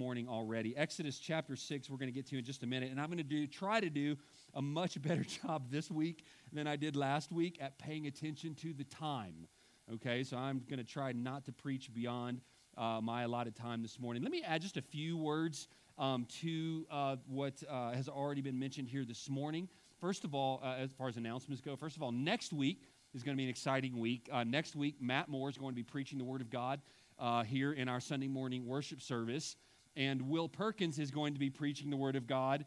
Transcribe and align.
morning 0.00 0.26
already. 0.26 0.74
Exodus 0.78 1.18
chapter 1.18 1.54
6, 1.54 1.90
we're 1.90 1.98
going 1.98 2.08
to 2.08 2.12
get 2.12 2.26
to 2.26 2.38
in 2.38 2.42
just 2.42 2.62
a 2.62 2.66
minute. 2.66 2.90
And 2.90 2.98
I'm 2.98 3.08
going 3.08 3.18
to 3.18 3.22
do 3.22 3.46
try 3.46 3.80
to 3.80 3.90
do 3.90 4.16
a 4.54 4.62
much 4.62 5.00
better 5.06 5.22
job 5.22 5.70
this 5.70 5.90
week 5.90 6.24
than 6.54 6.66
I 6.66 6.76
did 6.76 6.96
last 6.96 7.30
week 7.30 7.58
at 7.60 7.78
paying 7.78 8.06
attention 8.06 8.54
to 8.62 8.72
the 8.72 8.84
time. 8.84 9.46
Okay, 9.92 10.24
so 10.24 10.38
I'm 10.38 10.62
going 10.70 10.78
to 10.78 10.90
try 10.90 11.12
not 11.12 11.44
to 11.44 11.52
preach 11.52 11.92
beyond 11.92 12.40
uh, 12.78 13.02
my 13.02 13.24
allotted 13.24 13.54
time 13.54 13.82
this 13.82 14.00
morning. 14.00 14.22
Let 14.22 14.32
me 14.32 14.42
add 14.42 14.62
just 14.62 14.78
a 14.78 14.82
few 14.82 15.18
words 15.18 15.68
um, 15.98 16.26
to 16.40 16.86
uh, 16.90 17.16
what 17.26 17.62
uh, 17.68 17.92
has 17.92 18.08
already 18.08 18.40
been 18.40 18.58
mentioned 18.58 18.88
here 18.88 19.04
this 19.04 19.28
morning. 19.28 19.68
First 20.00 20.24
of 20.24 20.34
all, 20.34 20.62
uh, 20.64 20.76
as 20.78 20.92
far 20.92 21.08
as 21.08 21.18
announcements 21.18 21.60
go, 21.60 21.76
first 21.76 21.96
of 21.96 22.02
all, 22.02 22.10
next 22.10 22.54
week 22.54 22.84
is 23.12 23.22
going 23.22 23.36
to 23.36 23.38
be 23.38 23.44
an 23.44 23.50
exciting 23.50 23.98
week. 23.98 24.30
Uh, 24.32 24.44
next 24.44 24.74
week, 24.76 24.94
Matt 24.98 25.28
Moore 25.28 25.50
is 25.50 25.58
going 25.58 25.72
to 25.72 25.76
be 25.76 25.82
preaching 25.82 26.16
the 26.16 26.24
Word 26.24 26.40
of 26.40 26.48
God 26.48 26.80
uh, 27.18 27.42
here 27.42 27.74
in 27.74 27.86
our 27.86 28.00
Sunday 28.00 28.28
morning 28.28 28.66
worship 28.66 29.02
service. 29.02 29.56
And 30.00 30.22
Will 30.30 30.48
Perkins 30.48 30.98
is 30.98 31.10
going 31.10 31.34
to 31.34 31.38
be 31.38 31.50
preaching 31.50 31.90
the 31.90 31.96
Word 31.96 32.16
of 32.16 32.26
God 32.26 32.64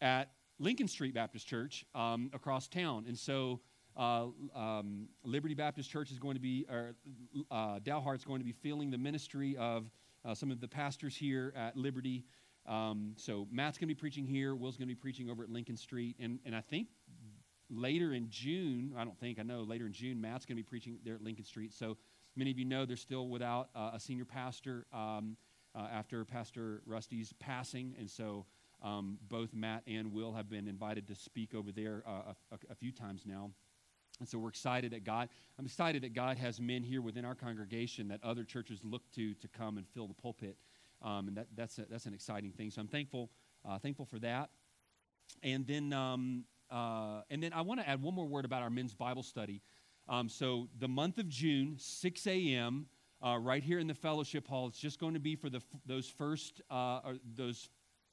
at 0.00 0.30
Lincoln 0.58 0.88
Street 0.88 1.12
Baptist 1.12 1.46
Church 1.46 1.84
um, 1.94 2.30
across 2.32 2.66
town. 2.66 3.04
And 3.06 3.18
so 3.18 3.60
uh, 3.94 4.28
um, 4.54 5.08
Liberty 5.22 5.52
Baptist 5.52 5.90
Church 5.90 6.10
is 6.10 6.18
going 6.18 6.32
to 6.32 6.40
be, 6.40 6.64
or 6.70 6.94
uh, 7.50 7.78
Dalhart's 7.80 8.24
going 8.24 8.38
to 8.38 8.44
be 8.46 8.52
filling 8.52 8.90
the 8.90 8.96
ministry 8.96 9.54
of 9.58 9.90
uh, 10.24 10.34
some 10.34 10.50
of 10.50 10.62
the 10.62 10.68
pastors 10.68 11.14
here 11.14 11.52
at 11.54 11.76
Liberty. 11.76 12.24
Um, 12.66 13.12
so 13.18 13.46
Matt's 13.52 13.76
going 13.76 13.88
to 13.88 13.94
be 13.94 14.00
preaching 14.00 14.24
here. 14.24 14.54
Will's 14.54 14.78
going 14.78 14.88
to 14.88 14.94
be 14.94 14.98
preaching 14.98 15.28
over 15.28 15.42
at 15.42 15.50
Lincoln 15.50 15.76
Street. 15.76 16.16
And, 16.18 16.38
and 16.46 16.56
I 16.56 16.62
think 16.62 16.88
later 17.68 18.14
in 18.14 18.30
June, 18.30 18.94
I 18.96 19.04
don't 19.04 19.20
think, 19.20 19.38
I 19.38 19.42
know 19.42 19.60
later 19.60 19.84
in 19.84 19.92
June, 19.92 20.18
Matt's 20.18 20.46
going 20.46 20.56
to 20.56 20.62
be 20.62 20.66
preaching 20.66 20.96
there 21.04 21.16
at 21.16 21.22
Lincoln 21.22 21.44
Street. 21.44 21.74
So 21.74 21.98
many 22.34 22.50
of 22.50 22.58
you 22.58 22.64
know 22.64 22.86
they're 22.86 22.96
still 22.96 23.28
without 23.28 23.68
uh, 23.76 23.90
a 23.92 24.00
senior 24.00 24.24
pastor 24.24 24.86
um, 24.90 25.36
uh, 25.74 25.88
after 25.92 26.24
Pastor 26.24 26.82
Rusty's 26.86 27.32
passing. 27.34 27.94
And 27.98 28.10
so 28.10 28.46
um, 28.82 29.18
both 29.28 29.54
Matt 29.54 29.82
and 29.86 30.12
Will 30.12 30.32
have 30.32 30.50
been 30.50 30.68
invited 30.68 31.06
to 31.08 31.14
speak 31.14 31.54
over 31.54 31.72
there 31.72 32.02
uh, 32.06 32.32
a, 32.50 32.72
a, 32.72 32.74
few 32.74 32.92
times 32.92 33.22
now. 33.24 33.50
And 34.18 34.28
so 34.28 34.38
we're 34.38 34.48
excited 34.48 34.92
that 34.92 35.04
God, 35.04 35.28
I'm 35.58 35.64
excited 35.64 36.02
that 36.02 36.14
God 36.14 36.36
has 36.38 36.60
men 36.60 36.82
here 36.82 37.00
within 37.00 37.24
our 37.24 37.34
congregation 37.34 38.08
that 38.08 38.22
other 38.22 38.44
churches 38.44 38.80
look 38.82 39.02
to 39.12 39.34
to 39.34 39.48
come 39.48 39.78
and 39.78 39.86
fill 39.88 40.06
the 40.06 40.14
pulpit. 40.14 40.56
Um, 41.00 41.28
and 41.28 41.36
that, 41.36 41.46
that's, 41.56 41.78
a, 41.78 41.86
that's 41.88 42.06
an 42.06 42.14
exciting 42.14 42.52
thing. 42.52 42.70
So 42.70 42.80
I'm 42.80 42.88
thankful, 42.88 43.30
uh, 43.68 43.78
thankful 43.78 44.04
for 44.04 44.18
that. 44.20 44.50
And 45.42 45.66
then, 45.66 45.92
um, 45.92 46.44
uh, 46.70 47.22
and 47.30 47.42
then 47.42 47.52
I 47.52 47.62
want 47.62 47.80
to 47.80 47.88
add 47.88 48.02
one 48.02 48.14
more 48.14 48.26
word 48.26 48.44
about 48.44 48.62
our 48.62 48.70
men's 48.70 48.94
Bible 48.94 49.22
study. 49.22 49.62
Um, 50.08 50.28
so 50.28 50.68
the 50.78 50.88
month 50.88 51.18
of 51.18 51.28
June, 51.28 51.76
6 51.78 52.26
a.m., 52.26 52.86
uh, 53.22 53.38
right 53.38 53.62
here 53.62 53.78
in 53.78 53.86
the 53.86 53.94
fellowship 53.94 54.46
hall. 54.46 54.66
It's 54.66 54.78
just 54.78 54.98
going 54.98 55.14
to 55.14 55.20
be 55.20 55.36
for 55.36 55.48
the 55.48 55.60
those 55.86 56.08
first 56.08 56.60
uh, 56.70 57.00
or 57.04 57.16
those 57.36 57.68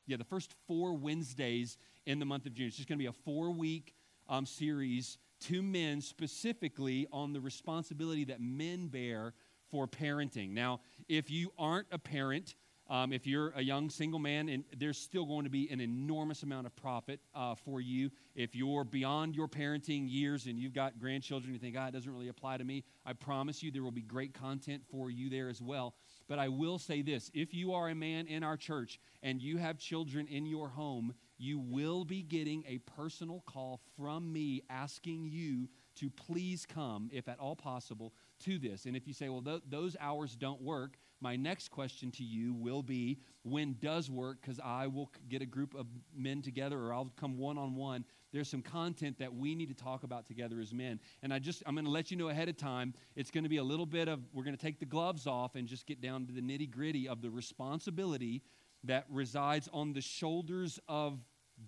yeah 0.07 0.17
the 0.17 0.23
first 0.23 0.53
four 0.67 0.93
Wednesdays 0.93 1.77
in 2.05 2.19
the 2.19 2.25
month 2.25 2.45
of 2.45 2.53
June. 2.53 2.67
It's 2.67 2.77
just 2.77 2.87
going 2.87 2.97
to 2.97 3.03
be 3.03 3.07
a 3.07 3.13
four 3.13 3.51
week 3.51 3.95
um, 4.27 4.45
series 4.45 5.17
to 5.41 5.61
men 5.61 6.01
specifically 6.01 7.07
on 7.11 7.33
the 7.33 7.39
responsibility 7.39 8.25
that 8.25 8.41
men 8.41 8.87
bear 8.87 9.33
for 9.71 9.87
parenting. 9.87 10.51
Now, 10.51 10.81
if 11.07 11.29
you 11.29 11.51
aren't 11.57 11.87
a 11.91 11.97
parent, 11.99 12.55
um, 12.89 13.13
if 13.13 13.27
you're 13.27 13.51
a 13.55 13.61
young 13.61 13.89
single 13.89 14.19
man, 14.19 14.49
and 14.49 14.63
there's 14.77 14.97
still 14.97 15.25
going 15.25 15.43
to 15.43 15.49
be 15.49 15.69
an 15.69 15.79
enormous 15.79 16.41
amount 16.41 16.65
of 16.65 16.75
profit 16.75 17.19
uh, 17.35 17.53
for 17.53 17.79
you. 17.79 18.09
If 18.35 18.55
you're 18.55 18.83
beyond 18.83 19.35
your 19.35 19.47
parenting 19.47 20.09
years 20.09 20.47
and 20.47 20.57
you've 20.57 20.73
got 20.73 20.99
grandchildren, 20.99 21.53
you 21.53 21.59
think, 21.59 21.75
ah, 21.77 21.87
it 21.87 21.93
doesn't 21.93 22.11
really 22.11 22.29
apply 22.29 22.57
to 22.57 22.63
me. 22.63 22.83
I 23.05 23.13
promise 23.13 23.61
you 23.61 23.71
there 23.71 23.83
will 23.83 23.91
be 23.91 24.01
great 24.01 24.33
content 24.33 24.83
for 24.89 25.11
you 25.11 25.29
there 25.29 25.49
as 25.49 25.61
well. 25.61 25.93
But 26.27 26.39
I 26.39 26.47
will 26.47 26.79
say 26.79 27.01
this 27.01 27.29
if 27.33 27.53
you 27.53 27.73
are 27.73 27.89
a 27.89 27.95
man 27.95 28.25
in 28.25 28.43
our 28.43 28.57
church 28.57 28.99
and 29.21 29.41
you 29.41 29.57
have 29.57 29.77
children 29.77 30.25
in 30.27 30.45
your 30.45 30.69
home, 30.69 31.13
you 31.37 31.59
will 31.59 32.05
be 32.05 32.23
getting 32.23 32.63
a 32.67 32.79
personal 32.79 33.43
call 33.45 33.81
from 33.95 34.31
me 34.31 34.63
asking 34.69 35.27
you 35.27 35.69
to 35.95 36.09
please 36.09 36.65
come, 36.65 37.09
if 37.13 37.27
at 37.27 37.39
all 37.39 37.55
possible, 37.55 38.13
to 38.39 38.57
this. 38.57 38.85
And 38.85 38.95
if 38.95 39.07
you 39.07 39.13
say, 39.13 39.29
well, 39.29 39.41
th- 39.41 39.63
those 39.69 39.95
hours 39.99 40.35
don't 40.35 40.61
work, 40.61 40.97
my 41.21 41.35
next 41.35 41.69
question 41.69 42.11
to 42.11 42.23
you 42.23 42.53
will 42.53 42.81
be 42.81 43.19
when 43.43 43.75
does 43.81 44.09
work 44.09 44.37
because 44.41 44.59
I 44.63 44.87
will 44.87 45.11
get 45.27 45.41
a 45.41 45.45
group 45.45 45.75
of 45.75 45.85
men 46.15 46.41
together 46.41 46.79
or 46.79 46.93
I'll 46.93 47.11
come 47.19 47.37
one 47.37 47.57
on 47.57 47.75
one. 47.75 48.05
There's 48.31 48.47
some 48.47 48.61
content 48.61 49.19
that 49.19 49.33
we 49.33 49.55
need 49.55 49.69
to 49.69 49.83
talk 49.83 50.03
about 50.03 50.25
together 50.25 50.59
as 50.59 50.73
men. 50.73 50.99
And 51.23 51.33
I 51.33 51.39
just, 51.39 51.63
I'm 51.65 51.75
going 51.75 51.85
to 51.85 51.91
let 51.91 52.11
you 52.11 52.17
know 52.17 52.29
ahead 52.29 52.47
of 52.47 52.57
time, 52.57 52.93
it's 53.15 53.31
going 53.31 53.43
to 53.43 53.49
be 53.49 53.57
a 53.57 53.63
little 53.63 53.85
bit 53.85 54.07
of, 54.07 54.21
we're 54.33 54.43
going 54.43 54.55
to 54.55 54.61
take 54.61 54.79
the 54.79 54.85
gloves 54.85 55.27
off 55.27 55.55
and 55.55 55.67
just 55.67 55.85
get 55.85 55.99
down 55.99 56.25
to 56.27 56.33
the 56.33 56.41
nitty 56.41 56.69
gritty 56.69 57.07
of 57.07 57.21
the 57.21 57.29
responsibility 57.29 58.41
that 58.83 59.05
resides 59.09 59.67
on 59.73 59.93
the 59.93 60.01
shoulders 60.01 60.79
of 60.87 61.19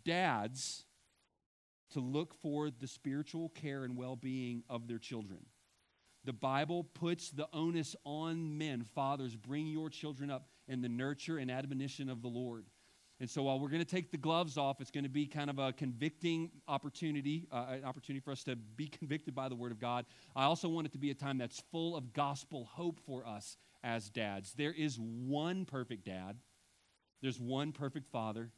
dads 0.06 0.85
to 1.91 2.00
look 2.00 2.33
for 2.33 2.69
the 2.69 2.88
spiritual 2.88 3.50
care 3.50 3.83
and 3.83 3.97
well 3.97 4.16
being 4.16 4.63
of 4.69 4.88
their 4.88 5.00
children. 5.00 5.39
The 6.24 6.34
Bible 6.34 6.84
puts 6.84 7.32
the 7.32 7.48
onus 7.52 7.96
on 8.04 8.58
men. 8.58 8.84
Fathers, 8.84 9.36
bring 9.36 9.68
your 9.68 9.90
children 9.90 10.30
up 10.30 10.48
in 10.68 10.82
the 10.82 10.90
nurture 10.90 11.38
and 11.38 11.50
admonition 11.50 12.09
of 12.09 12.22
the 12.22 12.28
Lord. 12.28 12.66
And 13.20 13.30
so 13.30 13.44
while 13.44 13.59
we're 13.59 13.70
going 13.70 13.84
to 13.84 13.90
take 13.90 14.12
the 14.12 14.18
gloves 14.18 14.58
off, 14.58 14.81
it's 14.81 14.90
going 14.90 15.04
to 15.04 15.10
be 15.10 15.28
kind 15.28 15.52
of 15.52 15.60
a 15.60 15.72
convicting 15.72 16.50
opportunity, 16.68 17.48
uh, 17.52 17.66
an 17.70 17.84
opportunity 17.84 18.20
for 18.20 18.31
us 18.31 18.44
to 18.46 18.56
be 18.56 18.88
convicted 18.88 19.36
by 19.36 19.48
the 19.48 19.56
Word 19.56 19.72
of 19.72 19.80
God. 19.80 20.06
I 20.36 20.46
also 20.46 20.68
want 20.68 20.88
it 20.88 20.94
to 20.94 20.98
be 20.98 21.12
a 21.12 21.14
time 21.14 21.38
that's 21.38 21.62
full 21.72 21.96
of 21.96 22.14
gospel 22.14 22.68
hope 22.72 23.00
for 23.06 23.26
us 23.28 23.58
as 23.84 24.10
dads. 24.10 24.54
There 24.54 24.74
is 24.74 24.98
one 25.00 25.66
perfect 25.66 26.06
dad, 26.06 26.38
there's 27.22 27.40
one 27.40 27.72
perfect 27.72 28.08
father. 28.12 28.50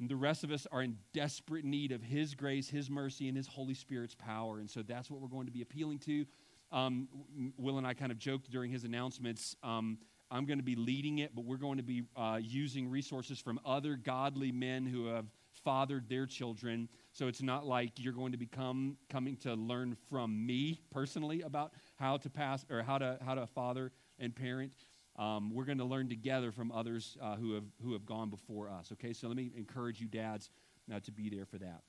And 0.00 0.08
the 0.08 0.16
rest 0.16 0.42
of 0.42 0.50
us 0.50 0.66
are 0.72 0.82
in 0.82 0.96
desperate 1.14 1.64
need 1.64 1.92
of 1.92 2.02
His 2.02 2.34
grace, 2.34 2.68
His 2.68 2.90
mercy, 2.90 3.28
and 3.28 3.36
His 3.36 3.46
Holy 3.46 3.74
Spirit's 3.74 4.16
power. 4.16 4.58
And 4.58 4.68
so 4.68 4.82
that's 4.82 5.08
what 5.12 5.20
we're 5.20 5.28
going 5.28 5.46
to 5.46 5.52
be 5.52 5.62
appealing 5.62 6.00
to 6.00 6.26
um, 6.72 7.08
Will 7.56 7.78
and 7.78 7.86
I 7.86 7.94
kind 7.94 8.10
of 8.10 8.18
joked 8.18 8.50
during 8.50 8.70
his 8.70 8.84
announcements. 8.84 9.56
Um, 9.62 9.98
I'm 10.30 10.46
going 10.46 10.58
to 10.58 10.64
be 10.64 10.76
leading 10.76 11.18
it, 11.18 11.34
but 11.34 11.44
we're 11.44 11.58
going 11.58 11.76
to 11.76 11.82
be 11.84 12.04
uh, 12.16 12.38
using 12.42 12.88
resources 12.88 13.38
from 13.38 13.60
other 13.66 13.96
godly 13.96 14.50
men 14.50 14.86
who 14.86 15.06
have 15.06 15.26
fathered 15.64 16.08
their 16.08 16.24
children. 16.24 16.88
So 17.12 17.28
it's 17.28 17.42
not 17.42 17.66
like 17.66 17.92
you're 17.96 18.14
going 18.14 18.32
to 18.32 18.38
become 18.38 18.96
coming 19.10 19.36
to 19.38 19.54
learn 19.54 19.96
from 20.08 20.46
me 20.46 20.80
personally 20.90 21.42
about 21.42 21.72
how 21.96 22.16
to 22.16 22.30
pass 22.30 22.64
or 22.70 22.82
how 22.82 22.96
to 22.98 23.18
how 23.24 23.34
to 23.34 23.46
father 23.46 23.92
and 24.18 24.34
parent. 24.34 24.72
Um, 25.16 25.50
we're 25.54 25.66
going 25.66 25.78
to 25.78 25.84
learn 25.84 26.08
together 26.08 26.50
from 26.50 26.72
others 26.72 27.18
uh, 27.20 27.36
who 27.36 27.52
have 27.52 27.64
who 27.82 27.92
have 27.92 28.06
gone 28.06 28.30
before 28.30 28.70
us. 28.70 28.90
Okay, 28.92 29.12
so 29.12 29.28
let 29.28 29.36
me 29.36 29.52
encourage 29.54 30.00
you, 30.00 30.08
dads, 30.08 30.48
uh, 30.92 31.00
to 31.00 31.12
be 31.12 31.28
there 31.28 31.44
for 31.44 31.58
that. 31.58 31.82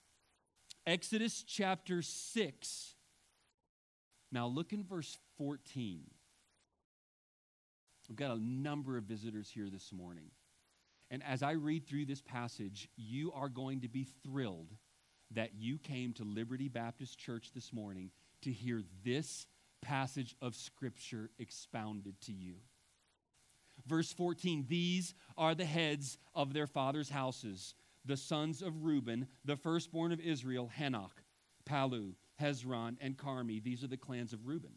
Exodus 0.85 1.43
chapter 1.47 2.01
six 2.01 2.92
now, 4.33 4.47
look 4.47 4.73
in 4.73 4.83
verse 4.83 5.17
14. 5.38 6.01
We've 8.09 8.17
got 8.17 8.35
a 8.35 8.44
number 8.44 8.97
of 8.97 9.03
visitors 9.03 9.49
here 9.49 9.69
this 9.71 9.94
morning. 9.94 10.31
And 11.11 11.21
as 11.23 11.44
I 11.44 11.51
read 11.51 11.88
through 11.88 12.05
this 12.05 12.21
passage, 12.21 12.89
you 12.97 13.31
are 13.33 13.47
going 13.47 13.81
to 13.81 13.88
be 13.88 14.07
thrilled 14.23 14.72
that 15.31 15.51
you 15.55 15.77
came 15.77 16.13
to 16.13 16.23
Liberty 16.23 16.67
Baptist 16.67 17.19
Church 17.19 17.51
this 17.53 17.72
morning 17.72 18.09
to 18.41 18.51
hear 18.51 18.81
this 19.05 19.45
passage 19.83 20.35
of 20.41 20.55
Scripture 20.55 21.29
expounded 21.38 22.19
to 22.22 22.33
you. 22.33 22.55
Verse 23.85 24.11
14 24.13 24.66
These 24.67 25.13
are 25.38 25.53
the 25.53 25.66
heads 25.66 26.17
of 26.33 26.53
their 26.53 26.67
father's 26.67 27.09
houses, 27.09 27.75
the 28.03 28.17
sons 28.17 28.63
of 28.63 28.83
Reuben, 28.83 29.27
the 29.45 29.57
firstborn 29.57 30.11
of 30.11 30.19
Israel, 30.19 30.72
Hanoch, 30.75 31.23
Pallu, 31.69 32.13
Hezron, 32.43 32.97
and 32.99 33.17
Carmi. 33.17 33.63
These 33.63 33.83
are 33.83 33.87
the 33.87 33.97
clans 33.97 34.33
of 34.33 34.45
Reuben. 34.45 34.73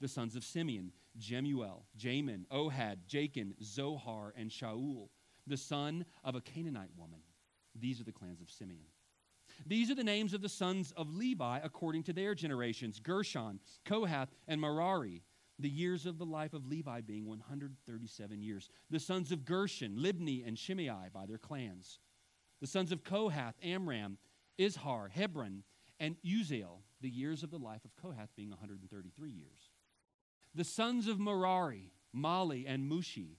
The 0.00 0.08
sons 0.08 0.36
of 0.36 0.44
Simeon, 0.44 0.92
Jemuel, 1.16 1.86
Jamin, 1.96 2.46
Ohad, 2.52 2.98
Jachin, 3.08 3.54
Zohar, 3.62 4.34
and 4.36 4.50
Shaul, 4.50 5.08
the 5.46 5.56
son 5.56 6.04
of 6.24 6.34
a 6.34 6.40
Canaanite 6.40 6.90
woman. 6.96 7.20
These 7.74 8.00
are 8.00 8.04
the 8.04 8.12
clans 8.12 8.40
of 8.40 8.50
Simeon. 8.50 8.86
These 9.64 9.90
are 9.90 9.94
the 9.94 10.04
names 10.04 10.34
of 10.34 10.42
the 10.42 10.48
sons 10.48 10.92
of 10.96 11.08
Levi 11.08 11.60
according 11.62 12.02
to 12.04 12.12
their 12.12 12.34
generations 12.34 13.00
Gershon, 13.00 13.60
Kohath, 13.84 14.28
and 14.48 14.60
Merari. 14.60 15.22
The 15.58 15.70
years 15.70 16.04
of 16.04 16.18
the 16.18 16.26
life 16.26 16.52
of 16.52 16.66
Levi 16.66 17.00
being 17.00 17.24
137 17.26 18.42
years. 18.42 18.68
The 18.90 19.00
sons 19.00 19.32
of 19.32 19.46
Gershon, 19.46 19.96
Libni, 19.96 20.46
and 20.46 20.58
Shimei 20.58 21.08
by 21.14 21.24
their 21.24 21.38
clans. 21.38 22.00
The 22.60 22.66
sons 22.66 22.92
of 22.92 23.02
Kohath, 23.02 23.54
Amram, 23.62 24.18
Izhar, 24.58 25.10
Hebron, 25.10 25.62
and 25.98 26.16
Uzziel, 26.24 26.82
the 27.00 27.08
years 27.08 27.42
of 27.42 27.50
the 27.50 27.58
life 27.58 27.84
of 27.84 27.96
Kohath 27.96 28.30
being 28.36 28.50
133 28.50 29.30
years. 29.30 29.70
The 30.54 30.64
sons 30.64 31.06
of 31.08 31.18
Merari, 31.20 31.92
Mahli, 32.14 32.64
and 32.66 32.90
Mushi. 32.90 33.36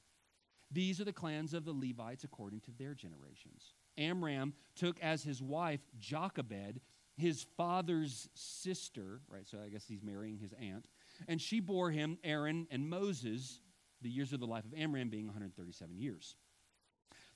These 0.72 1.00
are 1.00 1.06
the 1.06 1.14
clans 1.14 1.54
of 1.54 1.66
the 1.66 1.74
Levites 1.74 2.24
according 2.24 2.62
to 2.62 2.72
their 2.78 2.94
generations. 2.94 3.74
Amram 3.98 4.54
took 4.76 5.00
as 5.00 5.24
his 5.24 5.42
wife 5.42 5.80
Jochebed, 5.98 6.82
his 7.16 7.46
father's 7.58 8.30
sister, 8.36 9.22
right? 9.28 9.48
So 9.48 9.58
I 9.64 9.70
guess 9.70 9.86
he's 9.88 10.04
marrying 10.04 10.38
his 10.38 10.54
aunt. 10.54 10.88
And 11.28 11.42
she 11.42 11.60
bore 11.60 11.90
him 11.90 12.18
Aaron 12.24 12.68
and 12.70 12.90
Moses, 12.90 13.62
the 14.02 14.10
years 14.10 14.34
of 14.34 14.40
the 14.40 14.46
life 14.46 14.66
of 14.66 14.74
Amram 14.78 15.10
being 15.10 15.26
137 15.26 15.98
years. 15.98 16.36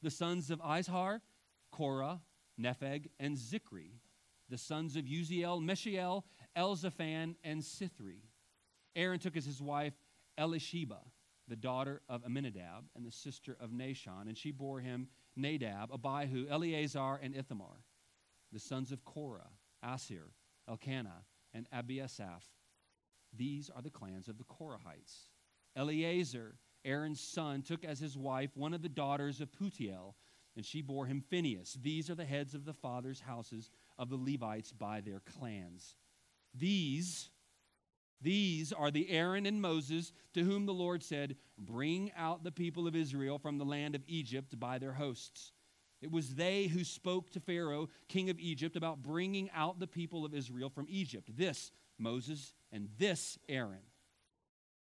The 0.04 0.12
sons 0.12 0.52
of 0.52 0.60
Izhar, 0.62 1.22
Korah, 1.72 2.22
Nepheg, 2.60 3.10
and 3.20 3.36
Zichri. 3.36 3.94
The 4.52 4.58
sons 4.58 4.98
of 4.98 5.06
Uzziel, 5.06 5.64
Mishael, 5.64 6.26
Elzaphan, 6.58 7.36
and 7.42 7.62
Sithri. 7.62 8.20
Aaron 8.98 9.18
took 9.18 9.38
as 9.38 9.46
his 9.46 9.62
wife 9.62 9.94
Elisheba, 10.38 11.00
the 11.48 11.56
daughter 11.56 12.02
of 12.10 12.26
Amminadab 12.26 12.84
and 12.94 13.06
the 13.06 13.14
sister 13.14 13.56
of 13.62 13.72
Nahshon, 13.72 14.28
and 14.28 14.38
she 14.38 14.52
bore 14.52 14.82
him 14.82 15.08
Nadab, 15.38 15.92
Abihu, 15.94 16.48
Eleazar, 16.50 17.18
and 17.24 17.34
Ithamar. 17.34 17.86
The 18.52 18.60
sons 18.60 18.92
of 18.92 19.06
Korah, 19.06 19.52
Assir, 19.82 20.34
Elkanah, 20.68 21.24
and 21.54 21.66
Abiasaph. 21.74 22.44
These 23.34 23.70
are 23.70 23.82
the 23.82 23.90
clans 23.90 24.28
of 24.28 24.38
the 24.38 24.44
Korahites. 24.44 25.30
Eleazar, 25.78 26.56
Aaron's 26.84 27.22
son, 27.22 27.62
took 27.62 27.86
as 27.86 28.00
his 28.00 28.18
wife 28.18 28.52
one 28.56 28.74
of 28.74 28.82
the 28.82 28.90
daughters 28.90 29.40
of 29.40 29.54
Putiel, 29.54 30.16
and 30.58 30.66
she 30.66 30.82
bore 30.82 31.06
him 31.06 31.22
Phinehas. 31.22 31.78
These 31.82 32.10
are 32.10 32.16
the 32.16 32.26
heads 32.26 32.54
of 32.54 32.66
the 32.66 32.74
fathers' 32.74 33.22
houses 33.22 33.70
of 34.02 34.10
the 34.10 34.18
Levites 34.18 34.74
by 34.74 35.00
their 35.00 35.22
clans. 35.22 35.96
These 36.54 37.30
these 38.24 38.72
are 38.72 38.92
the 38.92 39.10
Aaron 39.10 39.48
and 39.48 39.62
Moses 39.62 40.14
to 40.34 40.44
whom 40.44 40.68
the 40.68 40.74
Lord 40.74 41.02
said, 41.02 41.38
Bring 41.58 42.12
out 42.16 42.44
the 42.44 42.52
people 42.52 42.88
of 42.88 42.96
Israel 42.96 43.40
from 43.40 43.58
the 43.58 43.66
land 43.66 43.96
of 43.96 44.04
Egypt 44.08 44.60
by 44.60 44.78
their 44.78 44.94
hosts. 44.94 45.54
It 46.02 46.12
was 46.12 46.36
they 46.36 46.68
who 46.68 46.84
spoke 46.84 47.32
to 47.32 47.40
Pharaoh, 47.40 47.90
king 48.08 48.30
of 48.30 48.40
Egypt, 48.40 48.76
about 48.76 49.02
bringing 49.02 49.50
out 49.56 49.80
the 49.80 49.88
people 49.88 50.24
of 50.24 50.36
Israel 50.36 50.70
from 50.70 50.86
Egypt. 50.88 51.30
This 51.36 51.72
Moses 51.98 52.54
and 52.72 52.90
this 52.98 53.40
Aaron. 53.50 53.82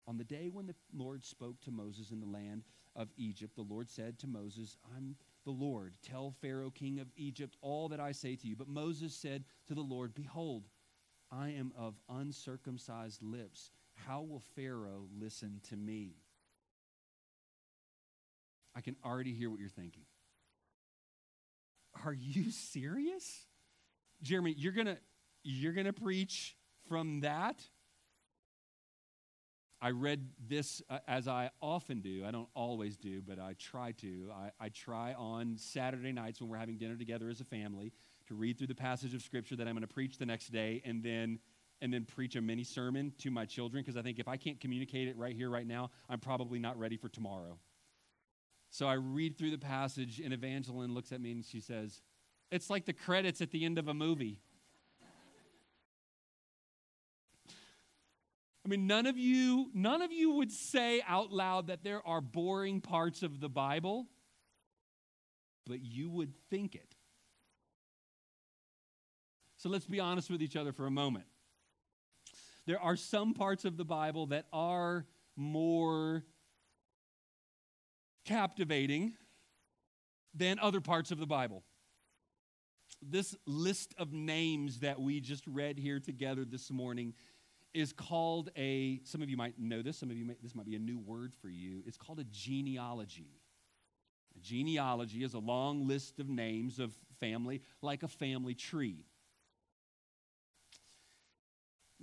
On 0.07 0.17
the 0.17 0.25
day 0.25 0.49
when 0.53 0.67
the 0.67 0.75
Lord 0.93 1.25
spoke 1.25 1.61
to 1.63 1.71
Moses 1.71 2.11
in 2.11 2.21
the 2.21 2.27
land 2.27 2.65
of 2.95 3.09
Egypt, 3.17 3.57
the 3.57 3.63
Lord 3.63 3.91
said 3.91 4.19
to 4.21 4.27
Moses, 4.27 4.77
I'm 4.97 5.17
the 5.45 5.51
Lord. 5.51 5.95
Tell 6.03 6.35
Pharaoh, 6.41 6.71
king 6.71 7.01
of 7.01 7.09
Egypt, 7.17 7.57
all 7.61 7.89
that 7.89 8.01
I 8.01 8.13
say 8.13 8.37
to 8.37 8.47
you. 8.47 8.57
But 8.57 8.69
Moses 8.69 9.15
said 9.15 9.45
to 9.69 9.75
the 9.75 9.81
Lord, 9.81 10.15
Behold, 10.15 10.65
I 11.31 11.51
am 11.51 11.73
of 11.77 11.95
uncircumcised 12.09 13.23
lips. 13.23 13.71
How 13.95 14.23
will 14.23 14.43
Pharaoh 14.55 15.07
listen 15.19 15.61
to 15.69 15.77
me? 15.77 16.17
I 18.77 18.81
can 18.81 18.97
already 19.05 19.33
hear 19.33 19.51
what 19.51 19.61
you're 19.61 19.69
thinking. 19.69 20.05
Are 22.05 22.13
you 22.13 22.51
serious? 22.51 23.47
Jeremy, 24.23 24.55
you're 24.57 24.73
going 24.73 24.87
to 24.87 24.99
you're 25.45 25.75
going 25.75 25.87
to 25.87 25.93
preach 25.93 26.57
from 26.89 27.21
that? 27.21 27.63
I 29.85 29.91
read 29.91 30.31
this 30.49 30.81
uh, 30.89 31.01
as 31.07 31.29
I 31.29 31.51
often 31.61 32.01
do. 32.01 32.25
I 32.27 32.31
don't 32.31 32.49
always 32.55 32.97
do, 32.97 33.21
but 33.21 33.39
I 33.39 33.53
try 33.59 33.93
to. 34.01 34.31
I, 34.35 34.51
I 34.59 34.69
try 34.71 35.13
on 35.13 35.59
Saturday 35.59 36.11
nights 36.11 36.41
when 36.41 36.49
we're 36.49 36.57
having 36.57 36.79
dinner 36.79 36.97
together 36.97 37.29
as 37.29 37.43
a 37.43 37.45
family 37.45 37.93
to 38.29 38.35
read 38.35 38.57
through 38.57 38.69
the 38.69 38.75
passage 38.75 39.13
of 39.13 39.21
scripture 39.21 39.57
that 39.57 39.69
I'm 39.69 39.75
going 39.75 39.87
to 39.87 39.93
preach 39.93 40.17
the 40.17 40.25
next 40.25 40.49
day 40.49 40.81
and 40.87 41.03
then 41.03 41.39
and 41.83 41.93
then 41.93 42.07
preach 42.07 42.35
a 42.35 42.41
mini 42.41 42.65
sermon 42.65 43.13
to 43.19 43.31
my 43.31 43.45
children 43.45 43.83
because 43.83 43.99
I 43.99 44.01
think 44.01 44.19
if 44.19 44.27
I 44.27 44.39
can't 44.39 44.59
communicate 44.59 45.07
it 45.07 45.19
right 45.19 45.37
here 45.37 45.51
right 45.51 45.67
now, 45.67 45.91
I'm 46.09 46.19
probably 46.19 46.59
not 46.59 46.79
ready 46.79 46.97
for 46.97 47.11
tomorrow. 47.11 47.59
So 48.71 48.87
I 48.87 48.95
read 48.95 49.37
through 49.37 49.51
the 49.51 49.59
passage 49.59 50.19
and 50.19 50.33
Evangeline 50.33 50.95
looks 50.95 51.13
at 51.13 51.21
me 51.21 51.33
and 51.33 51.45
she 51.45 51.61
says, 51.61 52.01
"It's 52.51 52.71
like 52.71 52.87
the 52.87 52.95
credits 52.95 53.43
at 53.43 53.51
the 53.51 53.67
end 53.67 53.79
of 53.79 53.89
a 53.89 53.93
movie." 53.93 54.41
I 58.65 58.69
mean, 58.69 58.87
none 58.87 59.07
of 59.07 59.19
you 59.19 59.71
none 59.75 60.01
of 60.01 60.11
you 60.11 60.31
would 60.33 60.51
say 60.51 61.03
out 61.07 61.31
loud 61.31 61.67
that 61.67 61.85
there 61.85 62.07
are 62.07 62.21
boring 62.21 62.81
parts 62.81 63.23
of 63.23 63.41
the 63.41 63.49
Bible, 63.49 64.07
but 65.67 65.83
you 65.83 66.11
would 66.11 66.33
think 66.51 66.75
it. 66.75 66.95
So 69.57 69.69
let's 69.69 69.87
be 69.87 70.01
honest 70.01 70.31
with 70.31 70.43
each 70.43 70.57
other 70.57 70.73
for 70.73 70.87
a 70.87 70.91
moment. 70.91 71.27
There 72.67 72.81
are 72.81 72.97
some 72.97 73.35
parts 73.35 73.65
of 73.65 73.77
the 73.77 73.85
Bible 73.85 74.27
that 74.27 74.47
are 74.53 75.07
more 75.37 76.25
captivating 78.25 79.15
than 80.35 80.59
other 80.59 80.81
parts 80.81 81.11
of 81.11 81.19
the 81.19 81.27
Bible. 81.27 81.63
This 83.03 83.35
list 83.47 83.95
of 83.99 84.13
names 84.13 84.81
that 84.81 84.99
we 85.01 85.21
just 85.21 85.47
read 85.47 85.79
here 85.79 86.01
together 86.01 86.45
this 86.45 86.71
morning 86.71 87.13
is 87.75 87.93
called 87.93 88.51
a, 88.57 89.01
some 89.05 89.21
of 89.21 89.29
you 89.29 89.37
might 89.37 89.59
know 89.59 89.83
this, 89.83 89.99
some 89.99 90.11
of 90.11 90.17
you, 90.17 90.25
may, 90.25 90.37
this 90.43 90.55
might 90.55 90.67
be 90.67 90.77
a 90.77 90.81
new 90.81 90.99
word 90.99 91.35
for 91.35 91.49
you. 91.49 91.83
It's 91.87 91.97
called 91.97 92.21
a 92.21 92.25
genealogy. 92.25 93.41
A 94.37 94.41
genealogy 94.41 95.23
is 95.25 95.35
a 95.35 95.39
long 95.39 95.87
list 95.87 96.21
of 96.21 96.29
names 96.29 96.79
of 96.79 96.95
family, 97.21 97.63
like 97.83 98.03
a 98.03 98.09
family 98.09 98.55
tree 98.55 99.05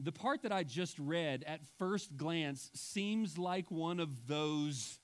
the 0.04 0.12
part 0.12 0.42
that 0.42 0.52
I 0.52 0.64
just 0.64 0.98
read 0.98 1.44
at 1.46 1.62
first 1.78 2.18
glance 2.18 2.72
seems 2.74 3.38
like 3.38 3.70
one 3.70 4.00
of 4.00 4.28
those 4.28 5.00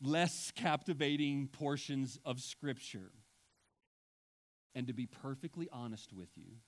less 0.00 0.52
captivating 0.54 1.48
portions 1.48 2.18
of 2.24 2.40
Scripture. 2.40 3.10
And 4.74 4.86
to 4.86 4.92
be 4.92 5.06
perfectly 5.06 5.68
honest 5.72 6.12
with 6.12 6.28
you, 6.36 6.58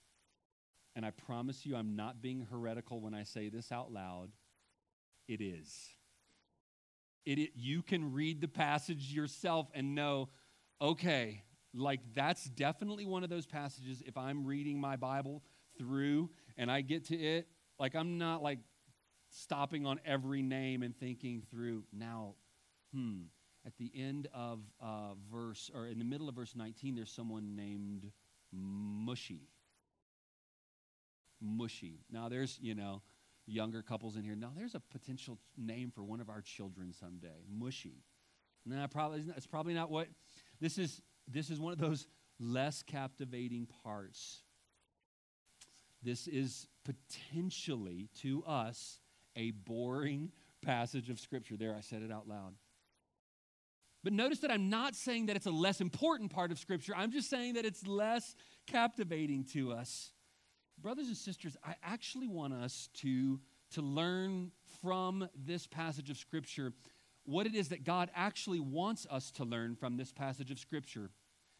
and 0.96 1.04
I 1.04 1.10
promise 1.10 1.64
you 1.64 1.76
I'm 1.76 1.96
not 1.96 2.20
being 2.20 2.46
heretical 2.50 3.00
when 3.00 3.14
I 3.14 3.22
say 3.24 3.48
this 3.48 3.70
out 3.72 3.92
loud, 3.92 4.30
it 5.28 5.40
is. 5.40 5.88
It, 7.24 7.38
it, 7.38 7.50
you 7.54 7.82
can 7.82 8.12
read 8.12 8.40
the 8.40 8.48
passage 8.48 9.12
yourself 9.12 9.68
and 9.74 9.94
know, 9.94 10.30
okay, 10.80 11.42
like 11.74 12.00
that's 12.14 12.44
definitely 12.44 13.06
one 13.06 13.22
of 13.22 13.30
those 13.30 13.46
passages. 13.46 14.02
If 14.06 14.16
I'm 14.16 14.44
reading 14.44 14.80
my 14.80 14.96
Bible 14.96 15.42
through 15.76 16.30
and 16.56 16.70
I 16.70 16.80
get 16.80 17.06
to 17.06 17.16
it, 17.16 17.48
like 17.78 17.94
I'm 17.94 18.18
not 18.18 18.42
like 18.42 18.58
stopping 19.30 19.86
on 19.86 20.00
every 20.04 20.42
name 20.42 20.82
and 20.82 20.96
thinking 20.96 21.42
through 21.50 21.84
now, 21.92 22.34
hmm, 22.94 23.22
at 23.66 23.76
the 23.76 23.90
end 23.94 24.28
of 24.32 24.60
uh, 24.80 25.14
verse, 25.30 25.70
or 25.74 25.86
in 25.86 25.98
the 25.98 26.04
middle 26.04 26.28
of 26.28 26.34
verse 26.34 26.54
19, 26.56 26.94
there's 26.94 27.10
someone 27.10 27.54
named 27.54 28.10
Mushy. 28.52 29.48
Mushy. 31.40 32.00
Now, 32.10 32.28
there's, 32.28 32.58
you 32.60 32.74
know, 32.74 33.02
younger 33.46 33.82
couples 33.82 34.16
in 34.16 34.24
here. 34.24 34.36
Now, 34.36 34.52
there's 34.54 34.74
a 34.74 34.80
potential 34.80 35.38
name 35.56 35.90
for 35.90 36.02
one 36.04 36.20
of 36.20 36.28
our 36.28 36.42
children 36.42 36.92
someday 36.92 37.44
Mushy. 37.50 38.02
Now, 38.66 38.86
probably, 38.86 39.24
it's 39.36 39.46
probably 39.46 39.74
not 39.74 39.90
what 39.90 40.08
this 40.60 40.78
is. 40.78 41.00
This 41.26 41.50
is 41.50 41.60
one 41.60 41.72
of 41.72 41.78
those 41.78 42.06
less 42.38 42.82
captivating 42.82 43.66
parts 43.82 44.42
this 46.02 46.28
is 46.28 46.66
potentially 46.84 48.08
to 48.22 48.44
us 48.44 49.00
a 49.36 49.50
boring 49.50 50.30
passage 50.62 51.10
of 51.10 51.18
Scripture. 51.18 51.56
There, 51.56 51.74
I 51.76 51.80
said 51.80 52.02
it 52.02 52.12
out 52.12 52.28
loud. 52.28 52.54
But 54.04 54.12
notice 54.12 54.38
that 54.40 54.50
I'm 54.50 54.70
not 54.70 54.94
saying 54.94 55.26
that 55.26 55.36
it's 55.36 55.46
a 55.46 55.50
less 55.50 55.80
important 55.80 56.32
part 56.32 56.52
of 56.52 56.58
Scripture. 56.58 56.94
I'm 56.96 57.10
just 57.10 57.28
saying 57.28 57.54
that 57.54 57.64
it's 57.64 57.86
less 57.86 58.36
captivating 58.66 59.44
to 59.52 59.72
us. 59.72 60.12
Brothers 60.80 61.08
and 61.08 61.16
sisters, 61.16 61.56
I 61.64 61.74
actually 61.82 62.28
want 62.28 62.52
us 62.52 62.88
to, 62.98 63.40
to 63.72 63.82
learn 63.82 64.52
from 64.80 65.28
this 65.34 65.66
passage 65.66 66.08
of 66.08 66.16
Scripture 66.16 66.72
what 67.24 67.46
it 67.46 67.54
is 67.54 67.68
that 67.68 67.84
God 67.84 68.10
actually 68.14 68.60
wants 68.60 69.06
us 69.10 69.30
to 69.32 69.44
learn 69.44 69.74
from 69.74 69.96
this 69.96 70.12
passage 70.12 70.50
of 70.50 70.58
Scripture 70.58 71.10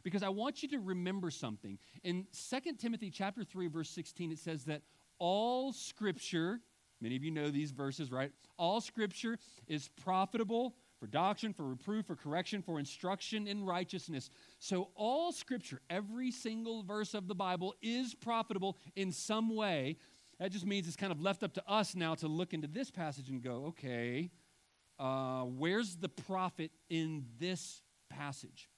because 0.05 0.23
I 0.23 0.29
want 0.29 0.63
you 0.63 0.69
to 0.71 0.79
remember 0.79 1.31
something. 1.31 1.79
In 2.05 2.27
2 2.51 2.75
Timothy 2.79 3.11
chapter 3.11 3.45
3 3.45 3.67
verse 3.69 3.91
16 3.91 4.33
it 4.33 4.39
says 4.39 4.65
that 4.65 4.83
all 5.19 5.73
scripture, 5.73 6.61
many 7.01 7.17
of 7.17 7.25
you 7.25 7.33
know 7.33 7.51
these 7.51 7.73
verses, 7.73 8.13
right? 8.13 8.31
All 8.57 8.81
scripture 8.81 9.37
is 9.67 9.89
profitable 10.03 10.77
for 10.99 11.07
doctrine, 11.07 11.53
for 11.53 11.65
reproof, 11.65 12.07
for 12.07 12.17
correction, 12.17 12.63
for 12.63 12.79
instruction 12.79 13.47
in 13.47 13.65
righteousness. 13.65 14.31
So 14.59 14.89
all 14.95 15.33
scripture, 15.33 15.81
every 15.89 16.31
single 16.31 16.83
verse 16.83 17.15
of 17.15 17.29
the 17.29 17.35
Bible 17.35 17.75
is 17.81 18.15
profitable 18.15 18.77
in 18.97 19.13
some 19.13 19.55
way. 19.55 19.97
That 20.41 20.53
just 20.53 20.67
means 20.67 20.87
it's 20.87 20.97
kind 20.97 21.13
of 21.13 21.21
left 21.21 21.43
up 21.43 21.55
to 21.55 21.63
us 21.69 21.95
now 21.95 22.15
to 22.17 22.29
look 22.29 22.55
into 22.55 22.67
this 22.67 22.91
passage 22.91 23.29
and 23.29 23.43
go, 23.43 23.67
okay, 23.69 24.31
uh, 24.99 25.43
where's 25.43 25.97
the 25.97 26.09
profit 26.09 26.73
in 26.91 27.25
this 27.39 27.83
passage? 28.11 28.69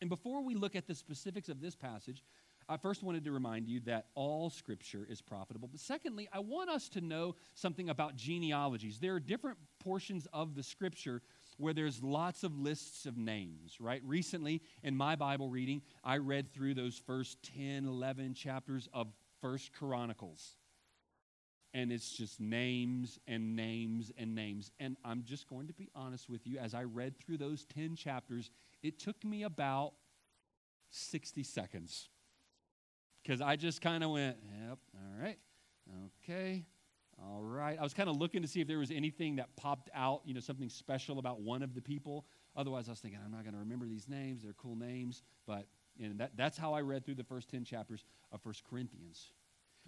And 0.00 0.08
before 0.08 0.42
we 0.42 0.54
look 0.54 0.74
at 0.74 0.86
the 0.86 0.94
specifics 0.94 1.48
of 1.48 1.60
this 1.60 1.76
passage, 1.76 2.22
I 2.68 2.76
first 2.76 3.02
wanted 3.02 3.24
to 3.24 3.32
remind 3.32 3.68
you 3.68 3.80
that 3.80 4.06
all 4.14 4.48
scripture 4.48 5.06
is 5.10 5.20
profitable. 5.20 5.68
But 5.68 5.80
secondly, 5.80 6.28
I 6.32 6.38
want 6.38 6.70
us 6.70 6.88
to 6.90 7.00
know 7.00 7.34
something 7.54 7.90
about 7.90 8.16
genealogies. 8.16 8.98
There 8.98 9.14
are 9.14 9.20
different 9.20 9.58
portions 9.80 10.26
of 10.32 10.54
the 10.54 10.62
scripture 10.62 11.20
where 11.60 11.74
there's 11.74 12.02
lots 12.02 12.42
of 12.42 12.58
lists 12.58 13.06
of 13.06 13.16
names, 13.16 13.76
right? 13.80 14.02
Recently, 14.04 14.62
in 14.82 14.96
my 14.96 15.14
Bible 15.14 15.48
reading, 15.48 15.82
I 16.02 16.16
read 16.16 16.52
through 16.52 16.74
those 16.74 16.96
first 16.98 17.38
10, 17.54 17.86
11 17.86 18.34
chapters 18.34 18.88
of 18.92 19.08
First 19.40 19.72
Chronicles. 19.72 20.56
and 21.72 21.92
it's 21.92 22.10
just 22.10 22.40
names 22.40 23.18
and 23.28 23.54
names 23.54 24.10
and 24.18 24.34
names. 24.34 24.72
And 24.80 24.96
I'm 25.04 25.22
just 25.22 25.48
going 25.48 25.68
to 25.68 25.72
be 25.72 25.88
honest 25.94 26.28
with 26.28 26.46
you. 26.46 26.58
As 26.58 26.74
I 26.74 26.82
read 26.82 27.16
through 27.18 27.38
those 27.38 27.64
10 27.66 27.94
chapters, 27.94 28.50
it 28.82 28.98
took 28.98 29.22
me 29.24 29.44
about 29.44 29.92
60 30.90 31.44
seconds 31.44 32.08
because 33.22 33.40
I 33.40 33.54
just 33.56 33.80
kind 33.80 34.02
of 34.02 34.10
went, 34.10 34.36
yep, 34.42 34.78
all 34.94 35.22
right, 35.22 35.38
okay, 36.24 36.64
all 37.22 37.42
right. 37.42 37.76
I 37.78 37.82
was 37.82 37.92
kind 37.92 38.08
of 38.08 38.16
looking 38.16 38.42
to 38.42 38.48
see 38.48 38.60
if 38.60 38.68
there 38.68 38.78
was 38.78 38.90
anything 38.90 39.36
that 39.36 39.54
popped 39.56 39.90
out, 39.94 40.22
you 40.24 40.32
know, 40.32 40.40
something 40.40 40.68
special 40.68 41.18
about 41.18 41.40
one 41.40 41.62
of 41.62 41.74
the 41.74 41.82
people. 41.82 42.24
Otherwise, 42.56 42.88
I 42.88 42.92
was 42.92 43.00
thinking, 43.00 43.20
I'm 43.24 43.30
not 43.30 43.42
going 43.42 43.52
to 43.52 43.60
remember 43.60 43.86
these 43.86 44.08
names. 44.08 44.42
They're 44.42 44.54
cool 44.54 44.76
names. 44.76 45.22
But 45.46 45.66
and 46.02 46.18
that, 46.20 46.36
that's 46.36 46.56
how 46.56 46.72
I 46.72 46.80
read 46.80 47.04
through 47.04 47.16
the 47.16 47.24
first 47.24 47.50
10 47.50 47.64
chapters 47.64 48.04
of 48.32 48.40
First 48.40 48.64
Corinthians. 48.64 49.32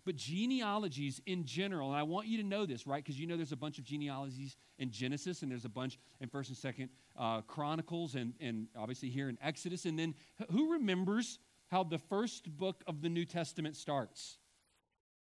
But 0.05 0.17
genealogies 0.17 1.21
in 1.27 1.45
general, 1.45 1.91
and 1.91 1.99
I 1.99 2.03
want 2.03 2.27
you 2.27 2.39
to 2.39 2.43
know 2.43 2.67
this, 2.67 2.87
right? 2.87 3.03
Because 3.03 3.19
you 3.21 3.27
know 3.27 3.37
there's 3.37 3.53
a 3.53 3.57
bunch 3.57 3.79
of 3.79 3.85
genealogies 3.85 4.57
in 4.79 4.91
Genesis, 4.91 5.43
and 5.43 5.51
there's 5.51 5.65
a 5.65 5.71
bunch 5.71 5.99
in 6.21 6.29
First 6.29 6.49
and 6.49 6.59
Second 6.59 6.89
uh, 7.17 7.43
Chronicles, 7.43 8.15
and, 8.15 8.35
and 8.41 8.67
obviously 8.77 9.11
here 9.11 9.29
in 9.29 9.39
Exodus. 9.41 9.85
And 9.85 9.99
then 9.99 10.15
who 10.51 10.73
remembers 10.73 11.39
how 11.71 11.85
the 11.85 11.99
first 11.99 12.51
book 12.57 12.83
of 12.87 13.01
the 13.01 13.09
New 13.09 13.25
Testament 13.25 13.77
starts? 13.77 14.39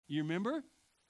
You 0.07 0.23
remember? 0.23 0.63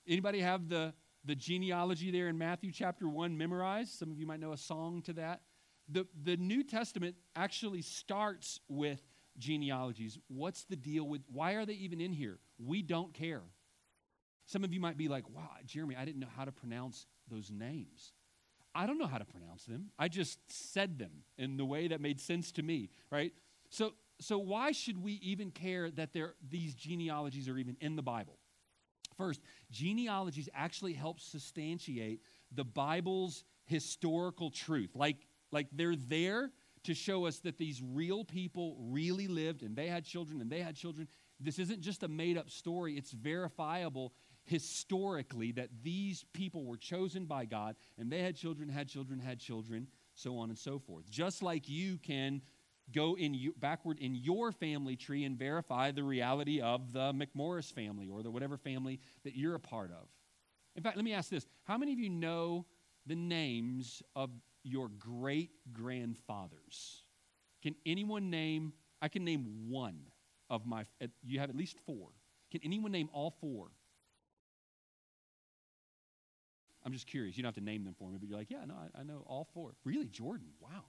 Anybody 0.07 0.39
have 0.41 0.69
the, 0.69 0.93
the 1.23 1.35
genealogy 1.35 2.11
there 2.11 2.27
in 2.27 2.37
Matthew 2.37 2.71
chapter 2.71 3.07
1 3.07 3.37
memorized? 3.37 3.97
Some 3.97 4.11
of 4.11 4.19
you 4.19 4.25
might 4.25 4.39
know 4.39 4.51
a 4.53 4.57
song 4.57 5.01
to 5.03 5.13
that. 5.13 5.41
The, 5.89 6.07
the 6.23 6.37
New 6.37 6.63
Testament 6.63 7.15
actually 7.35 7.81
starts 7.81 8.59
with 8.67 9.01
genealogies. 9.37 10.17
What's 10.27 10.63
the 10.65 10.75
deal 10.75 11.07
with, 11.07 11.21
why 11.31 11.53
are 11.53 11.65
they 11.65 11.73
even 11.73 12.01
in 12.01 12.13
here? 12.13 12.39
We 12.57 12.81
don't 12.81 13.13
care. 13.13 13.41
Some 14.45 14.63
of 14.63 14.73
you 14.73 14.79
might 14.79 14.97
be 14.97 15.07
like, 15.07 15.29
wow, 15.29 15.49
Jeremy, 15.65 15.95
I 15.95 16.05
didn't 16.05 16.19
know 16.19 16.27
how 16.35 16.45
to 16.45 16.51
pronounce 16.51 17.07
those 17.29 17.51
names. 17.51 18.13
I 18.75 18.85
don't 18.85 18.97
know 18.97 19.07
how 19.07 19.17
to 19.17 19.25
pronounce 19.25 19.65
them. 19.65 19.89
I 19.97 20.07
just 20.07 20.39
said 20.49 20.99
them 20.99 21.23
in 21.37 21.57
the 21.57 21.65
way 21.65 21.87
that 21.87 22.01
made 22.01 22.19
sense 22.19 22.51
to 22.53 22.63
me, 22.63 22.89
right? 23.09 23.33
So, 23.69 23.93
so 24.19 24.37
why 24.37 24.71
should 24.71 25.01
we 25.01 25.13
even 25.13 25.49
care 25.49 25.89
that 25.91 26.13
there, 26.13 26.35
these 26.47 26.75
genealogies 26.75 27.47
are 27.47 27.57
even 27.57 27.77
in 27.79 27.95
the 27.95 28.03
Bible? 28.03 28.37
First, 29.17 29.41
genealogies 29.71 30.49
actually 30.53 30.93
help 30.93 31.19
substantiate 31.19 32.21
the 32.51 32.65
Bible's 32.65 33.43
historical 33.65 34.51
truth. 34.51 34.91
Like, 34.95 35.17
like 35.51 35.67
they're 35.71 35.95
there 35.95 36.51
to 36.83 36.93
show 36.93 37.25
us 37.25 37.39
that 37.39 37.57
these 37.57 37.81
real 37.81 38.23
people 38.23 38.77
really 38.79 39.27
lived 39.27 39.63
and 39.63 39.75
they 39.75 39.87
had 39.87 40.05
children 40.05 40.41
and 40.41 40.49
they 40.49 40.61
had 40.61 40.75
children. 40.75 41.07
This 41.39 41.59
isn't 41.59 41.81
just 41.81 42.03
a 42.03 42.07
made 42.07 42.37
up 42.37 42.49
story, 42.49 42.95
it's 42.97 43.11
verifiable 43.11 44.13
historically 44.45 45.51
that 45.53 45.69
these 45.83 46.23
people 46.33 46.65
were 46.65 46.77
chosen 46.77 47.25
by 47.25 47.45
God 47.45 47.75
and 47.97 48.11
they 48.11 48.21
had 48.21 48.35
children, 48.35 48.69
had 48.69 48.87
children, 48.87 49.19
had 49.19 49.39
children, 49.39 49.87
so 50.13 50.37
on 50.37 50.49
and 50.49 50.57
so 50.57 50.77
forth. 50.77 51.09
Just 51.09 51.41
like 51.41 51.67
you 51.67 51.97
can 51.97 52.41
go 52.91 53.15
in 53.17 53.33
you, 53.33 53.53
backward 53.57 53.99
in 53.99 54.15
your 54.15 54.51
family 54.51 54.95
tree 54.95 55.23
and 55.23 55.37
verify 55.37 55.91
the 55.91 56.03
reality 56.03 56.61
of 56.61 56.93
the 56.93 57.13
McMorris 57.13 57.71
family 57.71 58.09
or 58.09 58.23
the 58.23 58.31
whatever 58.31 58.57
family 58.57 58.99
that 59.23 59.35
you're 59.35 59.55
a 59.55 59.59
part 59.59 59.91
of. 59.91 60.07
In 60.75 60.83
fact, 60.83 60.95
let 60.95 61.05
me 61.05 61.13
ask 61.13 61.29
this 61.29 61.45
How 61.63 61.77
many 61.77 61.93
of 61.93 61.99
you 61.99 62.09
know 62.09 62.65
the 63.05 63.15
names 63.15 64.01
of 64.15 64.29
your 64.65 64.89
great 64.99 65.51
grandfathers. 65.71 67.03
Can 67.61 67.75
anyone 67.85 68.29
name, 68.29 68.73
I 69.01 69.07
can 69.07 69.23
name 69.23 69.69
one 69.69 69.99
of 70.49 70.65
my, 70.65 70.85
you 71.23 71.39
have 71.39 71.49
at 71.49 71.55
least 71.55 71.77
four. 71.85 72.09
Can 72.51 72.61
anyone 72.63 72.91
name 72.91 73.09
all 73.13 73.31
four? 73.39 73.67
I'm 76.83 76.93
just 76.93 77.07
curious. 77.07 77.35
You 77.37 77.43
don't 77.43 77.47
have 77.47 77.63
to 77.63 77.69
name 77.69 77.83
them 77.83 77.95
for 77.97 78.11
me, 78.11 78.17
but 78.19 78.29
you're 78.29 78.37
like, 78.37 78.51
yeah, 78.51 78.65
no, 78.65 78.75
I, 78.75 79.01
I 79.01 79.03
know 79.03 79.23
all 79.25 79.47
four. 79.53 79.73
Really, 79.83 80.07
Jordan? 80.07 80.47
Wow. 80.59 80.85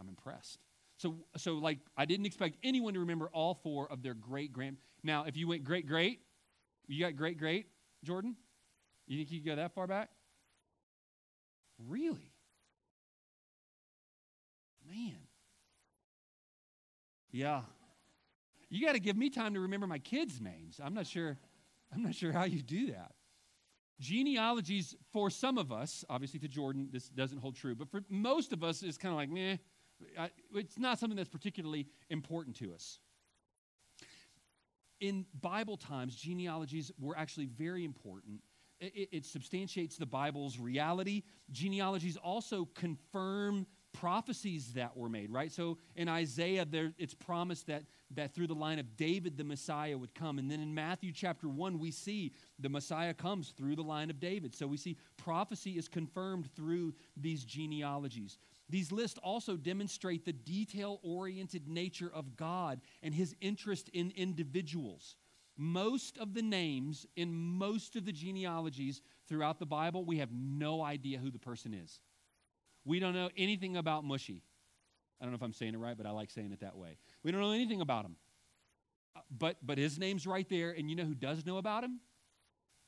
I'm 0.00 0.08
impressed. 0.08 0.58
So, 1.00 1.16
so 1.38 1.54
like, 1.54 1.78
I 1.96 2.04
didn't 2.04 2.26
expect 2.26 2.58
anyone 2.62 2.92
to 2.92 3.00
remember 3.00 3.30
all 3.32 3.54
four 3.54 3.90
of 3.90 4.02
their 4.02 4.12
great 4.12 4.52
grand. 4.52 4.76
Now, 5.02 5.24
if 5.24 5.34
you 5.34 5.48
went 5.48 5.64
great, 5.64 5.86
great, 5.86 6.20
you 6.88 7.02
got 7.02 7.16
great, 7.16 7.38
great, 7.38 7.68
Jordan? 8.04 8.36
You 9.06 9.16
think 9.16 9.32
you 9.32 9.40
could 9.40 9.46
go 9.46 9.56
that 9.56 9.74
far 9.74 9.86
back? 9.86 10.10
Really? 11.88 12.34
Man. 14.86 15.16
Yeah. 17.32 17.62
You 18.68 18.84
got 18.84 18.92
to 18.92 19.00
give 19.00 19.16
me 19.16 19.30
time 19.30 19.54
to 19.54 19.60
remember 19.60 19.86
my 19.86 19.98
kids' 19.98 20.38
names. 20.38 20.82
I'm 20.84 20.92
not 20.92 21.06
sure 21.06 21.38
I'm 21.94 22.02
not 22.02 22.14
sure 22.14 22.30
how 22.30 22.44
you 22.44 22.60
do 22.60 22.88
that. 22.88 23.12
Genealogies 24.00 24.94
for 25.12 25.30
some 25.30 25.56
of 25.56 25.72
us, 25.72 26.04
obviously 26.10 26.40
to 26.40 26.48
Jordan 26.48 26.88
this 26.92 27.08
doesn't 27.08 27.38
hold 27.38 27.56
true, 27.56 27.74
but 27.74 27.90
for 27.90 28.02
most 28.10 28.52
of 28.52 28.62
us 28.62 28.82
it's 28.82 28.98
kind 28.98 29.12
of 29.12 29.16
like, 29.16 29.30
meh, 29.30 29.56
it's 30.54 30.78
not 30.78 30.98
something 30.98 31.16
that's 31.16 31.28
particularly 31.28 31.86
important 32.08 32.56
to 32.56 32.74
us. 32.74 32.98
In 35.00 35.24
Bible 35.40 35.76
times, 35.76 36.14
genealogies 36.14 36.92
were 36.98 37.16
actually 37.16 37.46
very 37.46 37.84
important. 37.84 38.42
It, 38.80 39.08
it 39.12 39.26
substantiates 39.26 39.96
the 39.96 40.06
Bible's 40.06 40.58
reality. 40.58 41.22
Genealogies 41.50 42.16
also 42.16 42.66
confirm 42.74 43.66
prophecies 43.92 44.72
that 44.74 44.96
were 44.96 45.08
made, 45.08 45.30
right? 45.30 45.50
So 45.50 45.78
in 45.96 46.08
Isaiah, 46.08 46.64
there, 46.64 46.92
it's 46.98 47.14
promised 47.14 47.66
that, 47.66 47.84
that 48.12 48.34
through 48.34 48.46
the 48.46 48.54
line 48.54 48.78
of 48.78 48.96
David, 48.96 49.36
the 49.36 49.44
Messiah 49.44 49.96
would 49.96 50.14
come. 50.14 50.38
And 50.38 50.50
then 50.50 50.60
in 50.60 50.74
Matthew 50.74 51.12
chapter 51.12 51.48
1, 51.48 51.78
we 51.78 51.90
see 51.90 52.32
the 52.58 52.68
Messiah 52.68 53.14
comes 53.14 53.50
through 53.50 53.76
the 53.76 53.82
line 53.82 54.10
of 54.10 54.20
David. 54.20 54.54
So 54.54 54.66
we 54.66 54.76
see 54.76 54.96
prophecy 55.16 55.72
is 55.72 55.88
confirmed 55.88 56.48
through 56.54 56.94
these 57.16 57.44
genealogies. 57.44 58.38
These 58.70 58.92
lists 58.92 59.18
also 59.22 59.56
demonstrate 59.56 60.24
the 60.24 60.32
detail 60.32 61.00
oriented 61.02 61.68
nature 61.68 62.10
of 62.12 62.36
God 62.36 62.80
and 63.02 63.12
his 63.14 63.34
interest 63.40 63.88
in 63.90 64.12
individuals. 64.16 65.16
Most 65.56 66.16
of 66.18 66.34
the 66.34 66.42
names 66.42 67.04
in 67.16 67.34
most 67.34 67.96
of 67.96 68.06
the 68.06 68.12
genealogies 68.12 69.02
throughout 69.28 69.58
the 69.58 69.66
Bible, 69.66 70.04
we 70.04 70.18
have 70.18 70.30
no 70.32 70.82
idea 70.82 71.18
who 71.18 71.30
the 71.30 71.38
person 71.38 71.74
is. 71.74 72.00
We 72.84 73.00
don't 73.00 73.14
know 73.14 73.28
anything 73.36 73.76
about 73.76 74.04
Mushy. 74.04 74.42
I 75.20 75.24
don't 75.24 75.32
know 75.32 75.36
if 75.36 75.42
I'm 75.42 75.52
saying 75.52 75.74
it 75.74 75.78
right, 75.78 75.96
but 75.96 76.06
I 76.06 76.10
like 76.12 76.30
saying 76.30 76.52
it 76.52 76.60
that 76.60 76.76
way. 76.76 76.96
We 77.22 77.30
don't 77.30 77.40
know 77.40 77.50
anything 77.50 77.82
about 77.82 78.06
him. 78.06 78.16
Uh, 79.14 79.20
but, 79.30 79.56
but 79.62 79.76
his 79.76 79.98
name's 79.98 80.26
right 80.26 80.48
there, 80.48 80.70
and 80.70 80.88
you 80.88 80.96
know 80.96 81.04
who 81.04 81.14
does 81.14 81.44
know 81.44 81.58
about 81.58 81.84
him? 81.84 82.00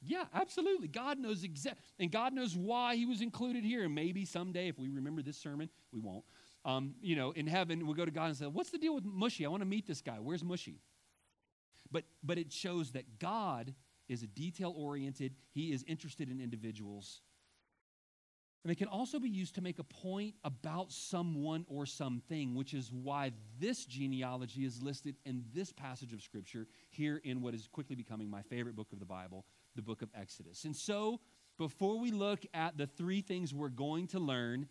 Yeah, 0.05 0.25
absolutely. 0.35 0.89
God 0.89 1.19
knows 1.19 1.45
exact, 1.45 1.81
and 1.99 2.11
God 2.11 2.33
knows 2.33 2.57
why 2.57 2.97
he 2.97 3.07
was 3.07 3.21
included 3.21 3.65
here. 3.65 3.85
And 3.85 3.95
maybe 3.95 4.25
someday, 4.25 4.69
if 4.69 4.79
we 4.79 4.89
remember 4.89 5.23
this 5.23 5.37
sermon, 5.37 5.69
we 5.93 6.01
won't. 6.01 6.25
Um, 6.65 6.95
you 7.01 7.15
know, 7.15 7.31
in 7.33 7.47
heaven, 7.47 7.87
we'll 7.87 7.95
go 7.95 8.05
to 8.05 8.11
God 8.11 8.27
and 8.27 8.37
say, 8.37 8.47
"What's 8.47 8.71
the 8.71 8.79
deal 8.79 8.95
with 8.95 9.05
Mushy? 9.05 9.47
I 9.47 9.49
want 9.49 9.63
to 9.63 9.69
meet 9.69 9.87
this 9.87 10.01
guy. 10.01 10.19
Where's 10.19 10.43
Mushy?" 10.43 10.81
But 11.91 12.05
but 12.23 12.39
it 12.39 12.53
shows 12.53 12.93
that 12.93 13.19
God 13.21 13.75
is 14.09 14.23
a 14.23 14.27
detail 14.27 14.75
oriented. 14.77 15.35
He 15.53 15.73
is 15.73 15.85
interested 15.87 16.31
in 16.31 16.41
individuals, 16.41 17.21
and 18.65 18.73
it 18.73 18.77
can 18.77 18.89
also 18.89 19.21
be 19.21 19.29
used 19.29 19.55
to 19.57 19.61
make 19.61 19.79
a 19.79 19.85
point 19.85 20.35
about 20.45 20.93
someone 20.93 21.65
or 21.69 21.87
something, 21.87 22.55
which 22.55 22.75
is 22.75 22.91
why 22.93 23.33
this 23.59 23.85
genealogy 23.85 24.65
is 24.65 24.83
listed 24.83 25.17
in 25.25 25.45
this 25.55 25.73
passage 25.73 26.13
of 26.13 26.23
Scripture 26.23 26.67
here 26.91 27.21
in 27.25 27.41
what 27.41 27.55
is 27.55 27.69
quickly 27.69 27.97
becoming 27.97 28.31
my 28.31 28.43
favorite 28.43 28.77
book 28.77 28.93
of 28.93 28.99
the 28.99 29.05
Bible, 29.05 29.45
the 29.75 29.83
book 29.83 30.03
of 30.03 30.11
Exodus. 30.15 30.65
And 30.65 30.75
so, 30.75 31.21
before 31.59 31.99
we 31.99 32.11
look 32.11 32.45
at 32.55 32.77
the 32.77 32.87
three 32.87 33.21
things 33.21 33.55
we're 33.55 33.69
going 33.69 34.07
to 34.09 34.19
learn 34.19 34.69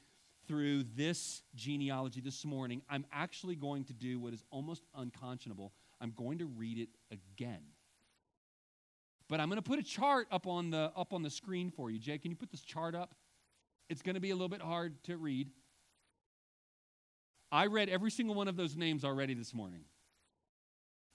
through 0.47 0.83
this 0.95 1.43
genealogy 1.55 2.21
this 2.21 2.43
morning, 2.43 2.81
I'm 2.89 3.05
actually 3.11 3.55
going 3.55 3.85
to 3.85 3.93
do 3.93 4.19
what 4.19 4.33
is 4.33 4.43
almost 4.51 4.83
unconscionable. 4.95 5.71
I'm 5.99 6.11
going 6.11 6.39
to 6.39 6.45
read 6.45 6.77
it 6.79 6.89
again. 7.11 7.61
But 9.29 9.39
I'm 9.39 9.47
going 9.47 9.61
to 9.61 9.69
put 9.69 9.79
a 9.79 9.83
chart 9.83 10.27
up 10.31 10.47
on 10.47 10.71
the 10.71 10.91
up 10.95 11.13
on 11.13 11.21
the 11.21 11.29
screen 11.29 11.71
for 11.71 11.89
you. 11.89 11.99
Jay, 11.99 12.17
can 12.17 12.31
you 12.31 12.37
put 12.37 12.51
this 12.51 12.61
chart 12.61 12.95
up? 12.95 13.15
It's 13.89 14.01
going 14.01 14.15
to 14.15 14.21
be 14.21 14.31
a 14.31 14.35
little 14.35 14.49
bit 14.49 14.61
hard 14.61 15.01
to 15.03 15.17
read. 15.17 15.49
I 17.51 17.67
read 17.67 17.89
every 17.89 18.11
single 18.11 18.35
one 18.35 18.47
of 18.47 18.55
those 18.55 18.75
names 18.75 19.03
already 19.03 19.33
this 19.33 19.53
morning. 19.53 19.81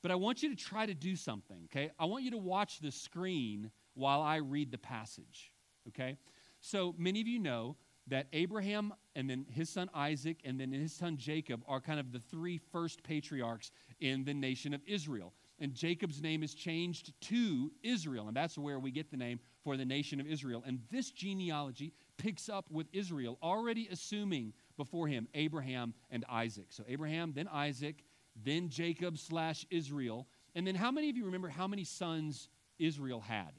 But 0.07 0.13
I 0.13 0.15
want 0.15 0.41
you 0.41 0.51
to 0.51 0.55
try 0.55 0.87
to 0.87 0.95
do 0.95 1.17
something, 1.17 1.65
okay? 1.65 1.91
I 1.99 2.05
want 2.05 2.23
you 2.23 2.31
to 2.31 2.39
watch 2.39 2.79
the 2.79 2.93
screen 2.93 3.73
while 3.95 4.23
I 4.23 4.37
read 4.37 4.71
the 4.71 4.79
passage, 4.79 5.51
okay? 5.89 6.17
So 6.61 6.95
many 6.97 7.21
of 7.21 7.27
you 7.27 7.41
know 7.41 7.75
that 8.07 8.29
Abraham 8.33 8.95
and 9.17 9.29
then 9.29 9.47
his 9.51 9.69
son 9.69 9.91
Isaac 9.93 10.37
and 10.45 10.61
then 10.61 10.71
his 10.71 10.93
son 10.93 11.17
Jacob 11.17 11.61
are 11.67 11.81
kind 11.81 11.99
of 11.99 12.13
the 12.13 12.21
three 12.21 12.57
first 12.57 13.03
patriarchs 13.03 13.73
in 13.99 14.25
the 14.25 14.33
nation 14.33 14.73
of 14.73 14.81
Israel. 14.87 15.33
And 15.59 15.75
Jacob's 15.75 16.23
name 16.23 16.45
is 16.45 16.55
changed 16.55 17.13
to 17.23 17.73
Israel, 17.83 18.29
and 18.29 18.37
that's 18.37 18.57
where 18.57 18.79
we 18.79 18.93
get 18.93 19.11
the 19.11 19.17
name 19.17 19.41
for 19.65 19.77
the 19.77 19.85
nation 19.85 20.21
of 20.21 20.29
Israel. 20.29 20.63
And 20.65 20.79
this 20.89 21.11
genealogy 21.11 21.93
picks 22.17 22.49
up 22.49 22.71
with 22.71 22.87
Israel, 22.93 23.39
already 23.43 23.89
assuming 23.91 24.53
before 24.77 25.09
him 25.09 25.27
Abraham 25.35 25.95
and 26.11 26.25
Isaac. 26.31 26.67
So 26.69 26.85
Abraham, 26.87 27.33
then 27.35 27.49
Isaac, 27.49 28.05
then 28.45 28.69
Jacob 28.69 29.19
slash 29.19 29.67
Israel. 29.71 30.27
And 30.55 30.67
then 30.67 30.75
how 30.75 30.91
many 30.91 31.11
of 31.11 31.17
you 31.17 31.25
remember 31.25 31.49
how 31.49 31.67
many 31.67 31.85
sons 31.85 32.49
Israel 32.79 33.21
had? 33.21 33.53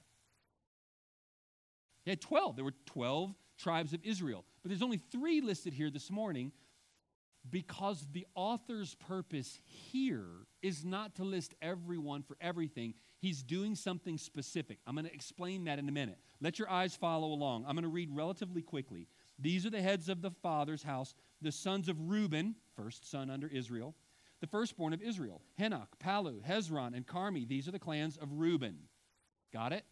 He 2.04 2.12
had 2.12 2.22
12. 2.22 2.56
There 2.56 2.66
were 2.66 2.74
12 2.86 3.34
tribes 3.58 3.94
of 3.94 4.00
Israel. 4.04 4.46
But 4.64 4.70
there's 4.70 4.84
only 4.84 5.02
three 5.12 5.42
listed 5.42 5.74
here 5.74 5.90
this 5.90 6.10
morning 6.10 6.52
because 7.50 8.06
the 8.12 8.26
author's 8.36 8.96
purpose 8.96 9.60
here 9.66 10.28
is 10.62 10.84
not 10.84 11.16
to 11.16 11.24
list 11.24 11.54
everyone 11.62 12.22
for 12.22 12.38
everything. 12.42 12.94
He's 13.20 13.42
doing 13.42 13.76
something 13.76 14.18
specific. 14.18 14.80
I'm 14.86 14.96
going 14.96 15.06
to 15.06 15.14
explain 15.14 15.66
that 15.66 15.80
in 15.80 15.88
a 15.88 15.92
minute. 15.92 16.18
Let 16.42 16.60
your 16.60 16.70
eyes 16.70 16.96
follow 16.96 17.28
along. 17.28 17.66
I'm 17.68 17.76
going 17.76 17.84
to 17.84 17.90
read 17.90 18.10
relatively 18.12 18.62
quickly. 18.62 19.08
These 19.40 19.66
are 19.66 19.70
the 19.70 19.82
heads 19.82 20.10
of 20.10 20.22
the 20.22 20.32
father's 20.32 20.84
house, 20.84 21.16
the 21.42 21.52
sons 21.52 21.90
of 21.90 22.10
Reuben, 22.10 22.56
first 22.76 23.10
son 23.10 23.30
under 23.30 23.48
Israel, 23.48 23.96
the 24.42 24.48
firstborn 24.48 24.94
of 24.94 25.02
Israel, 25.02 25.42
Hanoch, 25.60 25.88
Pallu, 26.04 26.42
Hezron, 26.48 26.96
and 26.96 27.06
Carmi. 27.06 27.48
These 27.48 27.68
are 27.68 27.72
the 27.72 27.80
clans 27.80 28.18
of 28.18 28.32
Reuben. 28.34 28.78
Got 29.54 29.74
it? 29.74 29.84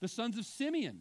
The 0.00 0.08
sons 0.08 0.38
of 0.38 0.44
Simeon, 0.44 1.00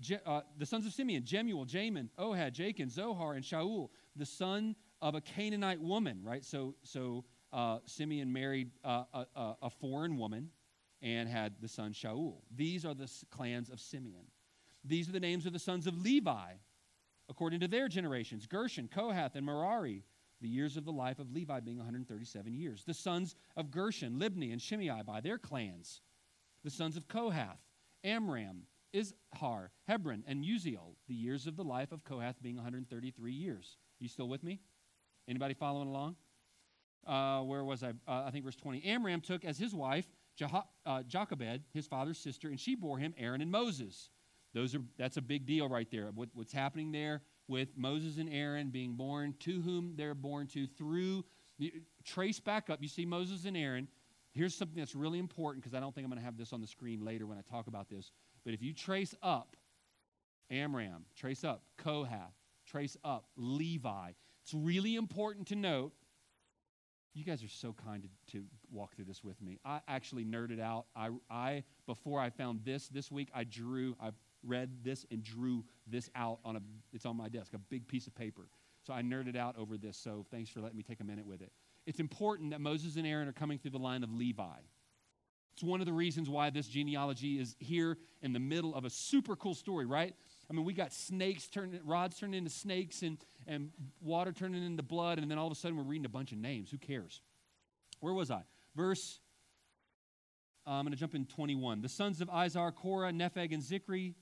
Je, 0.00 0.18
uh, 0.26 0.42
the 0.58 0.66
sons 0.66 0.84
of 0.84 0.92
Simeon, 0.92 1.24
Jemuel, 1.24 1.64
Jamin, 1.64 2.08
Ohad, 2.18 2.52
Jachin, 2.52 2.90
Zohar, 2.90 3.34
and 3.34 3.44
Shaul, 3.44 3.88
the 4.16 4.26
son 4.26 4.74
of 5.00 5.14
a 5.14 5.20
Canaanite 5.20 5.80
woman, 5.80 6.20
right? 6.24 6.44
So, 6.44 6.74
so 6.82 7.24
uh, 7.52 7.78
Simeon 7.86 8.32
married 8.32 8.70
uh, 8.84 9.04
a, 9.14 9.54
a, 9.62 9.70
foreign 9.70 10.16
woman 10.16 10.50
and 11.02 11.28
had 11.28 11.54
the 11.60 11.68
son 11.68 11.92
Shaul. 11.92 12.36
These 12.54 12.84
are 12.84 12.94
the 12.94 13.10
clans 13.30 13.68
of 13.68 13.80
Simeon. 13.80 14.24
These 14.84 15.08
are 15.08 15.12
the 15.12 15.20
names 15.20 15.46
of 15.46 15.52
the 15.52 15.58
sons 15.58 15.86
of 15.86 16.00
Levi, 16.00 16.54
according 17.28 17.60
to 17.60 17.68
their 17.68 17.88
generations 17.88 18.46
Gershon, 18.46 18.88
Kohath, 18.88 19.36
and 19.36 19.46
Merari. 19.46 20.04
The 20.42 20.48
years 20.48 20.76
of 20.76 20.84
the 20.84 20.92
life 20.92 21.20
of 21.20 21.32
Levi 21.32 21.60
being 21.60 21.78
137 21.78 22.52
years. 22.52 22.82
The 22.84 22.94
sons 22.94 23.36
of 23.56 23.70
Gershon, 23.70 24.18
Libni, 24.18 24.52
and 24.52 24.60
Shimei 24.60 25.02
by 25.06 25.20
their 25.20 25.38
clans. 25.38 26.00
The 26.64 26.70
sons 26.70 26.96
of 26.96 27.08
Kohath, 27.08 27.60
Amram, 28.04 28.62
Izhar, 28.94 29.68
Hebron, 29.86 30.24
and 30.26 30.44
Uzziel, 30.44 30.96
the 31.08 31.14
years 31.14 31.46
of 31.46 31.56
the 31.56 31.64
life 31.64 31.92
of 31.92 32.04
Kohath 32.04 32.42
being 32.42 32.56
133 32.56 33.32
years. 33.32 33.76
You 34.00 34.08
still 34.08 34.28
with 34.28 34.42
me? 34.42 34.60
Anybody 35.28 35.54
following 35.54 35.88
along? 35.88 36.16
Uh, 37.06 37.42
where 37.42 37.64
was 37.64 37.82
I? 37.82 37.90
Uh, 38.06 38.24
I 38.26 38.30
think 38.30 38.44
verse 38.44 38.56
20. 38.56 38.84
Amram 38.84 39.20
took 39.20 39.44
as 39.44 39.58
his 39.58 39.74
wife 39.74 40.06
Jah- 40.36 40.66
uh, 40.84 41.02
Jochebed, 41.04 41.62
his 41.72 41.86
father's 41.86 42.18
sister, 42.18 42.48
and 42.48 42.58
she 42.58 42.74
bore 42.74 42.98
him 42.98 43.14
Aaron 43.16 43.40
and 43.40 43.50
Moses. 43.50 44.10
Those 44.54 44.74
are 44.74 44.82
that's 44.98 45.16
a 45.16 45.22
big 45.22 45.46
deal 45.46 45.68
right 45.68 45.88
there. 45.90 46.10
What, 46.14 46.28
what's 46.34 46.52
happening 46.52 46.92
there 46.92 47.22
with 47.52 47.76
Moses 47.76 48.16
and 48.16 48.32
Aaron 48.32 48.70
being 48.70 48.94
born 48.94 49.34
to 49.40 49.60
whom 49.60 49.92
they're 49.94 50.14
born 50.14 50.46
to 50.48 50.66
through 50.66 51.22
trace 52.02 52.40
back 52.40 52.70
up. 52.70 52.82
You 52.82 52.88
see 52.88 53.04
Moses 53.04 53.44
and 53.44 53.56
Aaron. 53.56 53.88
Here's 54.32 54.54
something 54.54 54.78
that's 54.78 54.94
really 54.94 55.18
important 55.18 55.62
because 55.62 55.76
I 55.76 55.80
don't 55.80 55.94
think 55.94 56.06
I'm 56.06 56.10
going 56.10 56.18
to 56.18 56.24
have 56.24 56.38
this 56.38 56.54
on 56.54 56.62
the 56.62 56.66
screen 56.66 57.04
later 57.04 57.26
when 57.26 57.36
I 57.36 57.42
talk 57.42 57.66
about 57.66 57.90
this. 57.90 58.10
But 58.42 58.54
if 58.54 58.62
you 58.62 58.72
trace 58.72 59.14
up 59.22 59.54
Amram, 60.50 61.04
trace 61.14 61.44
up 61.44 61.62
Kohath, 61.76 62.32
trace 62.66 62.96
up 63.04 63.26
Levi, 63.36 64.12
it's 64.42 64.54
really 64.54 64.96
important 64.96 65.48
to 65.48 65.54
note. 65.54 65.92
You 67.12 67.24
guys 67.24 67.44
are 67.44 67.48
so 67.48 67.74
kind 67.74 68.02
to, 68.02 68.38
to 68.38 68.44
walk 68.70 68.96
through 68.96 69.04
this 69.04 69.22
with 69.22 69.42
me. 69.42 69.58
I 69.66 69.80
actually 69.86 70.24
nerded 70.24 70.58
out. 70.58 70.86
I, 70.96 71.10
I 71.30 71.64
before 71.86 72.18
I 72.18 72.30
found 72.30 72.60
this 72.64 72.88
this 72.88 73.12
week, 73.12 73.28
I 73.34 73.44
drew. 73.44 73.94
I 74.00 74.12
read 74.44 74.70
this 74.82 75.04
and 75.10 75.22
drew 75.22 75.64
this 75.86 76.10
out 76.14 76.38
on 76.44 76.56
a. 76.56 76.60
It's 76.92 77.06
on 77.06 77.16
my 77.16 77.28
desk, 77.28 77.54
a 77.54 77.58
big 77.58 77.86
piece 77.86 78.06
of 78.06 78.14
paper. 78.14 78.48
So 78.86 78.92
I 78.92 79.02
nerded 79.02 79.36
out 79.36 79.56
over 79.56 79.76
this. 79.76 79.96
So 79.96 80.26
thanks 80.30 80.50
for 80.50 80.60
letting 80.60 80.76
me 80.76 80.82
take 80.82 81.00
a 81.00 81.04
minute 81.04 81.26
with 81.26 81.40
it. 81.40 81.52
It's 81.86 82.00
important 82.00 82.50
that 82.50 82.60
Moses 82.60 82.96
and 82.96 83.06
Aaron 83.06 83.28
are 83.28 83.32
coming 83.32 83.58
through 83.58 83.70
the 83.72 83.78
line 83.78 84.02
of 84.02 84.12
Levi. 84.12 84.58
It's 85.54 85.62
one 85.62 85.80
of 85.80 85.86
the 85.86 85.92
reasons 85.92 86.30
why 86.30 86.50
this 86.50 86.66
genealogy 86.66 87.38
is 87.38 87.56
here 87.58 87.98
in 88.22 88.32
the 88.32 88.38
middle 88.38 88.74
of 88.74 88.84
a 88.84 88.90
super 88.90 89.36
cool 89.36 89.54
story, 89.54 89.84
right? 89.84 90.14
I 90.48 90.54
mean, 90.54 90.64
we 90.64 90.72
got 90.72 90.92
snakes 90.92 91.46
turning, 91.46 91.80
rods 91.84 92.18
turning 92.18 92.38
into 92.38 92.50
snakes 92.50 93.02
and, 93.02 93.18
and 93.46 93.70
water 94.00 94.32
turning 94.32 94.64
into 94.64 94.82
blood, 94.82 95.18
and 95.18 95.30
then 95.30 95.38
all 95.38 95.46
of 95.46 95.52
a 95.52 95.56
sudden 95.56 95.76
we're 95.76 95.84
reading 95.84 96.06
a 96.06 96.10
bunch 96.10 96.32
of 96.32 96.38
names. 96.38 96.70
Who 96.70 96.78
cares? 96.78 97.20
Where 98.00 98.14
was 98.14 98.30
I? 98.30 98.42
Verse, 98.74 99.20
uh, 100.66 100.70
I'm 100.70 100.84
going 100.84 100.92
to 100.92 100.98
jump 100.98 101.14
in 101.14 101.26
21. 101.26 101.82
The 101.82 101.88
sons 101.88 102.20
of 102.20 102.28
Izhar, 102.28 102.74
Korah, 102.74 103.12
Nepheg, 103.12 103.52
and 103.52 103.62
Zichri, 103.62 104.14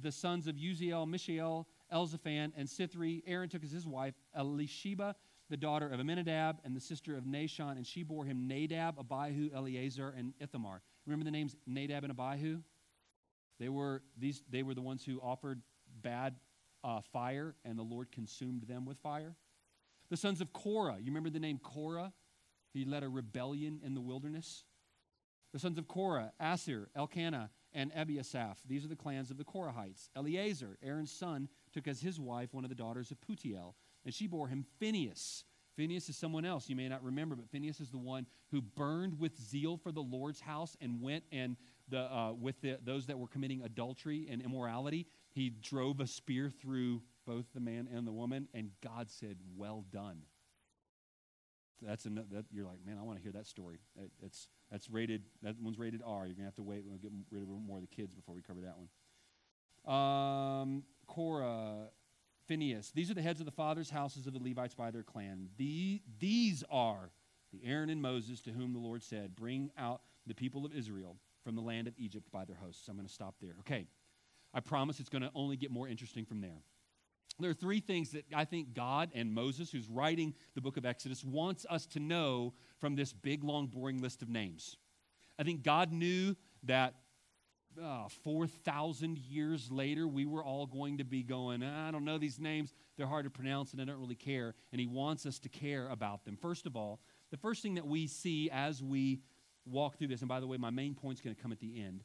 the 0.00 0.12
sons 0.12 0.46
of 0.46 0.56
Uzziel, 0.56 1.06
Mishael, 1.06 1.66
Elzaphan, 1.92 2.52
and 2.56 2.68
Sithri. 2.68 3.22
Aaron 3.26 3.48
took 3.48 3.62
as 3.62 3.70
his 3.70 3.86
wife 3.86 4.14
Elisheba, 4.36 5.14
the 5.50 5.56
daughter 5.56 5.88
of 5.88 6.00
Amminadab 6.00 6.58
and 6.64 6.74
the 6.74 6.80
sister 6.80 7.16
of 7.16 7.24
Nahshon, 7.24 7.72
and 7.72 7.86
she 7.86 8.02
bore 8.02 8.24
him 8.24 8.48
Nadab, 8.48 8.98
Abihu, 8.98 9.50
Eleazar, 9.54 10.14
and 10.16 10.32
Ithamar. 10.40 10.80
Remember 11.06 11.24
the 11.24 11.30
names 11.30 11.56
Nadab 11.66 12.04
and 12.04 12.10
Abihu? 12.10 12.60
They 13.58 13.68
were, 13.68 14.02
these, 14.16 14.42
they 14.50 14.62
were 14.62 14.74
the 14.74 14.82
ones 14.82 15.04
who 15.04 15.20
offered 15.20 15.60
bad 16.02 16.36
uh, 16.82 17.00
fire, 17.12 17.54
and 17.64 17.78
the 17.78 17.82
Lord 17.82 18.10
consumed 18.10 18.62
them 18.62 18.84
with 18.84 18.98
fire. 18.98 19.36
The 20.10 20.16
sons 20.16 20.40
of 20.40 20.52
Korah. 20.52 20.96
You 20.98 21.06
remember 21.06 21.30
the 21.30 21.38
name 21.38 21.58
Korah? 21.62 22.12
He 22.72 22.84
led 22.84 23.02
a 23.02 23.08
rebellion 23.08 23.80
in 23.84 23.94
the 23.94 24.00
wilderness. 24.00 24.64
The 25.52 25.58
sons 25.58 25.78
of 25.78 25.86
Korah, 25.86 26.32
Assir, 26.40 26.88
Elkanah, 26.96 27.50
and 27.74 27.92
Abiasaph. 27.92 28.56
These 28.68 28.84
are 28.84 28.88
the 28.88 28.96
clans 28.96 29.30
of 29.30 29.38
the 29.38 29.44
Korahites. 29.44 30.08
Eleazar, 30.16 30.78
Aaron's 30.82 31.12
son, 31.12 31.48
took 31.72 31.88
as 31.88 32.00
his 32.00 32.20
wife 32.20 32.52
one 32.52 32.64
of 32.64 32.70
the 32.70 32.76
daughters 32.76 33.10
of 33.10 33.20
Putiel 33.20 33.74
and 34.04 34.14
she 34.14 34.26
bore 34.26 34.48
him 34.48 34.64
Phinehas. 34.80 35.44
Phinehas 35.76 36.08
is 36.08 36.16
someone 36.16 36.44
else 36.44 36.68
you 36.68 36.76
may 36.76 36.88
not 36.88 37.02
remember, 37.02 37.34
but 37.34 37.48
Phinehas 37.50 37.80
is 37.80 37.90
the 37.90 37.98
one 37.98 38.26
who 38.50 38.60
burned 38.60 39.18
with 39.18 39.40
zeal 39.40 39.78
for 39.78 39.90
the 39.90 40.02
Lord's 40.02 40.40
house 40.40 40.76
and 40.80 41.00
went 41.00 41.24
and 41.32 41.56
the, 41.88 42.00
uh, 42.00 42.32
with 42.32 42.60
the, 42.60 42.78
those 42.84 43.06
that 43.06 43.18
were 43.18 43.26
committing 43.26 43.62
adultery 43.62 44.26
and 44.30 44.42
immorality. 44.42 45.06
He 45.30 45.50
drove 45.50 46.00
a 46.00 46.06
spear 46.06 46.50
through 46.50 47.02
both 47.26 47.46
the 47.54 47.60
man 47.60 47.88
and 47.92 48.06
the 48.06 48.12
woman, 48.12 48.48
and 48.52 48.70
God 48.82 49.10
said, 49.10 49.36
"Well 49.56 49.84
done." 49.90 50.22
That's 51.84 52.04
an, 52.04 52.24
that 52.32 52.44
you're 52.52 52.66
like, 52.66 52.78
man, 52.86 52.96
I 52.98 53.02
want 53.02 53.18
to 53.18 53.22
hear 53.22 53.32
that 53.32 53.46
story. 53.46 53.78
It, 53.96 54.10
it's 54.22 54.48
that's 54.70 54.88
rated. 54.88 55.22
That 55.42 55.56
one's 55.60 55.78
rated 55.78 56.02
R. 56.04 56.26
You're 56.26 56.34
gonna 56.34 56.46
have 56.46 56.54
to 56.56 56.62
wait. 56.62 56.84
We'll 56.86 56.98
get 56.98 57.10
rid 57.30 57.42
of 57.42 57.48
more 57.48 57.78
of 57.78 57.82
the 57.82 57.94
kids 57.94 58.14
before 58.14 58.34
we 58.34 58.42
cover 58.42 58.60
that 58.60 58.76
one. 58.76 59.94
Um, 59.94 60.84
Korah 61.06 61.88
Phinehas. 62.46 62.92
These 62.94 63.10
are 63.10 63.14
the 63.14 63.22
heads 63.22 63.40
of 63.40 63.46
the 63.46 63.52
fathers' 63.52 63.90
houses 63.90 64.26
of 64.26 64.32
the 64.32 64.38
Levites 64.38 64.74
by 64.74 64.90
their 64.90 65.02
clan. 65.02 65.48
The, 65.56 66.02
these 66.18 66.64
are 66.70 67.10
the 67.52 67.60
Aaron 67.64 67.90
and 67.90 68.00
Moses 68.00 68.40
to 68.42 68.50
whom 68.50 68.72
the 68.72 68.78
Lord 68.78 69.02
said, 69.02 69.36
Bring 69.36 69.70
out 69.78 70.02
the 70.26 70.34
people 70.34 70.64
of 70.64 70.74
Israel 70.74 71.16
from 71.44 71.54
the 71.54 71.62
land 71.62 71.88
of 71.88 71.94
Egypt 71.98 72.30
by 72.32 72.44
their 72.44 72.56
hosts. 72.56 72.88
I'm 72.88 72.96
going 72.96 73.06
to 73.06 73.12
stop 73.12 73.36
there. 73.40 73.54
Okay. 73.60 73.86
I 74.54 74.60
promise 74.60 75.00
it's 75.00 75.08
going 75.08 75.22
to 75.22 75.30
only 75.34 75.56
get 75.56 75.70
more 75.70 75.88
interesting 75.88 76.26
from 76.26 76.40
there. 76.40 76.62
There 77.40 77.50
are 77.50 77.54
three 77.54 77.80
things 77.80 78.10
that 78.10 78.24
I 78.34 78.44
think 78.44 78.74
God 78.74 79.10
and 79.14 79.32
Moses, 79.32 79.70
who's 79.70 79.88
writing 79.88 80.34
the 80.54 80.60
book 80.60 80.76
of 80.76 80.84
Exodus, 80.84 81.24
wants 81.24 81.66
us 81.68 81.86
to 81.86 82.00
know 82.00 82.52
from 82.78 82.94
this 82.94 83.12
big, 83.12 83.42
long, 83.42 83.66
boring 83.66 84.00
list 84.00 84.22
of 84.22 84.28
names. 84.28 84.76
I 85.38 85.42
think 85.42 85.62
God 85.62 85.92
knew 85.92 86.36
that 86.64 86.94
uh, 87.82 88.08
4,000 88.22 89.18
years 89.18 89.70
later, 89.70 90.06
we 90.06 90.26
were 90.26 90.44
all 90.44 90.66
going 90.66 90.98
to 90.98 91.04
be 91.04 91.22
going, 91.22 91.62
I 91.62 91.90
don't 91.90 92.04
know 92.04 92.18
these 92.18 92.38
names. 92.38 92.74
They're 92.96 93.06
hard 93.06 93.24
to 93.24 93.30
pronounce 93.30 93.72
and 93.72 93.80
I 93.80 93.84
don't 93.84 94.00
really 94.00 94.14
care. 94.14 94.54
And 94.72 94.80
he 94.80 94.86
wants 94.86 95.26
us 95.26 95.38
to 95.40 95.48
care 95.48 95.88
about 95.88 96.24
them. 96.24 96.36
First 96.36 96.66
of 96.66 96.76
all, 96.76 97.00
the 97.30 97.36
first 97.36 97.62
thing 97.62 97.74
that 97.74 97.86
we 97.86 98.06
see 98.06 98.50
as 98.50 98.82
we 98.82 99.20
walk 99.64 99.96
through 99.96 100.08
this, 100.08 100.20
and 100.20 100.28
by 100.28 100.40
the 100.40 100.46
way, 100.46 100.58
my 100.58 100.70
main 100.70 100.94
point 100.94 101.18
is 101.18 101.20
going 101.22 101.34
to 101.34 101.40
come 101.42 101.52
at 101.52 101.60
the 101.60 101.82
end. 101.82 102.04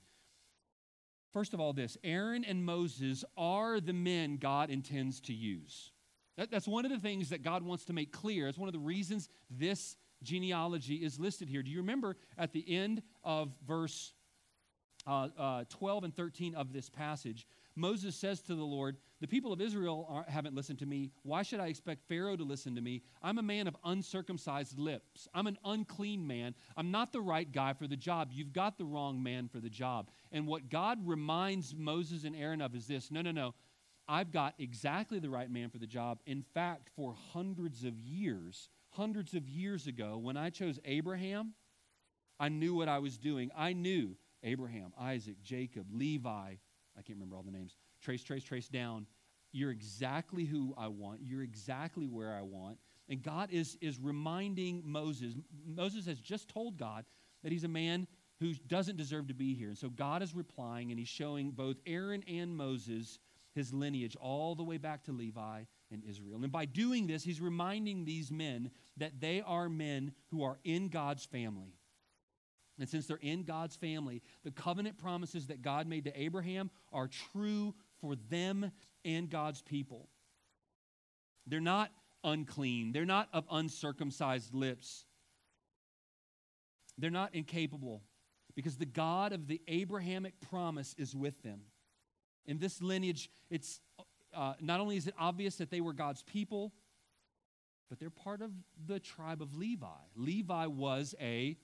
First 1.37 1.53
of 1.53 1.59
all, 1.59 1.71
this 1.71 1.99
Aaron 2.03 2.43
and 2.43 2.65
Moses 2.65 3.23
are 3.37 3.79
the 3.79 3.93
men 3.93 4.37
God 4.37 4.71
intends 4.71 5.21
to 5.21 5.33
use. 5.33 5.91
That, 6.35 6.49
that's 6.49 6.67
one 6.67 6.83
of 6.83 6.89
the 6.89 6.97
things 6.97 7.29
that 7.29 7.43
God 7.43 7.61
wants 7.61 7.85
to 7.85 7.93
make 7.93 8.11
clear. 8.11 8.47
It's 8.47 8.57
one 8.57 8.67
of 8.67 8.73
the 8.73 8.79
reasons 8.79 9.29
this 9.47 9.97
genealogy 10.23 10.95
is 10.95 11.19
listed 11.19 11.47
here. 11.47 11.61
Do 11.61 11.69
you 11.69 11.77
remember 11.77 12.17
at 12.39 12.53
the 12.53 12.65
end 12.67 13.03
of 13.23 13.51
verse 13.67 14.13
uh, 15.05 15.27
uh, 15.37 15.63
12 15.69 16.05
and 16.05 16.15
13 16.15 16.55
of 16.55 16.73
this 16.73 16.89
passage, 16.89 17.45
Moses 17.77 18.15
says 18.15 18.41
to 18.41 18.55
the 18.55 18.63
Lord, 18.63 18.97
The 19.21 19.27
people 19.27 19.53
of 19.53 19.61
Israel 19.61 20.25
haven't 20.27 20.55
listened 20.55 20.79
to 20.79 20.85
me. 20.85 21.11
Why 21.23 21.43
should 21.43 21.59
I 21.59 21.67
expect 21.67 22.07
Pharaoh 22.07 22.35
to 22.35 22.43
listen 22.43 22.75
to 22.75 22.81
me? 22.81 23.03
I'm 23.21 23.37
a 23.37 23.43
man 23.43 23.67
of 23.67 23.77
uncircumcised 23.85 24.79
lips. 24.79 25.27
I'm 25.33 25.47
an 25.47 25.57
unclean 25.63 26.25
man. 26.25 26.55
I'm 26.75 26.91
not 26.91 27.11
the 27.11 27.21
right 27.21 27.49
guy 27.49 27.73
for 27.73 27.87
the 27.87 27.95
job. 27.95 28.29
You've 28.31 28.53
got 28.53 28.77
the 28.77 28.85
wrong 28.85 29.21
man 29.21 29.47
for 29.47 29.59
the 29.59 29.69
job. 29.69 30.09
And 30.31 30.47
what 30.47 30.69
God 30.69 30.99
reminds 31.07 31.75
Moses 31.75 32.23
and 32.23 32.35
Aaron 32.35 32.61
of 32.61 32.75
is 32.75 32.87
this 32.87 33.11
no, 33.11 33.21
no, 33.21 33.31
no. 33.31 33.53
I've 34.09 34.31
got 34.31 34.55
exactly 34.57 35.19
the 35.19 35.29
right 35.29 35.51
man 35.51 35.69
for 35.69 35.77
the 35.77 35.87
job. 35.87 36.19
In 36.25 36.41
fact, 36.41 36.89
for 36.95 37.13
hundreds 37.33 37.83
of 37.83 37.99
years, 37.99 38.69
hundreds 38.91 39.33
of 39.33 39.47
years 39.47 39.85
ago, 39.85 40.17
when 40.17 40.37
I 40.37 40.49
chose 40.49 40.79
Abraham, 40.85 41.53
I 42.39 42.49
knew 42.49 42.73
what 42.73 42.87
I 42.87 42.99
was 42.99 43.17
doing. 43.17 43.51
I 43.55 43.73
knew 43.73 44.15
Abraham, 44.43 44.93
Isaac, 44.97 45.41
Jacob, 45.43 45.87
Levi. 45.91 46.55
I 46.97 47.01
can't 47.01 47.17
remember 47.17 47.35
all 47.35 47.43
the 47.43 47.51
names. 47.51 47.75
Trace, 48.01 48.23
trace, 48.23 48.43
trace 48.43 48.67
down. 48.67 49.05
You're 49.51 49.71
exactly 49.71 50.45
who 50.45 50.73
I 50.77 50.87
want. 50.87 51.19
You're 51.23 51.43
exactly 51.43 52.07
where 52.07 52.33
I 52.33 52.41
want. 52.41 52.77
And 53.09 53.21
God 53.21 53.49
is, 53.51 53.77
is 53.81 53.99
reminding 53.99 54.83
Moses. 54.85 55.35
Moses 55.65 56.05
has 56.05 56.19
just 56.19 56.49
told 56.49 56.77
God 56.77 57.05
that 57.43 57.51
he's 57.51 57.63
a 57.63 57.69
man 57.69 58.07
who 58.39 58.53
doesn't 58.67 58.97
deserve 58.97 59.27
to 59.27 59.33
be 59.33 59.53
here. 59.53 59.69
And 59.69 59.77
so 59.77 59.89
God 59.89 60.21
is 60.21 60.35
replying, 60.35 60.91
and 60.91 60.99
he's 60.99 61.07
showing 61.07 61.51
both 61.51 61.77
Aaron 61.85 62.23
and 62.27 62.55
Moses 62.55 63.19
his 63.55 63.73
lineage 63.73 64.15
all 64.19 64.53
the 64.53 64.63
way 64.63 64.77
back 64.77 65.03
to 65.03 65.11
Levi 65.11 65.63
and 65.91 66.03
Israel. 66.03 66.43
And 66.43 66.51
by 66.51 66.65
doing 66.65 67.07
this, 67.07 67.23
he's 67.23 67.41
reminding 67.41 68.05
these 68.05 68.31
men 68.31 68.69
that 68.97 69.19
they 69.19 69.41
are 69.41 69.69
men 69.69 70.11
who 70.29 70.43
are 70.43 70.59
in 70.63 70.89
God's 70.89 71.25
family. 71.25 71.76
And 72.79 72.87
since 72.87 73.07
they're 73.07 73.17
in 73.21 73.43
God's 73.43 73.75
family, 73.75 74.21
the 74.43 74.51
covenant 74.51 74.97
promises 74.97 75.47
that 75.47 75.61
God 75.61 75.87
made 75.87 76.05
to 76.05 76.19
Abraham 76.19 76.69
are 76.93 77.09
true 77.33 77.73
for 78.01 78.15
them 78.29 78.71
and 79.03 79.29
God's 79.29 79.61
people. 79.61 80.09
They're 81.47 81.59
not 81.59 81.91
unclean, 82.23 82.91
they're 82.91 83.05
not 83.05 83.29
of 83.33 83.45
uncircumcised 83.49 84.53
lips, 84.53 85.05
they're 86.97 87.09
not 87.09 87.33
incapable 87.33 88.03
because 88.55 88.75
the 88.75 88.85
God 88.85 89.33
of 89.33 89.47
the 89.47 89.61
Abrahamic 89.67 90.33
promise 90.49 90.95
is 90.97 91.15
with 91.15 91.41
them. 91.43 91.61
In 92.47 92.57
this 92.57 92.81
lineage, 92.81 93.29
it's 93.49 93.79
uh, 94.35 94.53
not 94.59 94.79
only 94.79 94.97
is 94.97 95.07
it 95.07 95.13
obvious 95.19 95.55
that 95.57 95.69
they 95.69 95.81
were 95.81 95.93
God's 95.93 96.23
people, 96.23 96.73
but 97.89 97.99
they're 97.99 98.09
part 98.09 98.41
of 98.41 98.51
the 98.87 98.99
tribe 98.99 99.41
of 99.41 99.55
Levi. 99.55 99.87
Levi 100.15 100.65
was 100.65 101.15
a, 101.21 101.57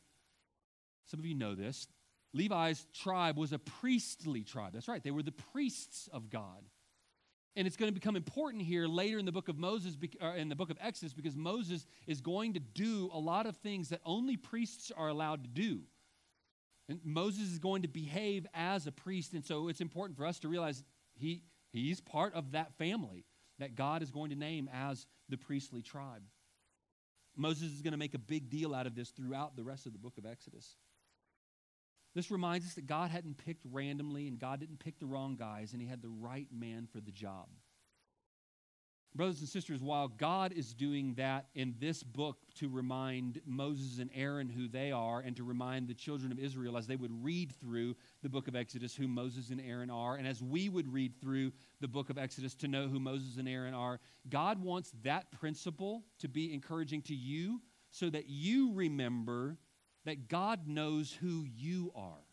some 1.05 1.19
of 1.19 1.25
you 1.25 1.35
know 1.35 1.55
this, 1.55 1.87
Levi's 2.33 2.85
tribe 2.93 3.37
was 3.37 3.53
a 3.53 3.59
priestly 3.59 4.43
tribe. 4.43 4.73
That's 4.73 4.87
right, 4.87 5.03
they 5.03 5.11
were 5.11 5.23
the 5.23 5.31
priests 5.31 6.09
of 6.11 6.29
God. 6.29 6.63
And 7.55 7.67
it's 7.67 7.77
going 7.77 7.89
to 7.89 7.93
become 7.93 8.15
important 8.15 8.63
here 8.63 8.87
later 8.87 9.19
in 9.19 9.25
the 9.25 9.31
book 9.31 9.47
of 9.47 9.59
Moses, 9.59 9.95
uh, 10.19 10.33
in 10.33 10.49
the 10.49 10.55
book 10.55 10.71
of 10.71 10.77
Exodus, 10.81 11.13
because 11.13 11.35
Moses 11.35 11.85
is 12.07 12.19
going 12.19 12.53
to 12.53 12.59
do 12.59 13.11
a 13.13 13.19
lot 13.19 13.45
of 13.45 13.55
things 13.57 13.89
that 13.89 14.01
only 14.05 14.37
priests 14.37 14.91
are 14.95 15.07
allowed 15.07 15.43
to 15.43 15.49
do. 15.49 15.81
And 16.89 16.99
Moses 17.03 17.51
is 17.51 17.59
going 17.59 17.83
to 17.83 17.87
behave 17.87 18.47
as 18.55 18.87
a 18.87 18.91
priest. 18.91 19.33
And 19.33 19.45
so 19.45 19.67
it's 19.67 19.81
important 19.81 20.17
for 20.17 20.25
us 20.25 20.39
to 20.39 20.47
realize 20.47 20.83
he, 21.13 21.43
he's 21.71 22.01
part 22.01 22.33
of 22.33 22.53
that 22.53 22.73
family 22.79 23.23
that 23.59 23.75
God 23.75 24.01
is 24.01 24.09
going 24.09 24.31
to 24.31 24.35
name 24.35 24.67
as 24.73 25.05
the 25.29 25.37
priestly 25.37 25.83
tribe. 25.83 26.23
Moses 27.35 27.71
is 27.71 27.81
going 27.81 27.93
to 27.93 27.97
make 27.97 28.15
a 28.15 28.19
big 28.19 28.49
deal 28.49 28.73
out 28.73 28.87
of 28.87 28.95
this 28.95 29.09
throughout 29.09 29.55
the 29.55 29.63
rest 29.63 29.85
of 29.85 29.93
the 29.93 29.99
book 29.99 30.17
of 30.17 30.25
Exodus. 30.25 30.75
This 32.13 32.29
reminds 32.29 32.67
us 32.67 32.73
that 32.75 32.85
God 32.85 33.09
hadn't 33.09 33.37
picked 33.37 33.65
randomly 33.71 34.27
and 34.27 34.39
God 34.39 34.59
didn't 34.59 34.79
pick 34.79 34.99
the 34.99 35.05
wrong 35.05 35.35
guys, 35.35 35.73
and 35.73 35.81
He 35.81 35.87
had 35.87 36.01
the 36.01 36.09
right 36.09 36.47
man 36.51 36.87
for 36.91 36.99
the 36.99 37.11
job. 37.11 37.47
Brothers 39.15 39.41
and 39.41 39.49
sisters, 39.49 39.83
while 39.83 40.07
God 40.07 40.53
is 40.53 40.73
doing 40.73 41.13
that 41.15 41.45
in 41.53 41.75
this 41.79 42.01
book 42.01 42.37
to 42.55 42.67
remind 42.67 43.41
Moses 43.45 43.99
and 43.99 44.09
Aaron 44.15 44.49
who 44.49 44.67
they 44.67 44.91
are, 44.91 45.19
and 45.19 45.35
to 45.35 45.43
remind 45.43 45.87
the 45.87 45.93
children 45.93 46.31
of 46.31 46.39
Israel 46.39 46.77
as 46.77 46.87
they 46.87 46.95
would 46.95 47.23
read 47.23 47.51
through 47.61 47.95
the 48.23 48.29
book 48.29 48.47
of 48.47 48.55
Exodus 48.55 48.95
who 48.95 49.07
Moses 49.07 49.51
and 49.51 49.61
Aaron 49.61 49.91
are, 49.91 50.15
and 50.15 50.27
as 50.27 50.41
we 50.41 50.67
would 50.67 50.91
read 50.91 51.13
through 51.21 51.51
the 51.79 51.87
book 51.87 52.09
of 52.09 52.17
Exodus 52.17 52.55
to 52.55 52.67
know 52.67 52.87
who 52.87 52.99
Moses 52.99 53.37
and 53.37 53.47
Aaron 53.47 53.75
are, 53.75 53.99
God 54.29 54.59
wants 54.63 54.91
that 55.03 55.31
principle 55.31 56.03
to 56.17 56.27
be 56.27 56.51
encouraging 56.51 57.03
to 57.03 57.15
you 57.15 57.61
so 57.91 58.09
that 58.09 58.27
you 58.27 58.73
remember 58.73 59.57
that 60.05 60.27
God 60.27 60.67
knows 60.67 61.11
who 61.11 61.45
you 61.55 61.91
are. 61.95 62.23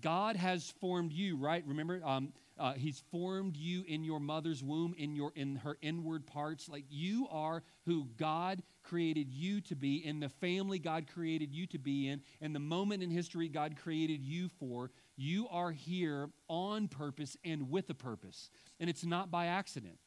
God 0.00 0.36
has 0.36 0.74
formed 0.80 1.12
you, 1.12 1.36
right? 1.36 1.64
Remember, 1.66 2.00
um, 2.04 2.32
uh, 2.58 2.74
He's 2.74 3.02
formed 3.10 3.56
you 3.56 3.84
in 3.86 4.04
your 4.04 4.20
mother's 4.20 4.62
womb, 4.62 4.94
in 4.98 5.16
your 5.16 5.32
in 5.34 5.56
her 5.56 5.78
inward 5.80 6.26
parts. 6.26 6.68
Like 6.68 6.84
you 6.90 7.26
are 7.30 7.62
who 7.86 8.08
God 8.18 8.62
created 8.82 9.32
you 9.32 9.60
to 9.62 9.74
be, 9.74 10.04
in 10.04 10.20
the 10.20 10.28
family 10.28 10.78
God 10.78 11.06
created 11.12 11.54
you 11.54 11.66
to 11.68 11.78
be 11.78 12.08
in, 12.08 12.20
and 12.40 12.54
the 12.54 12.60
moment 12.60 13.02
in 13.02 13.10
history 13.10 13.48
God 13.48 13.76
created 13.76 14.22
you 14.22 14.48
for. 14.48 14.90
You 15.16 15.48
are 15.48 15.70
here 15.70 16.28
on 16.48 16.88
purpose 16.88 17.36
and 17.44 17.70
with 17.70 17.88
a 17.90 17.94
purpose, 17.94 18.50
and 18.78 18.90
it's 18.90 19.04
not 19.06 19.30
by 19.30 19.46
accident. 19.46 19.98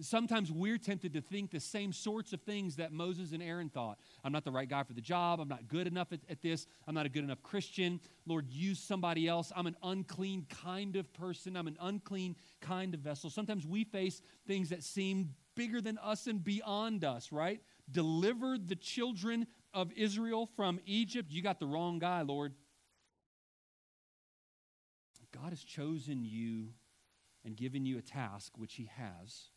Sometimes 0.00 0.52
we're 0.52 0.76
tempted 0.76 1.14
to 1.14 1.22
think 1.22 1.50
the 1.50 1.60
same 1.60 1.90
sorts 1.92 2.34
of 2.34 2.42
things 2.42 2.76
that 2.76 2.92
Moses 2.92 3.32
and 3.32 3.42
Aaron 3.42 3.70
thought. 3.70 3.98
I'm 4.22 4.32
not 4.32 4.44
the 4.44 4.50
right 4.50 4.68
guy 4.68 4.82
for 4.82 4.92
the 4.92 5.00
job. 5.00 5.40
I'm 5.40 5.48
not 5.48 5.68
good 5.68 5.86
enough 5.86 6.12
at, 6.12 6.20
at, 6.28 6.42
this. 6.42 6.66
I'm 6.86 6.94
not 6.94 7.06
a 7.06 7.08
good 7.08 7.24
enough 7.24 7.42
Christian. 7.42 8.00
Lord, 8.26 8.50
use 8.50 8.78
somebody 8.78 9.26
else. 9.26 9.52
I'm 9.56 9.66
an 9.66 9.76
unclean 9.82 10.46
kind 10.62 10.96
of 10.96 11.10
person. 11.14 11.56
I'm 11.56 11.66
an 11.66 11.78
unclean 11.80 12.36
kind 12.60 12.92
of 12.92 13.00
vessel. 13.00 13.30
Sometimes 13.30 13.66
we 13.66 13.84
face 13.84 14.20
things 14.46 14.68
that 14.68 14.82
seem 14.82 15.30
bigger 15.54 15.80
than 15.80 15.96
us 15.98 16.26
and 16.26 16.44
beyond 16.44 17.02
us, 17.02 17.32
right? 17.32 17.62
Deliver 17.90 18.58
the 18.58 18.76
children 18.76 19.46
of 19.72 19.90
Israel 19.96 20.46
from 20.56 20.78
Egypt. 20.84 21.30
You 21.30 21.42
got 21.42 21.58
the 21.58 21.66
wrong 21.66 21.98
guy, 21.98 22.20
Lord. 22.20 22.52
God 25.32 25.50
has 25.50 25.62
chosen 25.62 26.24
you 26.24 26.68
and 27.44 27.56
given 27.56 27.84
you 27.84 27.98
a 27.98 28.02
task, 28.02 28.52
which 28.56 28.74
He 28.74 28.90
has 28.96 29.50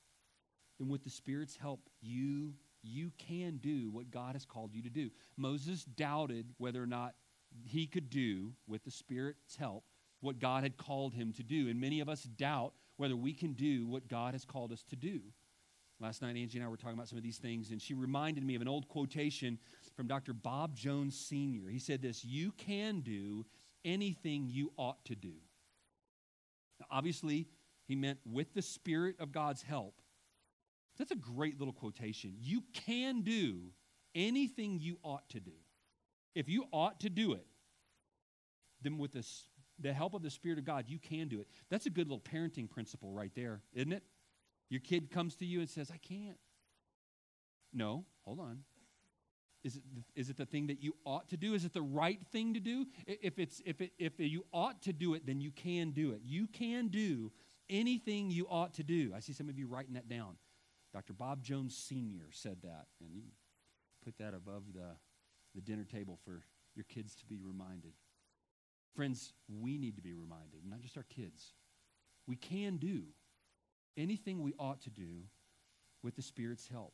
then 0.80 0.90
with 0.90 1.04
the 1.04 1.10
Spirit's 1.10 1.56
help, 1.56 1.82
you 2.02 2.54
you 2.82 3.12
can 3.18 3.58
do 3.58 3.90
what 3.92 4.10
God 4.10 4.36
has 4.36 4.46
called 4.46 4.74
you 4.74 4.82
to 4.84 4.90
do. 4.90 5.10
Moses 5.36 5.84
doubted 5.84 6.46
whether 6.58 6.82
or 6.82 6.88
not 6.88 7.14
he 7.66 7.86
could 7.86 8.10
do 8.10 8.54
with 8.68 8.86
the 8.86 8.92
Spirit's 8.92 9.58
help 9.58 9.84
what 10.22 10.40
God 10.40 10.64
had 10.64 10.78
called 10.78 11.14
him 11.14 11.34
to 11.34 11.44
do. 11.44 11.68
And 11.68 11.80
many 11.80 12.00
of 12.00 12.10
us 12.10 12.24
doubt 12.24 12.74
whether 12.98 13.16
we 13.16 13.34
can 13.34 13.54
do 13.54 13.88
what 13.88 14.08
God 14.08 14.34
has 14.34 14.46
called 14.46 14.72
us 14.72 14.84
to 14.90 14.96
do. 14.96 15.22
Last 16.02 16.22
night, 16.22 16.38
Angie 16.38 16.58
and 16.58 16.66
I 16.66 16.70
were 16.70 16.78
talking 16.78 16.94
about 16.94 17.10
some 17.10 17.18
of 17.18 17.24
these 17.24 17.38
things, 17.38 17.72
and 17.72 17.82
she 17.82 17.94
reminded 17.94 18.44
me 18.44 18.56
of 18.56 18.62
an 18.62 18.70
old 18.70 18.88
quotation 18.88 19.60
from 19.96 20.08
Dr. 20.08 20.34
Bob 20.34 20.74
Jones 20.76 21.18
Sr. 21.18 21.68
He 21.70 21.80
said 21.80 22.02
this 22.02 22.24
You 22.24 22.54
can 22.54 23.02
do 23.02 23.46
anything 23.84 24.48
you 24.48 24.72
ought 24.78 25.04
to 25.06 25.16
do. 25.16 25.34
Now, 26.80 26.86
obviously, 26.90 27.48
he 27.86 27.96
meant 27.96 28.20
with 28.26 28.54
the 28.54 28.62
Spirit 28.62 29.16
of 29.20 29.34
God's 29.34 29.62
help, 29.62 30.02
that's 31.00 31.12
a 31.12 31.16
great 31.16 31.58
little 31.58 31.74
quotation. 31.74 32.36
You 32.40 32.62
can 32.74 33.22
do 33.22 33.72
anything 34.14 34.80
you 34.80 35.00
ought 35.04 35.28
to 35.30 35.40
do. 35.40 35.54
If 36.36 36.50
you 36.50 36.66
ought 36.72 37.00
to 37.00 37.10
do 37.10 37.34
it, 37.34 37.46
then 38.82 38.98
with 38.98 39.14
the, 39.14 39.26
the 39.80 39.94
help 39.94 40.14
of 40.14 40.22
the 40.22 40.30
Spirit 40.30 40.60
of 40.60 40.66
God, 40.66 40.86
you 40.88 41.00
can 41.00 41.28
do 41.28 41.40
it. 41.40 41.48
That's 41.70 41.86
a 41.86 41.90
good 41.90 42.08
little 42.08 42.20
parenting 42.20 42.70
principle 42.70 43.12
right 43.12 43.32
there, 43.36 43.62
isn't 43.74 43.94
it? 43.94 44.04
Your 44.70 44.82
kid 44.82 45.10
comes 45.10 45.36
to 45.38 45.46
you 45.46 45.60
and 45.60 45.70
says, 45.70 45.90
I 45.92 45.98
can't. 45.98 46.38
No, 47.74 48.06
hold 48.24 48.40
on. 48.40 48.60
Is 49.64 49.76
it, 49.76 49.84
is 50.16 50.30
it 50.30 50.38
the 50.38 50.46
thing 50.46 50.68
that 50.68 50.82
you 50.82 50.94
ought 51.06 51.28
to 51.30 51.38
do? 51.38 51.54
Is 51.54 51.66
it 51.66 51.74
the 51.74 51.82
right 51.82 52.20
thing 52.32 52.54
to 52.54 52.60
do? 52.60 52.86
If, 53.06 53.40
it's, 53.40 53.62
if, 53.66 53.82
it, 53.82 53.92
if 54.00 54.14
you 54.18 54.46
ought 54.54 54.82
to 54.84 54.94
do 54.94 55.16
it, 55.16 55.26
then 55.26 55.42
you 55.42 55.52
can 55.52 55.92
do 55.92 56.12
it. 56.12 56.22
You 56.24 56.48
can 56.48 56.88
do 56.88 57.32
anything 57.70 58.32
you 58.32 58.48
ought 58.50 58.74
to 58.76 58.84
do. 58.84 59.12
I 59.16 59.20
see 59.20 59.34
some 59.34 59.50
of 59.50 59.60
you 59.60 59.68
writing 59.68 59.96
that 59.96 60.08
down. 60.08 60.38
Dr. 60.94 61.14
Bob 61.14 61.44
Jones 61.44 61.76
Sr. 61.76 62.30
said 62.32 62.58
that, 62.64 62.88
and 63.00 63.12
you 63.14 63.24
put 64.04 64.18
that 64.18 64.34
above 64.34 64.64
the, 64.74 64.96
the 65.54 65.62
dinner 65.62 65.86
table 65.86 66.18
for 66.26 66.42
your 66.76 66.86
kids 66.86 67.16
to 67.16 67.26
be 67.26 67.40
reminded. 67.42 67.94
Friends, 68.96 69.34
we 69.48 69.78
need 69.78 69.96
to 69.98 70.02
be 70.02 70.14
reminded, 70.14 70.62
not 70.66 70.82
just 70.82 70.98
our 70.98 71.06
kids. 71.16 71.54
We 72.28 72.36
can 72.36 72.78
do 72.78 73.04
anything 73.98 74.42
we 74.42 74.54
ought 74.58 74.82
to 74.82 74.90
do 74.90 75.24
with 76.04 76.16
the 76.16 76.22
Spirit's 76.22 76.68
help. 76.68 76.94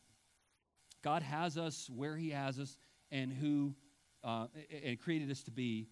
God 1.04 1.22
has 1.22 1.58
us 1.58 1.90
where 1.94 2.18
He 2.18 2.32
has 2.32 2.60
us 2.60 2.78
and 3.12 3.32
who 3.32 3.76
uh, 4.24 4.48
and 4.84 5.00
created 5.00 5.30
us 5.30 5.44
to 5.44 5.52
be 5.52 5.88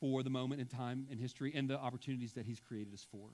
for 0.00 0.22
the 0.22 0.30
moment 0.30 0.60
in 0.60 0.66
time 0.66 1.06
in 1.10 1.18
history 1.18 1.52
and 1.54 1.68
the 1.68 1.78
opportunities 1.78 2.34
that 2.34 2.46
He's 2.46 2.60
created 2.60 2.94
us 2.94 3.06
for. 3.10 3.30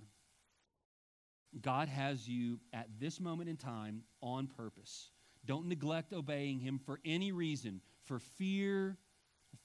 God 1.60 1.88
has 1.88 2.28
you 2.28 2.60
at 2.72 2.88
this 2.98 3.20
moment 3.20 3.48
in 3.48 3.56
time 3.56 4.02
on 4.20 4.46
purpose. 4.46 5.10
Don't 5.44 5.66
neglect 5.66 6.12
obeying 6.12 6.60
Him 6.60 6.78
for 6.78 7.00
any 7.04 7.32
reason, 7.32 7.80
for 8.04 8.18
fear, 8.18 8.98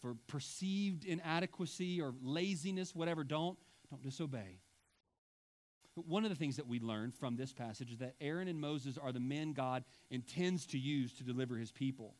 for 0.02 0.16
perceived 0.28 1.06
inadequacy 1.06 2.02
or 2.02 2.14
laziness, 2.22 2.96
whatever. 2.96 3.24
Don't, 3.24 3.58
don't 3.90 4.02
disobey. 4.02 4.60
But 5.96 6.08
one 6.08 6.24
of 6.24 6.30
the 6.30 6.36
things 6.36 6.56
that 6.56 6.68
we 6.68 6.80
learn 6.80 7.12
from 7.12 7.36
this 7.36 7.54
passage 7.54 7.92
is 7.92 8.00
that 8.00 8.16
Aaron 8.20 8.48
and 8.48 8.60
Moses 8.60 8.98
are 8.98 9.12
the 9.12 9.20
men 9.20 9.54
God 9.54 9.84
intends 10.10 10.66
to 10.68 10.80
use 10.80 11.14
to 11.14 11.24
deliver 11.24 11.56
his 11.58 11.72
people. 11.72 12.16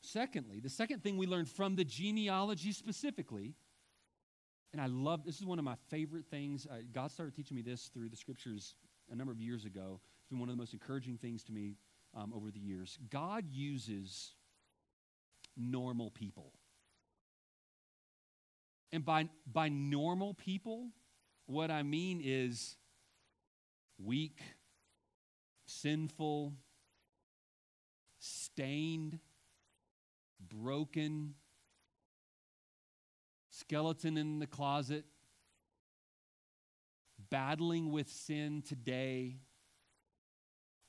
Secondly, 0.00 0.60
the 0.60 0.68
second 0.68 1.02
thing 1.02 1.16
we 1.16 1.26
learn 1.26 1.46
from 1.46 1.76
the 1.76 1.84
genealogy 1.84 2.72
specifically 2.72 3.54
and 4.72 4.80
I 4.80 4.86
love 4.86 5.24
this 5.24 5.38
is 5.38 5.46
one 5.46 5.58
of 5.58 5.64
my 5.64 5.76
favorite 5.88 6.26
things. 6.30 6.66
Uh, 6.66 6.76
God 6.92 7.10
started 7.10 7.34
teaching 7.34 7.56
me 7.56 7.62
this 7.62 7.90
through 7.92 8.08
the 8.08 8.16
scriptures 8.16 8.74
a 9.10 9.14
number 9.14 9.32
of 9.32 9.40
years 9.40 9.64
ago. 9.64 10.00
It's 10.20 10.28
been 10.28 10.38
one 10.38 10.48
of 10.48 10.56
the 10.56 10.60
most 10.60 10.72
encouraging 10.72 11.18
things 11.18 11.44
to 11.44 11.52
me 11.52 11.76
um, 12.14 12.32
over 12.34 12.50
the 12.50 12.58
years. 12.58 12.98
God 13.10 13.44
uses 13.50 14.32
normal 15.56 16.10
people. 16.10 16.52
And 18.92 19.04
by, 19.04 19.28
by 19.50 19.68
normal 19.68 20.34
people, 20.34 20.88
what 21.46 21.70
I 21.70 21.82
mean 21.82 22.20
is 22.22 22.76
weak, 23.98 24.40
sinful, 25.66 26.54
stained, 28.18 29.18
broken, 30.40 31.34
skeleton 33.66 34.16
in 34.16 34.38
the 34.38 34.46
closet, 34.46 35.04
battling 37.30 37.90
with 37.90 38.08
sin 38.08 38.62
today, 38.62 39.38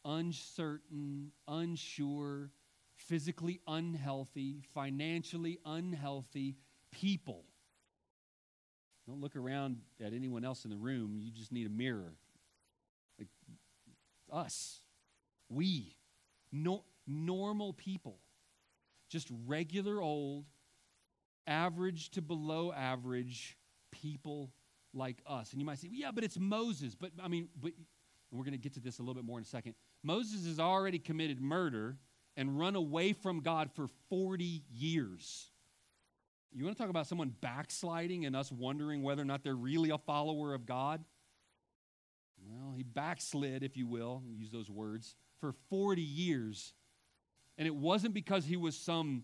uncertain, 0.06 1.32
unsure, 1.48 2.52
physically 2.96 3.62
unhealthy, 3.68 4.62
financially 4.76 5.58
unhealthy 5.66 6.56
people. 6.92 7.46
Don't 9.08 9.22
look 9.22 9.36
around 9.36 9.78
at 10.00 10.14
anyone 10.14 10.46
else 10.46 10.64
in 10.64 10.70
the 10.70 10.78
room. 10.78 11.18
You 11.20 11.32
just 11.32 11.52
need 11.52 11.66
a 11.66 11.72
mirror. 11.72 12.14
Like 13.18 13.30
us, 14.32 14.82
we, 15.50 15.96
no, 16.52 16.84
normal 17.08 17.74
people, 17.74 18.20
just 19.10 19.30
regular 19.48 20.00
old, 20.00 20.46
average 21.48 22.12
to 22.12 22.22
below 22.22 22.72
average 22.72 23.58
people 23.92 24.52
like 24.94 25.22
us. 25.26 25.52
And 25.52 25.62
you 25.62 25.66
might 25.66 25.80
say, 25.80 25.88
well, 25.88 25.98
yeah, 25.98 26.12
but 26.12 26.24
it's 26.24 26.38
Moses. 26.38 26.96
But 26.96 27.12
I 27.24 27.28
mean, 27.28 27.50
but 27.60 27.72
we're 28.32 28.44
going 28.44 28.52
to 28.52 28.60
get 28.60 28.74
to 28.74 28.80
this 28.80 29.00
a 29.00 29.02
little 29.02 29.16
bit 29.16 29.24
more 29.24 29.38
in 29.38 29.44
a 29.44 29.48
second. 29.48 29.76
Moses 30.04 30.46
has 30.46 30.60
already 30.60 31.00
committed 31.00 31.42
murder 31.42 31.98
and 32.36 32.60
run 32.60 32.76
away 32.76 33.14
from 33.14 33.40
God 33.40 33.72
for 33.74 33.88
40 34.10 34.64
years. 34.72 35.50
You 36.54 36.64
want 36.64 36.78
to 36.78 36.82
talk 36.82 36.90
about 36.90 37.08
someone 37.08 37.34
backsliding 37.42 38.26
and 38.26 38.36
us 38.36 38.52
wondering 38.52 39.04
whether 39.04 39.22
or 39.22 39.26
not 39.26 39.44
they're 39.44 39.56
really 39.56 39.90
a 39.90 39.98
follower 39.98 40.54
of 40.54 40.66
God? 40.66 41.04
Well, 42.46 42.74
he 42.76 42.84
backslid, 42.84 43.64
if 43.64 43.76
you 43.76 43.88
will, 43.88 44.24
use 44.26 44.50
those 44.50 44.70
words, 44.70 45.16
for 45.40 45.54
40 45.70 46.02
years. 46.02 46.74
And 47.58 47.68
it 47.68 47.76
wasn't 47.76 48.14
because 48.14 48.46
he 48.46 48.56
was 48.56 48.78
some 48.78 49.24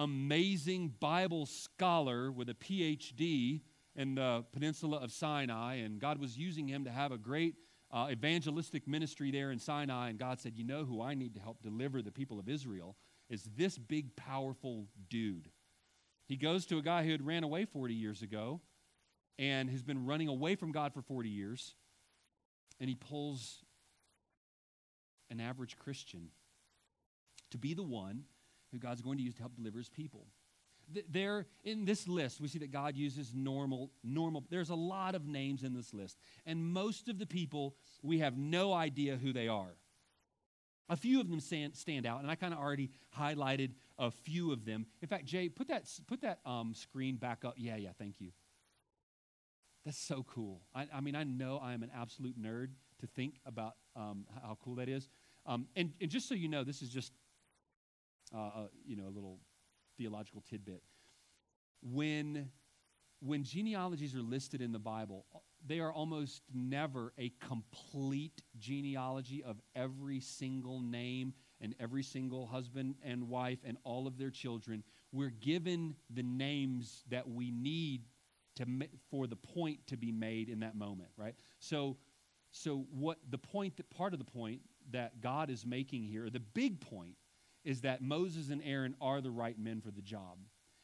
amazing 0.00 0.94
Bible 0.98 1.44
scholar 1.44 2.32
with 2.32 2.48
a 2.48 2.54
PhD 2.54 3.60
in 3.94 4.14
the 4.14 4.42
peninsula 4.50 4.96
of 4.96 5.12
Sinai, 5.12 5.74
and 5.76 6.00
God 6.00 6.18
was 6.18 6.38
using 6.38 6.66
him 6.66 6.84
to 6.84 6.90
have 6.90 7.12
a 7.12 7.18
great 7.18 7.56
uh, 7.92 8.08
evangelistic 8.10 8.88
ministry 8.88 9.30
there 9.30 9.50
in 9.50 9.58
Sinai. 9.58 10.08
And 10.08 10.18
God 10.18 10.40
said, 10.40 10.56
You 10.56 10.64
know 10.64 10.84
who 10.84 11.02
I 11.02 11.14
need 11.14 11.34
to 11.34 11.40
help 11.40 11.60
deliver 11.62 12.00
the 12.00 12.10
people 12.10 12.38
of 12.38 12.48
Israel 12.48 12.96
is 13.28 13.44
this 13.56 13.76
big, 13.76 14.16
powerful 14.16 14.86
dude. 15.10 15.50
He 16.26 16.36
goes 16.36 16.64
to 16.66 16.78
a 16.78 16.82
guy 16.82 17.04
who 17.04 17.12
had 17.12 17.26
ran 17.26 17.44
away 17.44 17.66
40 17.66 17.92
years 17.92 18.22
ago 18.22 18.60
and 19.38 19.68
has 19.68 19.82
been 19.82 20.06
running 20.06 20.28
away 20.28 20.54
from 20.54 20.72
God 20.72 20.94
for 20.94 21.02
40 21.02 21.28
years, 21.28 21.74
and 22.80 22.88
he 22.88 22.94
pulls 22.94 23.64
an 25.28 25.40
average 25.40 25.76
Christian 25.76 26.28
to 27.50 27.58
be 27.58 27.74
the 27.74 27.82
one 27.82 28.24
who 28.72 28.78
God's 28.78 29.02
going 29.02 29.18
to 29.18 29.24
use 29.24 29.34
to 29.34 29.40
help 29.40 29.54
deliver 29.56 29.78
his 29.78 29.88
people. 29.88 30.26
There, 31.08 31.46
in 31.62 31.84
this 31.84 32.08
list, 32.08 32.40
we 32.40 32.48
see 32.48 32.58
that 32.58 32.72
God 32.72 32.96
uses 32.96 33.32
normal, 33.32 33.92
normal. 34.02 34.44
There's 34.50 34.70
a 34.70 34.74
lot 34.74 35.14
of 35.14 35.24
names 35.24 35.62
in 35.62 35.72
this 35.72 35.94
list, 35.94 36.18
and 36.46 36.64
most 36.64 37.08
of 37.08 37.18
the 37.18 37.26
people 37.26 37.76
we 38.02 38.18
have 38.18 38.36
no 38.36 38.72
idea 38.72 39.16
who 39.16 39.32
they 39.32 39.46
are. 39.46 39.76
A 40.88 40.96
few 40.96 41.20
of 41.20 41.30
them 41.30 41.38
stand, 41.38 41.76
stand 41.76 42.06
out, 42.06 42.20
and 42.20 42.28
I 42.28 42.34
kind 42.34 42.52
of 42.52 42.58
already 42.58 42.90
highlighted 43.16 43.70
a 44.00 44.10
few 44.10 44.50
of 44.50 44.64
them. 44.64 44.86
In 45.00 45.06
fact, 45.06 45.26
Jay, 45.26 45.48
put 45.48 45.68
that 45.68 45.84
put 46.08 46.22
that 46.22 46.40
um, 46.44 46.74
screen 46.74 47.14
back 47.14 47.44
up. 47.44 47.54
Yeah, 47.56 47.76
yeah, 47.76 47.90
thank 47.96 48.20
you. 48.20 48.32
That's 49.84 49.98
so 49.98 50.24
cool. 50.24 50.62
I, 50.74 50.86
I 50.92 51.00
mean, 51.00 51.14
I 51.14 51.24
know 51.24 51.58
I 51.62 51.72
am 51.72 51.82
an 51.82 51.90
absolute 51.96 52.40
nerd 52.40 52.70
to 53.00 53.06
think 53.06 53.34
about 53.46 53.74
um, 53.96 54.26
how 54.42 54.58
cool 54.62 54.74
that 54.76 54.88
is. 54.88 55.08
Um, 55.46 55.66
and, 55.74 55.92
and 56.00 56.10
just 56.10 56.28
so 56.28 56.34
you 56.34 56.48
know, 56.48 56.64
this 56.64 56.82
is 56.82 56.90
just 56.90 57.12
uh, 58.34 58.38
uh, 58.38 58.66
you 58.84 58.96
know, 58.96 59.08
a 59.08 59.14
little 59.14 59.38
theological 59.98 60.42
tidbit. 60.48 60.82
When, 61.82 62.50
when 63.20 63.44
genealogies 63.44 64.14
are 64.14 64.22
listed 64.22 64.60
in 64.60 64.72
the 64.72 64.78
Bible, 64.78 65.26
they 65.66 65.80
are 65.80 65.92
almost 65.92 66.42
never 66.54 67.12
a 67.18 67.32
complete 67.40 68.42
genealogy 68.58 69.42
of 69.42 69.60
every 69.74 70.20
single 70.20 70.80
name 70.80 71.34
and 71.60 71.74
every 71.78 72.02
single 72.02 72.46
husband 72.46 72.94
and 73.02 73.28
wife 73.28 73.58
and 73.64 73.76
all 73.84 74.06
of 74.06 74.16
their 74.16 74.30
children. 74.30 74.82
We're 75.12 75.30
given 75.30 75.96
the 76.08 76.22
names 76.22 77.04
that 77.10 77.28
we 77.28 77.50
need 77.50 78.04
to 78.56 78.66
for 79.10 79.26
the 79.26 79.36
point 79.36 79.86
to 79.88 79.96
be 79.96 80.12
made 80.12 80.48
in 80.48 80.60
that 80.60 80.74
moment, 80.74 81.10
right? 81.16 81.34
So, 81.58 81.96
so 82.52 82.86
what 82.90 83.18
the 83.28 83.38
point 83.38 83.76
that 83.76 83.90
part 83.90 84.12
of 84.12 84.18
the 84.18 84.24
point 84.24 84.60
that 84.92 85.20
God 85.20 85.50
is 85.50 85.66
making 85.66 86.04
here, 86.04 86.30
the 86.30 86.40
big 86.40 86.80
point 86.80 87.16
is 87.64 87.82
that 87.82 88.02
Moses 88.02 88.50
and 88.50 88.62
Aaron 88.64 88.94
are 89.00 89.20
the 89.20 89.30
right 89.30 89.58
men 89.58 89.80
for 89.80 89.90
the 89.90 90.02
job. 90.02 90.38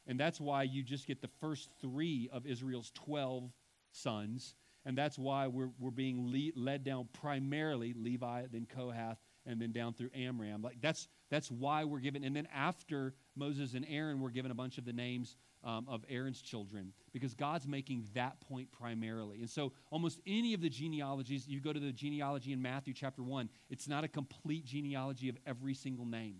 And 0.07 0.21
that's 0.21 0.41
why 0.41 0.63
you 0.63 0.83
just 0.83 1.07
get 1.07 1.21
the 1.21 1.31
first 1.41 1.69
three 1.81 2.29
of 2.33 2.47
Israel's 2.47 2.93
12 2.95 3.51
sons. 3.91 4.55
And 4.85 4.97
that's 4.97 5.19
why 5.19 5.49
we're, 5.49 5.71
we're 5.81 5.91
being 5.91 6.31
lead, 6.31 6.57
led 6.57 6.85
down 6.85 7.09
primarily 7.13 7.93
Levi, 7.93 8.45
then 8.53 8.67
Kohath, 8.73 9.19
and 9.45 9.61
then 9.61 9.73
down 9.73 9.95
through 9.95 10.11
Amram. 10.15 10.63
Like 10.63 10.81
that's, 10.81 11.09
that's 11.29 11.51
why 11.51 11.85
we're 11.85 11.99
given. 11.99 12.23
And 12.23 12.37
then 12.37 12.47
after 12.55 13.15
Moses 13.35 13.75
and 13.75 13.85
Aaron, 13.89 14.21
we're 14.21 14.31
given 14.31 14.51
a 14.51 14.55
bunch 14.55 14.79
of 14.79 14.85
the 14.85 14.93
names 14.93 15.37
um, 15.65 15.87
of 15.89 16.05
Aaron's 16.09 16.41
children 16.41 16.93
because 17.13 17.35
God's 17.35 17.67
making 17.67 18.07
that 18.15 18.41
point 18.41 18.71
primarily. 18.71 19.41
And 19.41 19.51
so 19.51 19.73
almost 19.91 20.21
any 20.27 20.55
of 20.55 20.61
the 20.61 20.69
genealogies, 20.69 21.49
you 21.49 21.61
go 21.61 21.73
to 21.73 21.81
the 21.81 21.93
genealogy 21.93 22.53
in 22.53 22.63
Matthew 22.63 22.95
chapter 22.95 23.23
1, 23.23 23.49
it's 23.71 23.89
not 23.89 24.05
a 24.05 24.09
complete 24.09 24.65
genealogy 24.65 25.29
of 25.29 25.37
every 25.47 25.75
single 25.75 26.07
name 26.07 26.37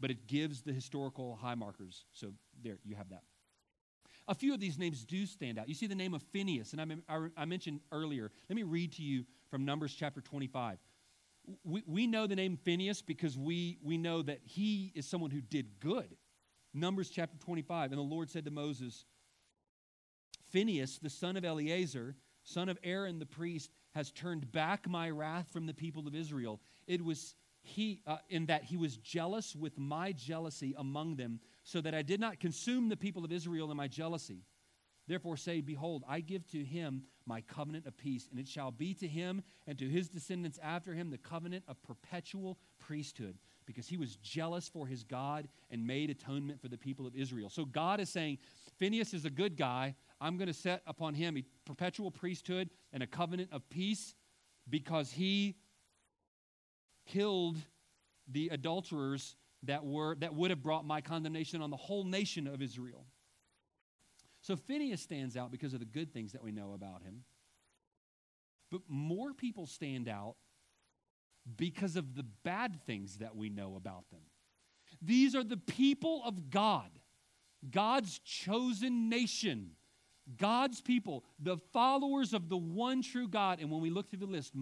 but 0.00 0.10
it 0.10 0.26
gives 0.26 0.62
the 0.62 0.72
historical 0.72 1.36
high 1.36 1.54
markers. 1.54 2.04
So 2.12 2.32
there, 2.62 2.78
you 2.84 2.94
have 2.96 3.10
that. 3.10 3.22
A 4.28 4.34
few 4.34 4.52
of 4.52 4.60
these 4.60 4.78
names 4.78 5.04
do 5.04 5.24
stand 5.24 5.58
out. 5.58 5.68
You 5.68 5.74
see 5.74 5.86
the 5.86 5.94
name 5.94 6.12
of 6.12 6.22
Phinehas, 6.22 6.74
and 6.74 7.02
I, 7.08 7.14
I, 7.14 7.28
I 7.36 7.44
mentioned 7.46 7.80
earlier. 7.90 8.30
Let 8.48 8.56
me 8.56 8.62
read 8.62 8.92
to 8.92 9.02
you 9.02 9.24
from 9.50 9.64
Numbers 9.64 9.94
chapter 9.94 10.20
25. 10.20 10.78
We, 11.64 11.82
we 11.86 12.06
know 12.06 12.26
the 12.26 12.36
name 12.36 12.58
Phinehas 12.62 13.00
because 13.00 13.38
we, 13.38 13.78
we 13.82 13.96
know 13.96 14.20
that 14.20 14.40
he 14.44 14.92
is 14.94 15.06
someone 15.06 15.30
who 15.30 15.40
did 15.40 15.80
good. 15.80 16.14
Numbers 16.74 17.08
chapter 17.08 17.38
25. 17.38 17.90
And 17.92 17.98
the 17.98 18.02
Lord 18.02 18.28
said 18.30 18.44
to 18.44 18.50
Moses, 18.50 19.06
Phinehas, 20.52 20.98
the 20.98 21.10
son 21.10 21.38
of 21.38 21.44
Eleazar, 21.44 22.14
son 22.44 22.68
of 22.68 22.78
Aaron 22.82 23.18
the 23.18 23.26
priest, 23.26 23.70
has 23.94 24.10
turned 24.10 24.52
back 24.52 24.88
my 24.88 25.08
wrath 25.08 25.48
from 25.50 25.66
the 25.66 25.74
people 25.74 26.06
of 26.06 26.14
Israel. 26.14 26.60
It 26.86 27.02
was 27.02 27.34
he, 27.68 28.00
uh, 28.06 28.18
in 28.28 28.46
that 28.46 28.64
he 28.64 28.76
was 28.76 28.96
jealous 28.96 29.54
with 29.54 29.78
my 29.78 30.12
jealousy 30.12 30.74
among 30.76 31.16
them, 31.16 31.40
so 31.64 31.80
that 31.80 31.94
I 31.94 32.02
did 32.02 32.20
not 32.20 32.40
consume 32.40 32.88
the 32.88 32.96
people 32.96 33.24
of 33.24 33.32
Israel 33.32 33.70
in 33.70 33.76
my 33.76 33.88
jealousy. 33.88 34.42
Therefore, 35.06 35.36
say, 35.36 35.60
Behold, 35.60 36.04
I 36.06 36.20
give 36.20 36.46
to 36.48 36.62
him 36.62 37.04
my 37.24 37.40
covenant 37.42 37.86
of 37.86 37.96
peace, 37.96 38.28
and 38.30 38.38
it 38.38 38.46
shall 38.46 38.70
be 38.70 38.94
to 38.94 39.06
him 39.06 39.42
and 39.66 39.78
to 39.78 39.88
his 39.88 40.08
descendants 40.08 40.58
after 40.62 40.94
him 40.94 41.10
the 41.10 41.18
covenant 41.18 41.64
of 41.66 41.82
perpetual 41.82 42.58
priesthood, 42.78 43.38
because 43.66 43.88
he 43.88 43.96
was 43.96 44.16
jealous 44.16 44.68
for 44.68 44.86
his 44.86 45.04
God 45.04 45.48
and 45.70 45.86
made 45.86 46.10
atonement 46.10 46.60
for 46.60 46.68
the 46.68 46.78
people 46.78 47.06
of 47.06 47.14
Israel. 47.14 47.48
So 47.48 47.64
God 47.64 48.00
is 48.00 48.10
saying, 48.10 48.38
Phinehas 48.78 49.14
is 49.14 49.24
a 49.24 49.30
good 49.30 49.56
guy. 49.56 49.94
I'm 50.20 50.36
going 50.36 50.48
to 50.48 50.54
set 50.54 50.82
upon 50.86 51.14
him 51.14 51.36
a 51.36 51.44
perpetual 51.64 52.10
priesthood 52.10 52.70
and 52.92 53.02
a 53.02 53.06
covenant 53.06 53.50
of 53.52 53.68
peace 53.70 54.14
because 54.68 55.10
he 55.10 55.56
killed 57.08 57.56
the 58.30 58.48
adulterers 58.48 59.36
that 59.64 59.84
were 59.84 60.14
that 60.16 60.34
would 60.34 60.50
have 60.50 60.62
brought 60.62 60.86
my 60.86 61.00
condemnation 61.00 61.60
on 61.62 61.70
the 61.70 61.76
whole 61.76 62.04
nation 62.04 62.46
of 62.46 62.62
Israel. 62.62 63.06
So 64.40 64.56
Phinehas 64.56 65.00
stands 65.00 65.36
out 65.36 65.50
because 65.50 65.74
of 65.74 65.80
the 65.80 65.86
good 65.86 66.12
things 66.12 66.32
that 66.32 66.44
we 66.44 66.52
know 66.52 66.72
about 66.72 67.02
him. 67.02 67.24
But 68.70 68.82
more 68.88 69.32
people 69.32 69.66
stand 69.66 70.08
out 70.08 70.36
because 71.56 71.96
of 71.96 72.14
the 72.14 72.24
bad 72.44 72.78
things 72.86 73.18
that 73.18 73.34
we 73.34 73.48
know 73.48 73.74
about 73.76 74.08
them. 74.10 74.20
These 75.02 75.34
are 75.34 75.44
the 75.44 75.56
people 75.56 76.22
of 76.24 76.50
God, 76.50 76.90
God's 77.70 78.18
chosen 78.20 79.08
nation, 79.08 79.72
God's 80.36 80.80
people, 80.80 81.24
the 81.38 81.56
followers 81.72 82.34
of 82.34 82.48
the 82.48 82.56
one 82.56 83.02
true 83.02 83.28
God. 83.28 83.60
And 83.60 83.70
when 83.70 83.80
we 83.80 83.90
look 83.90 84.08
through 84.08 84.20
the 84.20 84.26
list, 84.26 84.52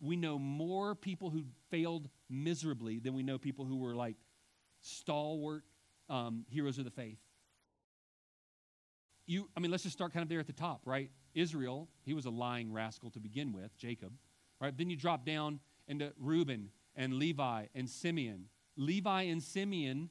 we 0.00 0.16
know 0.16 0.38
more 0.38 0.94
people 0.94 1.30
who 1.30 1.44
failed 1.70 2.08
miserably 2.28 2.98
than 2.98 3.14
we 3.14 3.22
know 3.22 3.38
people 3.38 3.64
who 3.64 3.78
were 3.78 3.94
like 3.94 4.16
stalwart 4.80 5.64
um, 6.08 6.44
heroes 6.48 6.78
of 6.78 6.84
the 6.84 6.90
faith. 6.90 7.18
You, 9.26 9.48
I 9.56 9.60
mean, 9.60 9.70
let's 9.70 9.82
just 9.82 9.94
start 9.94 10.12
kind 10.12 10.22
of 10.22 10.28
there 10.28 10.40
at 10.40 10.46
the 10.46 10.52
top, 10.52 10.82
right? 10.86 11.10
Israel, 11.34 11.88
he 12.04 12.14
was 12.14 12.24
a 12.24 12.30
lying 12.30 12.72
rascal 12.72 13.10
to 13.10 13.20
begin 13.20 13.52
with, 13.52 13.76
Jacob, 13.76 14.12
right? 14.60 14.76
Then 14.76 14.88
you 14.88 14.96
drop 14.96 15.26
down 15.26 15.60
into 15.86 16.12
Reuben 16.18 16.70
and 16.96 17.14
Levi 17.14 17.66
and 17.74 17.88
Simeon. 17.88 18.46
Levi 18.76 19.22
and 19.22 19.42
Simeon 19.42 20.08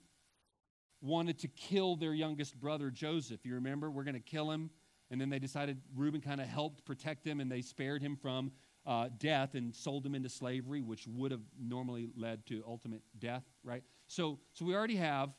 wanted 1.02 1.40
to 1.40 1.48
kill 1.48 1.96
their 1.96 2.14
youngest 2.14 2.60
brother 2.60 2.90
Joseph. 2.92 3.46
You 3.46 3.56
remember? 3.56 3.90
We're 3.90 4.04
going 4.04 4.16
to 4.16 4.20
kill 4.20 4.52
him. 4.52 4.70
And 5.10 5.22
then 5.22 5.30
they 5.30 5.40
decided 5.40 5.80
Reuben 5.96 6.22
kind 6.22 6.42
of 6.42 6.48
helped 6.48 6.86
protect 6.86 7.26
him 7.26 7.40
and 7.40 7.52
they 7.52 7.62
spared 7.62 8.02
him 8.02 8.18
from 8.18 8.52
uh, 8.88 9.10
death 9.18 9.54
and 9.54 9.76
sold 9.76 10.04
them 10.04 10.16
into 10.16 10.30
slavery, 10.30 10.82
which 10.82 11.06
would 11.08 11.32
have 11.32 11.42
normally 11.60 12.10
led 12.16 12.46
to 12.48 12.64
ultimate 12.66 13.02
death, 13.20 13.44
right? 13.64 13.84
So, 14.08 14.40
so 14.54 14.66
we 14.66 14.74
already 14.74 14.96
have 14.96 15.30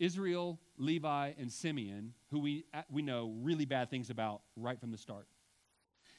Israel, 0.00 0.58
Levi, 0.76 1.32
and 1.38 1.52
Simeon, 1.52 2.14
who 2.30 2.40
we, 2.40 2.64
we 2.90 3.02
know 3.02 3.32
really 3.40 3.64
bad 3.64 3.90
things 3.90 4.10
about 4.10 4.42
right 4.56 4.78
from 4.80 4.90
the 4.90 4.98
start. 4.98 5.28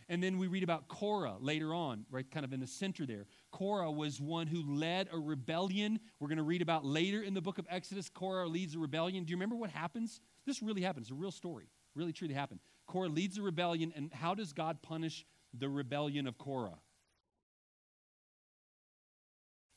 And 0.08 0.22
then 0.22 0.38
we 0.38 0.48
read 0.48 0.64
about 0.64 0.88
Korah 0.88 1.38
later 1.40 1.74
on, 1.74 2.06
right 2.10 2.30
kind 2.30 2.46
of 2.46 2.54
in 2.54 2.60
the 2.60 2.68
center 2.68 3.06
there. 3.06 3.26
Korah 3.52 3.92
was 3.92 4.20
one 4.20 4.48
who 4.48 4.76
led 4.76 5.08
a 5.12 5.18
rebellion. 5.18 6.00
We're 6.20 6.28
going 6.28 6.38
to 6.38 6.44
read 6.44 6.62
about 6.62 6.86
later 6.86 7.22
in 7.22 7.34
the 7.34 7.42
book 7.42 7.58
of 7.60 7.66
Exodus. 7.70 8.10
Korah 8.10 8.48
leads 8.48 8.76
a 8.76 8.80
rebellion. 8.80 9.24
Do 9.24 9.32
you 9.32 9.38
remember 9.38 9.56
what 9.56 9.70
happens? 9.70 10.20
This 10.46 10.62
really 10.62 10.82
happens. 10.82 11.12
A 11.12 11.14
real 11.14 11.32
story. 11.32 11.70
Really, 11.96 12.14
truly 12.14 12.34
happened. 12.34 12.60
Korah 12.88 13.10
leads 13.10 13.38
a 13.38 13.42
rebellion, 13.42 13.94
and 13.96 14.12
how 14.14 14.34
does 14.36 14.54
God 14.54 14.82
punish 14.82 15.26
the 15.58 15.70
rebellion 15.70 16.28
of 16.28 16.38
Korah? 16.38 16.80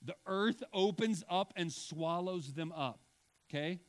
The 0.04 0.14
earth 0.26 0.62
opens 0.72 1.24
up 1.30 1.52
and 1.56 1.72
swallows 1.72 2.52
them 2.52 2.72
up. 2.72 3.00
Okay? 3.48 3.80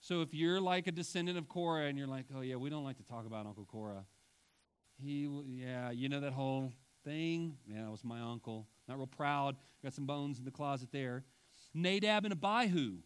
So 0.00 0.20
if 0.20 0.34
you're 0.34 0.60
like 0.60 0.86
a 0.86 0.92
descendant 0.92 1.38
of 1.38 1.48
Korah 1.48 1.86
and 1.86 1.98
you're 1.98 2.06
like, 2.06 2.26
oh, 2.36 2.42
yeah, 2.42 2.56
we 2.56 2.70
don't 2.70 2.84
like 2.84 2.98
to 2.98 3.04
talk 3.04 3.26
about 3.26 3.46
Uncle 3.46 3.64
Korah. 3.64 4.04
He, 4.96 5.28
yeah, 5.46 5.90
you 5.90 6.08
know 6.08 6.20
that 6.20 6.32
whole 6.32 6.72
thing? 7.04 7.56
Yeah, 7.66 7.82
that 7.84 7.90
was 7.90 8.04
my 8.04 8.20
uncle. 8.20 8.68
Not 8.86 8.98
real 8.98 9.06
proud. 9.06 9.56
Got 9.82 9.94
some 9.94 10.06
bones 10.06 10.38
in 10.38 10.44
the 10.44 10.50
closet 10.50 10.90
there. 10.92 11.24
Nadab 11.72 12.24
and 12.24 12.32
Abihu. 12.32 12.98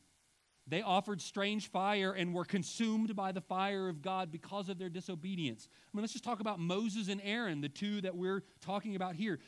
They 0.69 0.83
offered 0.83 1.21
strange 1.23 1.71
fire 1.71 2.13
and 2.13 2.35
were 2.35 2.45
consumed 2.45 3.17
by 3.17 3.33
the 3.33 3.41
fire 3.41 3.89
of 3.89 4.03
God 4.03 4.31
because 4.31 4.69
of 4.69 4.79
their 4.79 4.91
disobedience. 4.91 5.69
I 5.73 5.97
mean, 5.97 6.03
let's 6.03 6.13
just 6.13 6.25
talk 6.25 6.41
about 6.41 6.61
Moses 6.61 7.09
and 7.09 7.21
Aaron, 7.25 7.61
the 7.61 7.69
two 7.69 8.01
that 8.03 8.15
we're 8.15 8.43
talking 8.61 8.95
about 8.95 9.15
here 9.15 9.39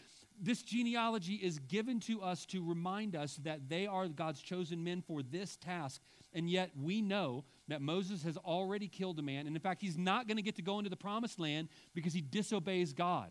this 0.40 0.62
genealogy 0.62 1.34
is 1.34 1.58
given 1.58 2.00
to 2.00 2.22
us 2.22 2.46
to 2.46 2.66
remind 2.66 3.14
us 3.14 3.36
that 3.44 3.68
they 3.68 3.86
are 3.86 4.08
God's 4.08 4.40
chosen 4.40 4.82
men 4.82 5.02
for 5.02 5.22
this 5.22 5.56
task. 5.56 6.00
And 6.32 6.48
yet 6.48 6.70
we 6.80 7.02
know 7.02 7.44
that 7.68 7.82
Moses 7.82 8.22
has 8.22 8.36
already 8.38 8.88
killed 8.88 9.18
a 9.18 9.22
man. 9.22 9.46
And 9.46 9.54
in 9.54 9.60
fact, 9.60 9.82
he's 9.82 9.98
not 9.98 10.26
going 10.26 10.36
to 10.36 10.42
get 10.42 10.56
to 10.56 10.62
go 10.62 10.78
into 10.78 10.90
the 10.90 10.96
promised 10.96 11.38
land 11.38 11.68
because 11.94 12.14
he 12.14 12.22
disobeys 12.22 12.92
God. 12.92 13.30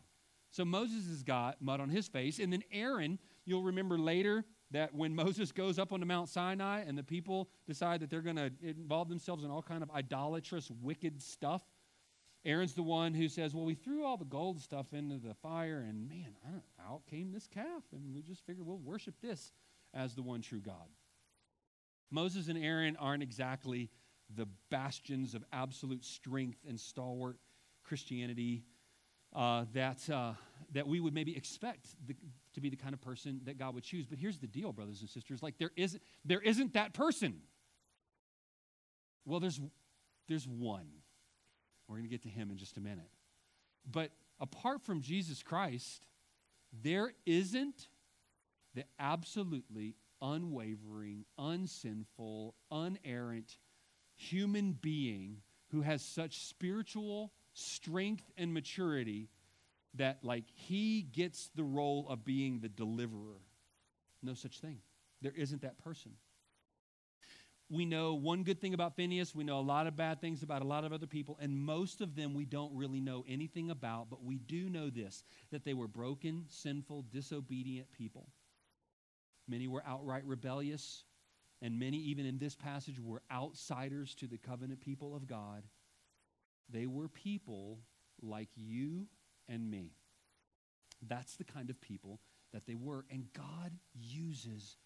So 0.51 0.65
Moses 0.65 1.07
has 1.07 1.23
got 1.23 1.61
mud 1.61 1.79
on 1.79 1.89
his 1.89 2.07
face. 2.07 2.39
And 2.39 2.53
then 2.53 2.63
Aaron, 2.71 3.19
you'll 3.45 3.63
remember 3.63 3.97
later 3.97 4.45
that 4.71 4.93
when 4.93 5.15
Moses 5.15 5.51
goes 5.51 5.79
up 5.79 5.91
onto 5.91 6.05
Mount 6.05 6.29
Sinai 6.29 6.81
and 6.81 6.97
the 6.97 7.03
people 7.03 7.49
decide 7.65 8.01
that 8.01 8.09
they're 8.09 8.21
going 8.21 8.35
to 8.35 8.51
involve 8.61 9.09
themselves 9.09 9.43
in 9.43 9.51
all 9.51 9.61
kind 9.63 9.83
of 9.83 9.89
idolatrous, 9.91 10.71
wicked 10.81 11.21
stuff, 11.21 11.61
Aaron's 12.45 12.73
the 12.73 12.83
one 12.83 13.13
who 13.13 13.27
says, 13.27 13.53
Well, 13.53 13.65
we 13.65 13.75
threw 13.75 14.05
all 14.05 14.17
the 14.17 14.25
gold 14.25 14.61
stuff 14.61 14.93
into 14.93 15.17
the 15.17 15.33
fire, 15.33 15.85
and 15.87 16.07
man, 16.07 16.33
out 16.87 17.01
came 17.09 17.31
this 17.31 17.47
calf, 17.47 17.83
and 17.91 18.13
we 18.13 18.21
just 18.21 18.45
figured 18.45 18.65
we'll 18.65 18.77
worship 18.77 19.15
this 19.21 19.51
as 19.93 20.15
the 20.15 20.21
one 20.21 20.41
true 20.41 20.61
God. 20.61 20.87
Moses 22.11 22.47
and 22.47 22.57
Aaron 22.57 22.95
aren't 22.97 23.23
exactly 23.23 23.89
the 24.35 24.47
bastions 24.69 25.35
of 25.35 25.43
absolute 25.51 26.05
strength 26.05 26.59
and 26.67 26.79
stalwart 26.79 27.37
Christianity 27.83 28.63
uh, 29.35 29.65
that, 29.73 30.09
uh, 30.09 30.33
that 30.73 30.87
we 30.87 30.99
would 30.99 31.13
maybe 31.13 31.35
expect 31.35 31.87
the, 32.07 32.15
to 32.53 32.61
be 32.61 32.69
the 32.69 32.75
kind 32.75 32.93
of 32.93 33.01
person 33.01 33.41
that 33.45 33.57
God 33.57 33.75
would 33.75 33.83
choose. 33.83 34.05
But 34.05 34.19
here's 34.19 34.37
the 34.37 34.47
deal, 34.47 34.71
brothers 34.71 35.01
and 35.01 35.09
sisters 35.09 35.43
like, 35.43 35.57
there 35.57 35.71
isn't, 35.75 36.01
there 36.25 36.41
isn't 36.41 36.73
that 36.73 36.93
person. 36.93 37.41
Well, 39.25 39.39
there's, 39.39 39.59
there's 40.27 40.47
one. 40.47 40.87
We're 41.87 41.95
going 41.95 42.05
to 42.05 42.09
get 42.09 42.23
to 42.23 42.29
him 42.29 42.51
in 42.51 42.57
just 42.57 42.77
a 42.77 42.81
minute. 42.81 43.09
But 43.89 44.11
apart 44.39 44.81
from 44.81 45.01
Jesus 45.01 45.43
Christ, 45.43 46.05
there 46.83 47.13
isn't 47.25 47.87
the 48.75 48.85
absolutely 48.99 49.95
unwavering, 50.21 51.25
unsinful, 51.37 52.55
unerrant 52.71 53.57
human 54.15 54.73
being 54.73 55.37
who 55.71 55.81
has 55.81 56.03
such 56.03 56.39
spiritual 56.43 57.31
strength 57.59 58.23
and 58.37 58.53
maturity 58.53 59.29
that, 59.95 60.19
like, 60.23 60.45
he 60.53 61.01
gets 61.01 61.49
the 61.55 61.63
role 61.63 62.07
of 62.09 62.25
being 62.25 62.59
the 62.59 62.69
deliverer. 62.69 63.41
No 64.21 64.33
such 64.33 64.59
thing. 64.59 64.79
There 65.21 65.33
isn't 65.35 65.61
that 65.61 65.77
person 65.79 66.11
we 67.69 67.85
know 67.85 68.15
one 68.15 68.43
good 68.43 68.59
thing 68.59 68.73
about 68.73 68.95
Phinehas. 68.95 69.35
We 69.35 69.43
know 69.43 69.59
a 69.59 69.61
lot 69.61 69.85
of 69.85 69.95
bad 69.95 70.19
things 70.19 70.41
about 70.41 70.63
a 70.63 70.65
lot 70.65 70.83
of 70.83 70.91
other 70.91 71.05
people, 71.05 71.37
and 71.39 71.55
most 71.55 72.01
of 72.01 72.15
them 72.15 72.33
we 72.33 72.45
don't 72.45 72.75
really 72.75 72.99
know 72.99 73.23
anything 73.27 73.69
about, 73.69 74.09
but 74.09 74.23
we 74.23 74.39
do 74.39 74.69
know 74.69 74.89
this 74.89 75.23
that 75.51 75.63
they 75.63 75.73
were 75.73 75.87
broken, 75.87 76.45
sinful, 76.49 77.05
disobedient 77.11 77.91
people. 77.91 78.27
Many 79.47 79.67
were 79.67 79.83
outright 79.85 80.25
rebellious, 80.25 81.03
and 81.61 81.79
many, 81.79 81.97
even 81.97 82.25
in 82.25 82.39
this 82.39 82.55
passage, 82.55 82.99
were 82.99 83.21
outsiders 83.31 84.15
to 84.15 84.27
the 84.27 84.37
covenant 84.37 84.81
people 84.81 85.15
of 85.15 85.27
God. 85.27 85.63
They 86.69 86.85
were 86.85 87.07
people 87.07 87.79
like 88.21 88.49
you 88.55 89.07
and 89.47 89.69
me. 89.69 89.93
That's 91.07 91.35
the 91.35 91.43
kind 91.43 91.69
of 91.69 91.79
people 91.81 92.19
that 92.53 92.65
they 92.65 92.75
were, 92.75 93.05
and 93.09 93.25
God 93.33 93.71
uses 93.93 94.77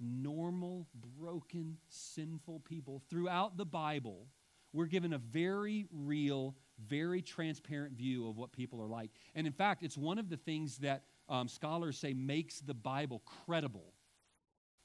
normal, 0.00 0.88
broken, 1.18 1.78
sinful 1.88 2.60
people 2.60 3.02
throughout 3.08 3.56
the 3.56 3.64
Bible, 3.64 4.26
we're 4.72 4.86
given 4.86 5.12
a 5.12 5.18
very 5.18 5.86
real, 5.92 6.56
very 6.86 7.22
transparent 7.22 7.94
view 7.94 8.28
of 8.28 8.36
what 8.36 8.52
people 8.52 8.80
are 8.80 8.88
like. 8.88 9.10
And 9.34 9.46
in 9.46 9.52
fact, 9.52 9.82
it's 9.82 9.96
one 9.96 10.18
of 10.18 10.28
the 10.28 10.36
things 10.36 10.78
that 10.78 11.04
um, 11.28 11.46
scholars 11.48 11.98
say 11.98 12.14
makes 12.14 12.60
the 12.60 12.74
Bible 12.74 13.22
credible. 13.46 13.92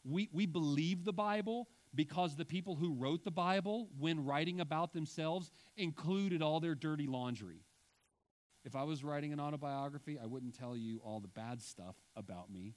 We, 0.03 0.29
we 0.31 0.45
believe 0.45 1.03
the 1.03 1.13
Bible 1.13 1.67
because 1.97 2.35
the 2.35 2.45
people 2.45 2.75
who 2.75 2.93
wrote 2.93 3.23
the 3.23 3.31
Bible, 3.31 3.89
when 3.97 4.23
writing 4.23 4.61
about 4.61 4.93
themselves, 4.93 5.51
included 5.75 6.41
all 6.43 6.59
their 6.59 6.75
dirty 6.75 7.07
laundry. 7.07 7.63
If 8.63 8.75
I 8.75 8.83
was 8.83 9.03
writing 9.03 9.33
an 9.33 9.39
autobiography, 9.39 10.19
I 10.21 10.27
wouldn't 10.27 10.57
tell 10.57 10.77
you 10.77 10.99
all 11.03 11.19
the 11.19 11.27
bad 11.27 11.61
stuff 11.61 11.95
about 12.15 12.51
me. 12.51 12.75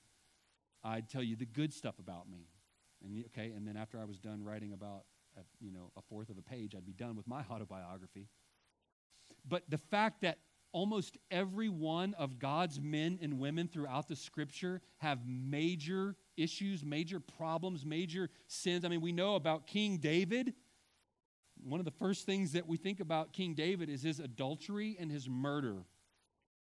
I'd 0.83 1.11
tell 1.11 1.23
you 1.23 1.37
the 1.37 1.47
good 1.47 1.75
stuff 1.75 1.99
about 1.99 2.31
me. 2.31 2.49
And 3.05 3.25
okay, 3.27 3.53
and 3.53 3.69
then 3.69 3.77
after 3.77 4.01
I 4.01 4.05
was 4.05 4.19
done 4.19 4.43
writing 4.43 4.73
about 4.73 5.05
a, 5.37 5.43
you 5.61 5.71
know 5.71 5.91
a 5.97 6.03
fourth 6.03 6.31
of 6.31 6.39
a 6.39 6.43
page, 6.43 6.75
I'd 6.75 6.87
be 6.87 6.93
done 6.93 7.17
with 7.17 7.29
my 7.29 7.45
autobiography. 7.51 8.29
But 9.47 9.65
the 9.69 9.79
fact 9.79 10.23
that 10.23 10.39
almost 10.73 11.19
every 11.31 11.69
one 11.69 12.15
of 12.15 12.39
God's 12.39 12.81
men 12.81 13.19
and 13.21 13.39
women 13.39 13.69
throughout 13.69 14.09
the 14.09 14.17
scripture 14.17 14.81
have 14.99 15.19
major 15.27 16.17
issues, 16.37 16.85
major 16.85 17.21
problems, 17.21 17.85
major 17.85 18.31
sins. 18.47 18.85
I 18.85 18.89
mean, 18.89 19.01
we 19.01 19.13
know 19.13 19.35
about 19.35 19.67
King 19.67 19.99
David. 19.99 20.55
One 21.63 21.81
of 21.81 21.85
the 21.85 21.91
first 21.93 22.27
things 22.27 22.53
that 22.53 22.67
we 22.67 22.77
think 22.77 23.01
about 23.01 23.33
King 23.33 23.55
David 23.55 23.89
is 23.91 24.03
his 24.03 24.21
adultery 24.21 24.97
and 24.99 25.11
his 25.11 25.29
murder. 25.29 25.85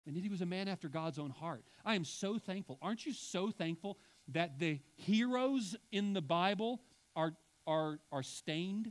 And 0.06 0.16
yet 0.16 0.22
he 0.22 0.30
was 0.30 0.40
a 0.40 0.46
man 0.46 0.68
after 0.68 0.88
God's 0.88 1.18
own 1.18 1.30
heart. 1.30 1.64
I 1.84 1.94
am 1.94 2.04
so 2.04 2.38
thankful. 2.38 2.78
Aren't 2.80 3.04
you 3.04 3.12
so 3.12 3.50
thankful 3.50 3.98
that 4.28 4.58
the 4.58 4.80
heroes 4.96 5.76
in 5.92 6.14
the 6.14 6.22
Bible 6.22 6.80
are, 7.14 7.34
are, 7.66 8.00
are 8.10 8.22
stained? 8.22 8.90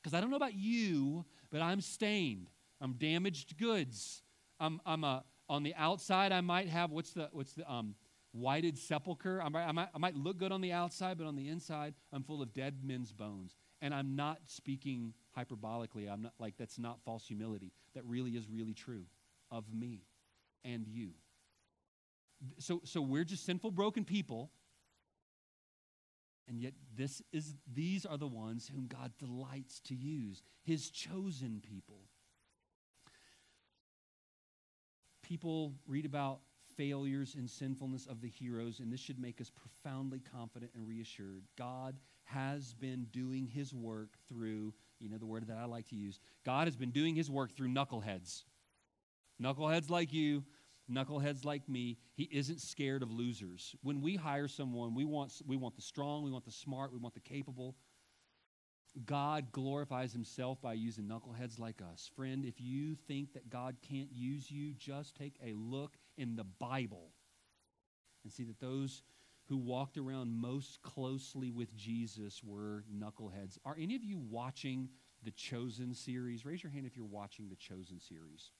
Because 0.00 0.14
I 0.14 0.20
don't 0.20 0.30
know 0.30 0.36
about 0.36 0.54
you, 0.54 1.24
but 1.50 1.62
I'm 1.62 1.80
stained. 1.80 2.48
I'm 2.80 2.92
damaged 2.92 3.58
goods. 3.58 4.22
I'm, 4.60 4.80
I'm 4.86 5.02
a, 5.02 5.24
on 5.48 5.62
the 5.62 5.74
outside, 5.74 6.32
I 6.32 6.40
might 6.40 6.68
have, 6.68 6.90
what's 6.90 7.10
the, 7.10 7.28
what's 7.32 7.54
the, 7.54 7.70
um, 7.70 7.94
whited 8.34 8.76
sepulcher. 8.76 9.40
I 9.40 9.48
might, 9.48 9.66
I, 9.66 9.72
might, 9.72 9.88
I 9.94 9.98
might 9.98 10.16
look 10.16 10.38
good 10.38 10.52
on 10.52 10.60
the 10.60 10.72
outside, 10.72 11.16
but 11.16 11.26
on 11.26 11.36
the 11.36 11.48
inside, 11.48 11.94
I'm 12.12 12.24
full 12.24 12.42
of 12.42 12.52
dead 12.52 12.78
men's 12.82 13.12
bones. 13.12 13.54
And 13.80 13.94
I'm 13.94 14.16
not 14.16 14.38
speaking 14.46 15.14
hyperbolically. 15.38 16.10
I'm 16.10 16.22
not 16.22 16.32
like 16.38 16.54
that's 16.58 16.78
not 16.78 16.98
false 17.04 17.26
humility. 17.26 17.72
That 17.94 18.04
really 18.04 18.32
is 18.32 18.48
really 18.48 18.74
true 18.74 19.04
of 19.50 19.64
me 19.72 20.02
and 20.64 20.86
you. 20.86 21.10
So, 22.58 22.80
so 22.84 23.00
we're 23.00 23.24
just 23.24 23.46
sinful, 23.46 23.70
broken 23.70 24.04
people. 24.04 24.50
And 26.48 26.60
yet 26.60 26.74
this 26.94 27.22
is 27.32 27.54
these 27.72 28.04
are 28.04 28.18
the 28.18 28.26
ones 28.26 28.70
whom 28.72 28.86
God 28.86 29.12
delights 29.18 29.80
to 29.84 29.94
use, 29.94 30.42
his 30.62 30.90
chosen 30.90 31.62
people. 31.62 32.00
People 35.22 35.72
read 35.86 36.04
about 36.04 36.40
failures 36.76 37.34
and 37.36 37.48
sinfulness 37.48 38.06
of 38.06 38.20
the 38.20 38.28
heroes, 38.28 38.80
and 38.80 38.92
this 38.92 39.00
should 39.00 39.18
make 39.18 39.40
us 39.40 39.50
profoundly 39.50 40.20
confident 40.20 40.72
and 40.74 40.86
reassured. 40.86 41.44
God 41.56 41.96
has 42.24 42.74
been 42.74 43.06
doing 43.12 43.46
his 43.46 43.74
work 43.74 44.10
through, 44.28 44.74
you 44.98 45.08
know, 45.08 45.18
the 45.18 45.26
word 45.26 45.46
that 45.48 45.58
I 45.58 45.64
like 45.64 45.88
to 45.88 45.96
use. 45.96 46.20
God 46.44 46.66
has 46.66 46.76
been 46.76 46.90
doing 46.90 47.14
his 47.14 47.30
work 47.30 47.56
through 47.56 47.68
knuckleheads. 47.68 48.44
Knuckleheads 49.42 49.90
like 49.90 50.12
you, 50.12 50.44
knuckleheads 50.90 51.44
like 51.44 51.68
me, 51.68 51.98
he 52.14 52.28
isn't 52.32 52.60
scared 52.60 53.02
of 53.02 53.10
losers. 53.10 53.74
When 53.82 54.00
we 54.00 54.16
hire 54.16 54.48
someone, 54.48 54.94
we 54.94 55.04
want, 55.04 55.32
we 55.46 55.56
want 55.56 55.76
the 55.76 55.82
strong, 55.82 56.22
we 56.22 56.30
want 56.30 56.44
the 56.44 56.52
smart, 56.52 56.92
we 56.92 56.98
want 56.98 57.14
the 57.14 57.20
capable. 57.20 57.74
God 59.06 59.50
glorifies 59.50 60.12
himself 60.12 60.62
by 60.62 60.74
using 60.74 61.04
knuckleheads 61.04 61.58
like 61.58 61.82
us. 61.82 62.10
Friend, 62.14 62.44
if 62.44 62.60
you 62.60 62.94
think 63.08 63.32
that 63.32 63.50
God 63.50 63.76
can't 63.82 64.12
use 64.12 64.50
you, 64.50 64.72
just 64.74 65.16
take 65.16 65.34
a 65.44 65.52
look 65.54 65.96
in 66.16 66.36
the 66.36 66.44
Bible 66.44 67.10
and 68.22 68.32
see 68.32 68.44
that 68.44 68.60
those 68.60 69.02
who 69.48 69.56
walked 69.56 69.98
around 69.98 70.32
most 70.32 70.80
closely 70.82 71.50
with 71.50 71.74
Jesus 71.76 72.42
were 72.42 72.84
knuckleheads. 72.92 73.58
Are 73.64 73.76
any 73.78 73.94
of 73.94 74.02
you 74.02 74.18
watching 74.18 74.88
the 75.22 75.30
Chosen 75.32 75.94
series? 75.94 76.44
Raise 76.46 76.62
your 76.62 76.72
hand 76.72 76.86
if 76.86 76.96
you're 76.96 77.04
watching 77.04 77.48
the 77.48 77.56
Chosen 77.56 78.00
series. 78.00 78.50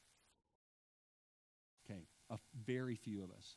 Okay, 1.85 2.03
a 2.31 2.39
very 2.67 2.97
few 2.97 3.23
of 3.23 3.31
us. 3.31 3.57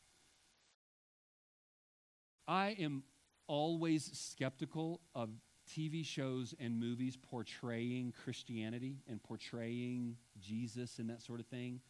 I 2.47 2.77
am 2.79 3.03
always 3.47 4.09
skeptical 4.17 5.01
of 5.13 5.29
TV 5.69 6.05
shows 6.05 6.53
and 6.59 6.79
movies 6.79 7.17
portraying 7.17 8.13
Christianity 8.23 8.97
and 9.07 9.21
portraying 9.21 10.15
Jesus 10.39 10.99
and 10.99 11.09
that 11.09 11.21
sort 11.21 11.41
of 11.41 11.45
thing. 11.47 11.81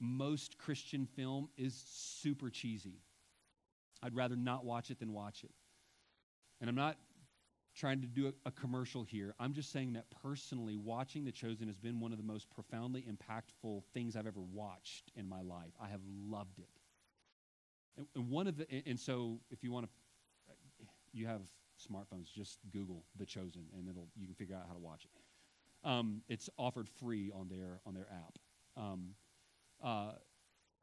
Most 0.00 0.58
Christian 0.58 1.06
film 1.06 1.48
is 1.56 1.84
super 1.86 2.50
cheesy. 2.50 3.02
I'd 4.02 4.16
rather 4.16 4.36
not 4.36 4.64
watch 4.64 4.90
it 4.90 4.98
than 4.98 5.12
watch 5.12 5.44
it. 5.44 5.52
And 6.60 6.68
I'm 6.70 6.76
not 6.76 6.96
trying 7.76 8.00
to 8.00 8.06
do 8.06 8.28
a, 8.28 8.48
a, 8.48 8.50
commercial 8.50 9.04
here. 9.04 9.34
I'm 9.38 9.52
just 9.52 9.70
saying 9.72 9.92
that 9.92 10.06
personally, 10.22 10.76
watching 10.76 11.24
The 11.24 11.32
Chosen 11.32 11.66
has 11.68 11.78
been 11.78 12.00
one 12.00 12.12
of 12.12 12.18
the 12.18 12.24
most 12.24 12.50
profoundly 12.50 13.04
impactful 13.08 13.82
things 13.94 14.16
I've 14.16 14.26
ever 14.26 14.40
watched 14.40 15.10
in 15.14 15.28
my 15.28 15.40
life. 15.42 15.72
I 15.80 15.88
have 15.88 16.00
loved 16.28 16.58
it. 16.58 16.68
And, 17.96 18.06
and 18.16 18.28
one 18.28 18.46
of 18.46 18.56
the, 18.56 18.66
and, 18.86 18.98
so 18.98 19.38
if 19.50 19.62
you 19.62 19.70
want 19.70 19.86
to, 19.86 20.86
you 21.12 21.26
have 21.26 21.42
smartphones, 21.80 22.32
just 22.32 22.58
Google 22.72 23.04
The 23.16 23.26
Chosen, 23.26 23.66
and 23.76 23.88
it'll 23.88 24.08
you 24.16 24.26
can 24.26 24.34
figure 24.34 24.54
out 24.54 24.64
how 24.66 24.74
to 24.74 24.80
watch 24.80 25.04
it. 25.04 25.88
Um, 25.88 26.22
it's 26.28 26.50
offered 26.58 26.88
free 26.88 27.32
on 27.34 27.48
their 27.48 27.80
on 27.86 27.94
their 27.94 28.06
app. 28.12 28.38
Um, 28.76 29.14
uh, 29.82 30.12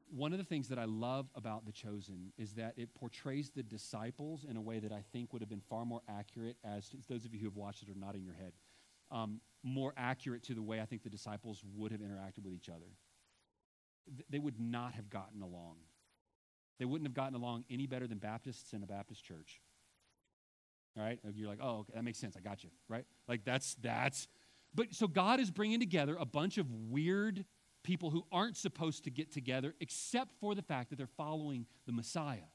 one 0.10 0.32
of 0.32 0.38
the 0.38 0.46
things 0.46 0.70
that 0.70 0.80
I 0.80 0.86
love 0.86 1.28
about 1.36 1.66
The 1.66 1.72
Chosen 1.72 2.32
is 2.38 2.54
that 2.54 2.74
it 2.78 2.94
portrays 2.96 3.50
the 3.50 3.64
disciples 3.64 4.46
in 4.50 4.56
a 4.56 4.62
way 4.62 4.80
that 4.80 4.92
I 4.92 5.04
think 5.12 5.34
would 5.34 5.42
have 5.42 5.50
been 5.50 5.62
far 5.70 5.86
more 5.86 6.02
accurate, 6.08 6.58
as 6.64 6.90
those 7.10 7.26
of 7.26 7.34
you 7.34 7.40
who 7.40 7.46
have 7.46 7.56
watched 7.56 7.84
it 7.84 7.90
are 7.90 8.00
nodding 8.00 8.24
your 8.24 8.36
head, 8.36 8.54
um, 9.12 9.42
more 9.64 9.94
accurate 9.98 10.44
to 10.44 10.54
the 10.54 10.62
way 10.62 10.80
I 10.80 10.86
think 10.86 11.04
the 11.04 11.10
disciples 11.10 11.62
would 11.76 11.92
have 11.92 12.02
interacted 12.02 12.44
with 12.44 12.54
each 12.54 12.70
other. 12.70 12.86
Th- 14.08 14.26
they 14.30 14.40
would 14.40 14.60
not 14.60 14.94
have 14.94 15.10
gotten 15.10 15.42
along. 15.42 15.76
They 16.80 16.86
wouldn't 16.86 17.08
have 17.08 17.16
gotten 17.16 17.36
along 17.36 17.66
any 17.70 17.88
better 17.88 18.08
than 18.08 18.20
Baptists 18.20 18.74
in 18.74 18.84
a 18.84 18.88
Baptist 18.88 19.24
church. 19.24 19.62
All 20.98 21.04
right? 21.04 21.20
You're 21.34 21.50
like, 21.50 21.60
oh, 21.62 21.80
okay, 21.80 21.94
that 21.96 22.04
makes 22.04 22.18
sense. 22.18 22.36
I 22.38 22.40
got 22.40 22.64
you, 22.64 22.70
right? 22.88 23.06
Like 23.28 23.44
that's, 23.44 23.76
that's, 23.82 24.28
but 24.74 24.94
so 24.94 25.08
God 25.08 25.40
is 25.40 25.52
bringing 25.52 25.80
together 25.80 26.16
a 26.20 26.26
bunch 26.26 26.58
of 26.58 26.72
weird 26.72 27.46
people 27.88 28.10
who 28.10 28.26
aren't 28.34 28.58
supposed 28.58 29.06
to 29.06 29.10
get 29.10 29.32
together 29.32 29.74
except 29.80 30.34
for 30.42 30.54
the 30.54 30.62
fact 30.62 30.90
that 30.90 30.98
they're 30.98 31.08
following 31.08 31.66
the 31.86 31.94
Messiah. 31.94 32.50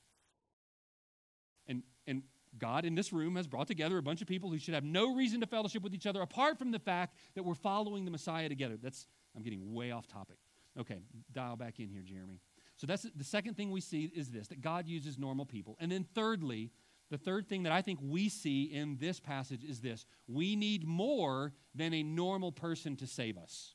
And, 1.66 1.82
and 2.06 2.22
God 2.58 2.84
in 2.84 2.94
this 2.94 3.14
room 3.14 3.36
has 3.36 3.46
brought 3.46 3.66
together 3.66 3.96
a 3.96 4.02
bunch 4.02 4.20
of 4.20 4.28
people 4.28 4.50
who 4.50 4.58
should 4.58 4.74
have 4.74 4.84
no 4.84 5.14
reason 5.14 5.40
to 5.40 5.46
fellowship 5.46 5.82
with 5.82 5.94
each 5.94 6.06
other 6.06 6.20
apart 6.20 6.58
from 6.58 6.70
the 6.70 6.78
fact 6.78 7.16
that 7.34 7.44
we're 7.44 7.54
following 7.54 8.04
the 8.04 8.10
Messiah 8.10 8.46
together. 8.50 8.76
That's, 8.76 9.06
I'm 9.34 9.42
getting 9.42 9.72
way 9.72 9.90
off 9.90 10.06
topic. 10.06 10.36
Okay, 10.78 11.00
dial 11.32 11.56
back 11.56 11.80
in 11.80 11.88
here, 11.88 12.02
Jeremy. 12.02 12.40
So 12.76 12.86
that's 12.86 13.06
the 13.16 13.24
second 13.24 13.56
thing 13.56 13.70
we 13.70 13.80
see 13.80 14.12
is 14.14 14.30
this 14.30 14.48
that 14.48 14.60
God 14.60 14.86
uses 14.86 15.18
normal 15.18 15.46
people. 15.46 15.78
And 15.80 15.90
then 15.90 16.04
thirdly, 16.14 16.72
the 17.10 17.16
third 17.16 17.48
thing 17.48 17.62
that 17.62 17.72
I 17.72 17.80
think 17.80 18.00
we 18.02 18.28
see 18.28 18.64
in 18.64 18.98
this 19.00 19.18
passage 19.18 19.64
is 19.64 19.80
this 19.80 20.04
we 20.28 20.56
need 20.56 20.86
more 20.86 21.54
than 21.74 21.94
a 21.94 22.02
normal 22.02 22.52
person 22.52 22.96
to 22.96 23.06
save 23.06 23.38
us. 23.38 23.74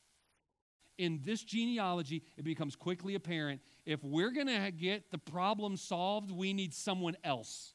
In 0.98 1.22
this 1.24 1.44
genealogy, 1.44 2.24
it 2.38 2.44
becomes 2.44 2.76
quickly 2.76 3.16
apparent 3.16 3.62
if 3.86 4.04
we're 4.04 4.32
going 4.32 4.48
to 4.48 4.72
get 4.72 5.12
the 5.12 5.18
problem 5.18 5.78
solved, 5.78 6.32
we 6.32 6.54
need 6.54 6.74
someone 6.74 7.16
else. 7.24 7.74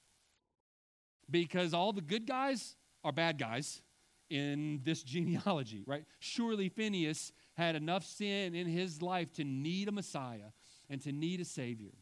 Because 1.30 1.72
all 1.72 1.92
the 1.92 2.02
good 2.02 2.26
guys 2.26 2.76
are 3.04 3.12
bad 3.12 3.38
guys 3.38 3.80
in 4.28 4.80
this 4.82 5.02
genealogy, 5.04 5.84
right? 5.86 6.04
Surely 6.18 6.68
Phinehas 6.68 7.32
had 7.54 7.76
enough 7.76 8.04
sin 8.04 8.54
in 8.54 8.66
his 8.66 9.00
life 9.00 9.32
to 9.34 9.44
need 9.44 9.88
a 9.88 9.92
Messiah 9.92 10.50
and 10.90 11.00
to 11.02 11.12
need 11.12 11.40
a 11.40 11.44
Savior. 11.44 11.92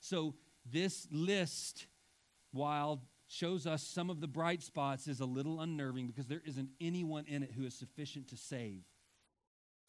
So, 0.00 0.34
this 0.68 1.06
list 1.12 1.86
while 2.56 3.02
shows 3.28 3.66
us 3.66 3.82
some 3.82 4.10
of 4.10 4.20
the 4.20 4.26
bright 4.26 4.62
spots, 4.62 5.08
is 5.08 5.20
a 5.20 5.26
little 5.26 5.60
unnerving 5.60 6.06
because 6.06 6.26
there 6.26 6.42
isn't 6.44 6.70
anyone 6.80 7.24
in 7.26 7.42
it 7.42 7.52
who 7.52 7.64
is 7.64 7.74
sufficient 7.74 8.28
to 8.28 8.36
save. 8.36 8.82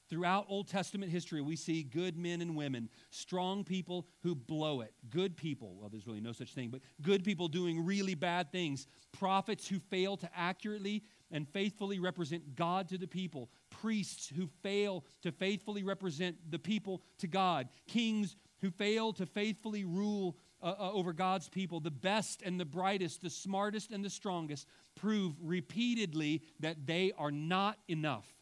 Throughout 0.10 0.45
Old 0.47 0.68
Testament 0.68 1.12
history, 1.12 1.41
we 1.41 1.55
see 1.55 1.84
good 1.84 2.18
men 2.18 2.41
and 2.41 2.55
women, 2.55 2.89
strong 3.10 3.64
people 3.64 4.08
who 4.24 4.36
blow 4.36 4.82
it, 4.82 4.93
good 5.10 5.36
people, 5.36 5.76
well, 5.76 5.89
there's 5.89 6.08
really 6.08 6.22
no 6.22 6.32
such 6.32 6.53
thing, 6.53 6.70
but 6.70 6.82
good 7.01 7.26
people 7.26 7.47
doing 7.47 7.86
really 7.86 8.16
bad 8.16 8.51
things, 8.51 8.88
prophets 9.12 9.68
who 9.68 9.80
fail 9.80 10.16
to 10.18 10.30
accurately 10.36 11.03
and 11.32 11.47
faithfully 11.49 11.99
represent 11.99 12.55
God 12.55 12.88
to 12.89 12.97
the 12.97 13.08
people, 13.08 13.49
priests 13.70 14.32
who 14.34 14.47
fail 14.64 15.03
to 15.24 15.32
faithfully 15.32 15.84
represent 15.84 16.38
the 16.49 16.60
people 16.60 17.01
to 17.18 17.28
God, 17.28 17.68
kings 17.88 18.38
who 18.62 18.72
fail 18.72 19.12
to 19.14 19.26
faithfully 19.26 19.84
rule 19.84 20.38
uh, 20.62 20.74
uh, 20.80 20.91
over 20.91 21.14
God's 21.14 21.49
people, 21.49 21.80
the 21.80 21.91
best 21.91 22.41
and 22.41 22.60
the 22.60 22.66
brightest, 22.66 23.22
the 23.22 23.30
smartest 23.30 23.91
and 23.91 24.03
the 24.03 24.10
strongest, 24.10 24.68
prove 24.95 25.36
repeatedly 25.41 26.41
that 26.62 26.88
they 26.88 27.12
are 27.18 27.32
not 27.32 27.78
enough. 27.88 28.37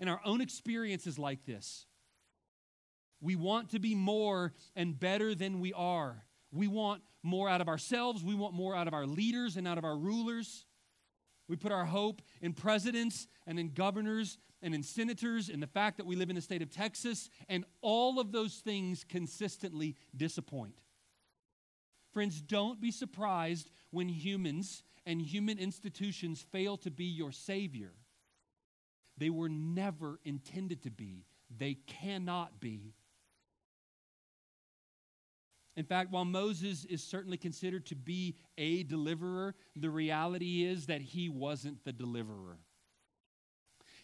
And 0.00 0.08
our 0.08 0.20
own 0.24 0.40
experiences 0.40 1.18
like 1.18 1.44
this. 1.44 1.86
We 3.20 3.34
want 3.34 3.70
to 3.70 3.78
be 3.78 3.94
more 3.94 4.54
and 4.76 4.98
better 4.98 5.34
than 5.34 5.60
we 5.60 5.72
are. 5.72 6.24
We 6.52 6.68
want 6.68 7.02
more 7.22 7.48
out 7.48 7.60
of 7.60 7.68
ourselves. 7.68 8.22
We 8.22 8.34
want 8.34 8.54
more 8.54 8.76
out 8.76 8.86
of 8.86 8.94
our 8.94 9.06
leaders 9.06 9.56
and 9.56 9.66
out 9.66 9.78
of 9.78 9.84
our 9.84 9.96
rulers. 9.96 10.66
We 11.48 11.56
put 11.56 11.72
our 11.72 11.86
hope 11.86 12.22
in 12.40 12.52
presidents 12.52 13.26
and 13.46 13.58
in 13.58 13.72
governors 13.72 14.38
and 14.62 14.74
in 14.74 14.82
senators, 14.82 15.48
in 15.48 15.60
the 15.60 15.66
fact 15.66 15.96
that 15.96 16.06
we 16.06 16.16
live 16.16 16.30
in 16.30 16.36
the 16.36 16.42
state 16.42 16.62
of 16.62 16.70
Texas, 16.70 17.30
and 17.48 17.64
all 17.80 18.20
of 18.20 18.32
those 18.32 18.56
things 18.56 19.04
consistently 19.08 19.96
disappoint. 20.16 20.80
Friends, 22.12 22.40
don't 22.40 22.80
be 22.80 22.90
surprised 22.90 23.70
when 23.90 24.08
humans 24.08 24.82
and 25.06 25.22
human 25.22 25.58
institutions 25.58 26.44
fail 26.50 26.76
to 26.78 26.90
be 26.90 27.04
your 27.04 27.32
Savior. 27.32 27.92
They 29.18 29.30
were 29.30 29.48
never 29.48 30.20
intended 30.24 30.82
to 30.84 30.90
be, 30.90 31.26
they 31.56 31.74
cannot 31.74 32.60
be. 32.60 32.94
In 35.76 35.84
fact, 35.84 36.10
while 36.10 36.24
Moses 36.24 36.84
is 36.84 37.04
certainly 37.04 37.36
considered 37.36 37.86
to 37.86 37.94
be 37.94 38.36
a 38.56 38.82
deliverer, 38.82 39.54
the 39.76 39.90
reality 39.90 40.64
is 40.64 40.86
that 40.86 41.00
he 41.00 41.28
wasn't 41.28 41.84
the 41.84 41.92
deliverer. 41.92 42.58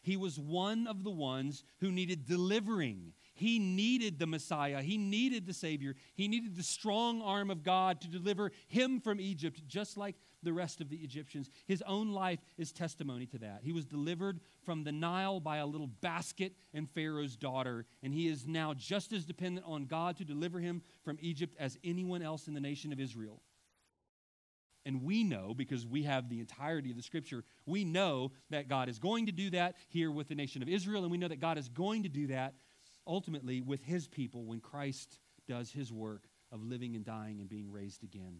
He 0.00 0.16
was 0.16 0.38
one 0.38 0.86
of 0.86 1.02
the 1.02 1.10
ones 1.10 1.64
who 1.80 1.90
needed 1.90 2.26
delivering. 2.26 3.12
He 3.34 3.58
needed 3.58 4.18
the 4.18 4.26
Messiah. 4.26 4.80
He 4.80 4.96
needed 4.96 5.46
the 5.46 5.52
Savior. 5.52 5.96
He 6.14 6.28
needed 6.28 6.56
the 6.56 6.62
strong 6.62 7.20
arm 7.20 7.50
of 7.50 7.64
God 7.64 8.00
to 8.02 8.08
deliver 8.08 8.52
him 8.68 9.00
from 9.00 9.20
Egypt, 9.20 9.62
just 9.66 9.96
like 9.96 10.14
the 10.44 10.52
rest 10.52 10.80
of 10.80 10.88
the 10.88 10.98
Egyptians. 10.98 11.50
His 11.66 11.82
own 11.86 12.12
life 12.12 12.38
is 12.58 12.70
testimony 12.70 13.26
to 13.26 13.38
that. 13.38 13.60
He 13.62 13.72
was 13.72 13.86
delivered 13.86 14.40
from 14.62 14.84
the 14.84 14.92
Nile 14.92 15.40
by 15.40 15.56
a 15.56 15.66
little 15.66 15.88
basket 15.88 16.52
and 16.72 16.88
Pharaoh's 16.88 17.36
daughter, 17.36 17.86
and 18.02 18.14
he 18.14 18.28
is 18.28 18.46
now 18.46 18.72
just 18.72 19.12
as 19.12 19.24
dependent 19.24 19.66
on 19.66 19.86
God 19.86 20.16
to 20.18 20.24
deliver 20.24 20.60
him 20.60 20.82
from 21.02 21.18
Egypt 21.20 21.56
as 21.58 21.76
anyone 21.82 22.22
else 22.22 22.46
in 22.46 22.54
the 22.54 22.60
nation 22.60 22.92
of 22.92 23.00
Israel. 23.00 23.42
And 24.86 25.02
we 25.02 25.24
know, 25.24 25.54
because 25.56 25.86
we 25.86 26.02
have 26.02 26.28
the 26.28 26.40
entirety 26.40 26.90
of 26.90 26.96
the 26.96 27.02
scripture, 27.02 27.42
we 27.64 27.84
know 27.84 28.32
that 28.50 28.68
God 28.68 28.90
is 28.90 28.98
going 28.98 29.26
to 29.26 29.32
do 29.32 29.50
that 29.50 29.76
here 29.88 30.10
with 30.10 30.28
the 30.28 30.34
nation 30.34 30.62
of 30.62 30.68
Israel, 30.68 31.02
and 31.02 31.10
we 31.10 31.16
know 31.16 31.28
that 31.28 31.40
God 31.40 31.58
is 31.58 31.68
going 31.68 32.02
to 32.02 32.08
do 32.08 32.26
that 32.28 32.54
ultimately 33.06 33.60
with 33.60 33.82
his 33.82 34.06
people 34.06 34.44
when 34.44 34.60
Christ 34.60 35.18
does 35.46 35.70
his 35.70 35.92
work 35.92 36.24
of 36.52 36.62
living 36.62 36.96
and 36.96 37.04
dying 37.04 37.40
and 37.40 37.48
being 37.48 37.70
raised 37.70 38.02
again. 38.02 38.38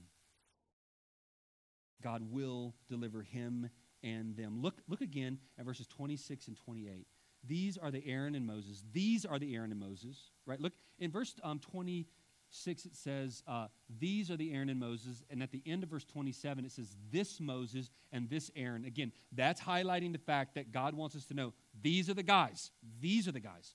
God 2.02 2.22
will 2.30 2.74
deliver 2.88 3.22
him 3.22 3.70
and 4.02 4.36
them. 4.36 4.60
Look, 4.60 4.82
look 4.88 5.00
again 5.00 5.38
at 5.58 5.64
verses 5.64 5.86
26 5.86 6.48
and 6.48 6.56
28. 6.56 7.06
These 7.46 7.76
are 7.76 7.90
the 7.90 8.06
Aaron 8.06 8.34
and 8.34 8.46
Moses. 8.46 8.84
These 8.92 9.24
are 9.24 9.38
the 9.38 9.54
Aaron 9.54 9.70
and 9.70 9.80
Moses, 9.80 10.30
right? 10.46 10.60
Look 10.60 10.74
in 10.98 11.10
verse 11.10 11.34
um, 11.42 11.58
20 11.58 12.06
6, 12.54 12.86
it 12.86 12.94
says, 12.94 13.42
uh, 13.46 13.66
These 13.98 14.30
are 14.30 14.36
the 14.36 14.52
Aaron 14.52 14.70
and 14.70 14.78
Moses. 14.78 15.22
And 15.28 15.42
at 15.42 15.50
the 15.50 15.62
end 15.66 15.82
of 15.82 15.88
verse 15.88 16.04
27, 16.04 16.64
it 16.64 16.72
says, 16.72 16.96
This 17.10 17.40
Moses 17.40 17.90
and 18.12 18.30
this 18.30 18.50
Aaron. 18.54 18.84
Again, 18.84 19.12
that's 19.32 19.60
highlighting 19.60 20.12
the 20.12 20.18
fact 20.18 20.54
that 20.54 20.72
God 20.72 20.94
wants 20.94 21.16
us 21.16 21.24
to 21.26 21.34
know 21.34 21.52
these 21.82 22.08
are 22.08 22.14
the 22.14 22.22
guys. 22.22 22.70
These 23.00 23.26
are 23.26 23.32
the 23.32 23.40
guys. 23.40 23.74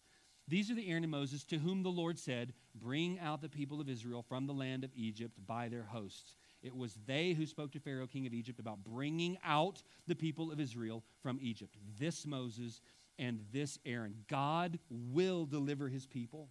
These 0.50 0.72
are 0.72 0.76
the 0.76 0.90
Aaron 0.90 1.04
and 1.04 1.12
Moses 1.12 1.44
to 1.46 1.60
whom 1.60 1.84
the 1.84 1.90
Lord 1.90 2.18
said, 2.18 2.54
Bring 2.74 3.20
out 3.20 3.42
the 3.42 3.50
people 3.50 3.80
of 3.80 3.88
Israel 3.88 4.26
from 4.28 4.48
the 4.48 4.54
land 4.54 4.84
of 4.84 4.90
Egypt 4.96 5.38
by 5.46 5.70
their 5.70 5.84
hosts. 5.84 6.36
It 6.64 6.76
was 6.76 6.98
they 7.06 7.34
who 7.34 7.46
spoke 7.46 7.72
to 7.74 7.80
Pharaoh, 7.80 8.08
king 8.08 8.26
of 8.26 8.34
Egypt, 8.34 8.60
about 8.60 8.84
bringing 8.84 9.38
out 9.46 9.84
the 10.08 10.16
people 10.16 10.52
of 10.52 10.60
Israel 10.60 11.04
from 11.22 11.38
Egypt. 11.40 11.78
This 12.00 12.26
Moses 12.26 12.82
and 13.20 13.42
this 13.52 13.78
Aaron. 13.86 14.16
God 14.28 14.80
will 14.90 15.46
deliver 15.46 15.88
his 15.88 16.08
people. 16.08 16.50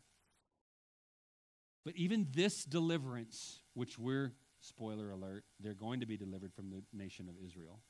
But 1.84 1.96
even 1.96 2.28
this 2.32 2.64
deliverance 2.64 3.60
which 3.74 3.98
we're, 3.98 4.32
spoiler 4.60 5.10
alert, 5.10 5.44
they're 5.58 5.74
going 5.74 6.00
to 6.00 6.06
be 6.06 6.16
delivered 6.16 6.54
from 6.54 6.70
the 6.70 6.82
nation 6.92 7.28
of 7.28 7.34
Israel. 7.44 7.80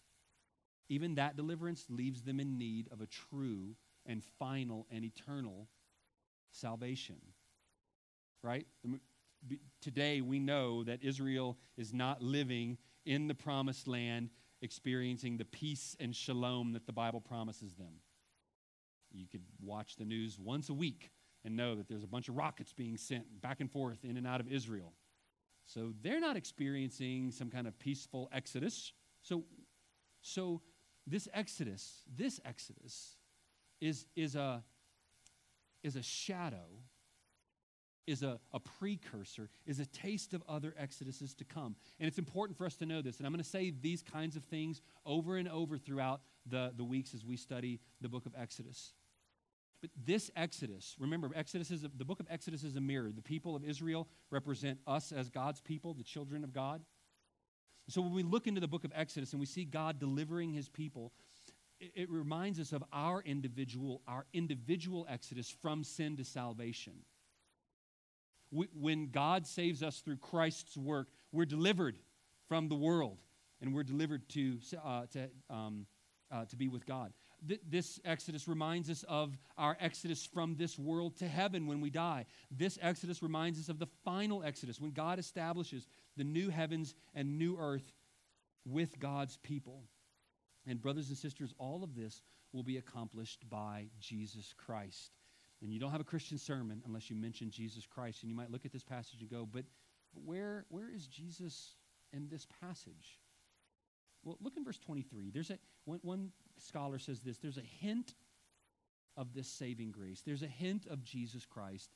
Even 0.89 1.17
that 1.17 1.37
deliverance 1.37 1.85
leaves 1.91 2.23
them 2.23 2.41
in 2.41 2.57
need 2.57 2.89
of 2.91 3.03
a 3.03 3.07
true 3.07 3.75
and 4.07 4.23
final 4.39 4.87
and 4.91 5.05
eternal 5.05 5.69
salvation. 6.59 7.17
Right? 8.43 8.67
Today 9.81 10.21
we 10.21 10.39
know 10.39 10.85
that 10.85 11.03
Israel 11.03 11.59
is 11.77 11.93
not 11.93 12.23
living 12.23 12.79
in 13.07 13.29
the 13.29 13.35
promised 13.35 13.89
land 13.89 14.31
experiencing 14.61 15.37
the 15.37 15.45
peace 15.45 15.97
and 16.01 16.15
shalom 16.15 16.73
that 16.73 16.87
the 16.87 16.93
Bible 16.93 17.21
promises 17.21 17.75
them. 17.75 18.01
You 19.13 19.27
could 19.27 19.43
watch 19.63 19.97
the 19.97 20.05
news 20.05 20.39
once 20.39 20.69
a 20.69 20.75
week 20.75 21.11
and 21.45 21.57
know 21.57 21.75
that 21.77 21.89
there's 21.89 22.05
a 22.05 22.09
bunch 22.09 22.29
of 22.29 22.37
rockets 22.37 22.73
being 22.73 22.97
sent 22.97 23.41
back 23.41 23.61
and 23.61 23.71
forth 23.71 24.05
in 24.05 24.17
and 24.17 24.27
out 24.27 24.41
of 24.41 24.51
Israel. 24.51 24.93
So 25.67 25.93
they're 26.03 26.21
not 26.21 26.37
experiencing 26.37 27.31
some 27.31 27.51
kind 27.51 27.67
of 27.67 27.79
peaceful 27.79 28.29
exodus. 28.33 28.93
So, 29.23 29.45
so 30.21 30.61
this 31.07 31.29
exodus, 31.33 32.03
this 32.15 32.41
exodus, 32.45 33.17
is, 33.81 34.07
is, 34.17 34.35
a, 34.35 34.63
is 35.83 35.97
a 35.97 36.03
shadow 36.03 36.83
is 38.09 38.23
a, 38.23 38.41
a 38.55 38.59
precursor, 38.59 39.51
is 39.67 39.79
a 39.81 39.87
taste 39.87 40.33
of 40.33 40.43
other 40.49 40.75
exoduses 40.81 41.37
to 41.37 41.45
come. 41.45 41.77
And 42.01 42.09
it's 42.09 42.19
important 42.19 42.57
for 42.57 42.65
us 42.65 42.75
to 42.77 42.87
know 42.87 43.03
this. 43.03 43.19
And 43.19 43.27
I'm 43.27 43.33
going 43.33 43.45
to 43.45 43.49
say 43.49 43.71
these 43.71 44.03
kinds 44.03 44.35
of 44.35 44.45
things 44.45 44.81
over 45.05 45.37
and 45.37 45.47
over 45.47 45.77
throughout 45.77 46.23
the, 46.47 46.73
the 46.75 46.85
weeks 46.85 47.13
as 47.15 47.25
we 47.25 47.37
study 47.37 47.81
the 48.01 48.09
book 48.09 48.25
of 48.25 48.33
Exodus. 48.37 48.95
But 49.83 49.91
this 50.07 50.31
Exodus, 50.35 50.97
remember, 50.99 51.31
Exodus 51.35 51.71
is 51.71 51.85
a, 51.85 51.91
the 51.97 52.05
book 52.05 52.19
of 52.19 52.27
Exodus 52.31 52.65
is 52.65 52.77
a 52.77 52.81
mirror. 52.81 53.13
The 53.15 53.23
people 53.23 53.55
of 53.55 53.63
Israel 53.63 54.09
represent 54.31 54.79
us 54.87 55.13
as 55.13 55.29
God's 55.29 55.61
people, 55.61 55.93
the 55.93 56.03
children 56.03 56.45
of 56.45 56.53
God. 56.55 56.81
So 57.91 58.01
when 58.01 58.13
we 58.13 58.23
look 58.23 58.47
into 58.47 58.61
the 58.61 58.69
book 58.69 58.85
of 58.85 58.93
Exodus 58.95 59.33
and 59.33 59.41
we 59.41 59.47
see 59.47 59.65
God 59.65 59.99
delivering 59.99 60.53
his 60.53 60.69
people, 60.69 61.13
it, 61.81 62.11
reminds 62.11 62.59
us 62.59 62.73
of 62.73 62.83
our 62.93 63.23
individual, 63.23 64.03
our 64.07 64.27
individual 64.33 65.07
exodus 65.09 65.49
from 65.49 65.85
sin 65.85 66.17
to 66.17 66.25
salvation 66.25 66.95
we, 68.51 68.69
when 68.79 69.11
God 69.11 69.47
saves 69.47 69.83
us 69.83 70.01
through 70.01 70.17
Christ's 70.17 70.77
work, 70.77 71.09
we're 71.33 71.45
delivered 71.45 71.99
from 72.49 72.69
the 72.69 72.75
world 72.75 73.19
and 73.61 73.75
we're 73.75 73.83
delivered 73.83 74.29
to, 74.31 74.59
uh, 74.83 75.07
to, 75.13 75.29
um, 75.51 75.87
uh, 76.31 76.45
to 76.47 76.57
be 76.57 76.69
with 76.69 76.87
God. 76.87 77.13
Th- 77.47 77.61
this 77.69 78.01
Exodus 78.05 78.49
reminds 78.49 78.89
us 78.91 79.05
of 79.09 79.37
our 79.57 79.77
Exodus 79.81 80.25
from 80.25 80.57
this 80.57 80.79
world 80.79 81.17
to 81.19 81.29
heaven 81.29 81.67
when 81.67 81.81
we 81.81 81.91
die. 81.91 82.25
This 82.51 82.79
Exodus 82.81 83.23
reminds 83.23 83.59
us 83.59 83.69
of 83.69 83.79
the 83.79 83.89
final 84.05 84.43
Exodus 84.43 84.81
when 84.81 84.93
God 84.93 85.19
establishes 85.19 85.87
the 86.17 86.25
new 86.25 86.51
heavens 86.51 86.95
and 87.15 87.39
new 87.39 87.59
earth 87.59 87.93
with 88.65 88.99
God's 88.99 89.37
people. 89.39 89.83
And, 90.67 90.81
brothers 90.81 91.09
and 91.09 91.17
sisters, 91.17 91.55
all 91.59 91.83
of 91.83 91.95
this 91.95 92.23
will 92.53 92.63
be 92.63 92.77
accomplished 92.77 93.49
by 93.49 93.87
Jesus 94.01 94.55
Christ. 94.57 95.13
And 95.63 95.73
you 95.73 95.81
don't 95.81 95.91
have 95.91 96.01
a 96.01 96.05
Christian 96.05 96.39
sermon 96.39 96.83
unless 96.87 97.11
you 97.11 97.17
mention 97.17 97.51
Jesus 97.51 97.87
Christ. 97.87 98.23
And 98.23 98.31
you 98.31 98.37
might 98.37 98.51
look 98.51 98.65
at 98.65 98.73
this 98.73 98.85
passage 98.85 99.21
and 99.21 99.31
go, 99.31 99.47
but, 99.51 99.65
where, 100.25 100.65
where 100.69 100.91
is 100.95 101.07
Jesus 101.07 101.75
in 102.13 102.29
this 102.29 102.47
passage? 102.61 103.19
Well, 104.25 104.39
look 104.41 104.57
in 104.57 104.65
verse 104.65 104.79
23. 104.79 105.31
There's 105.31 105.51
a, 105.51 105.59
one, 105.85 106.01
one 106.03 106.31
scholar 106.59 106.99
says 106.99 107.21
this 107.21 107.39
there's 107.39 107.59
a 107.59 107.63
hint 107.81 108.15
of 109.17 109.35
this 109.35 109.49
saving 109.49 109.91
grace. 109.91 110.23
There's 110.25 110.43
a 110.43 110.49
hint 110.49 110.87
of 110.87 111.05
Jesus 111.05 111.45
Christ 111.45 111.91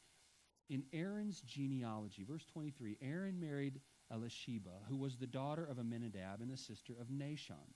in 0.69 0.85
Aaron's 0.93 1.41
genealogy. 1.43 2.25
Verse 2.25 2.45
23 2.53 2.99
Aaron 3.03 3.39
married 3.41 3.81
Elisheba, 4.13 4.85
who 4.89 4.97
was 4.97 5.17
the 5.17 5.27
daughter 5.27 5.65
of 5.65 5.79
Amminadab 5.79 6.41
and 6.41 6.51
the 6.51 6.57
sister 6.57 6.95
of 7.01 7.09
Nahshon. 7.09 7.75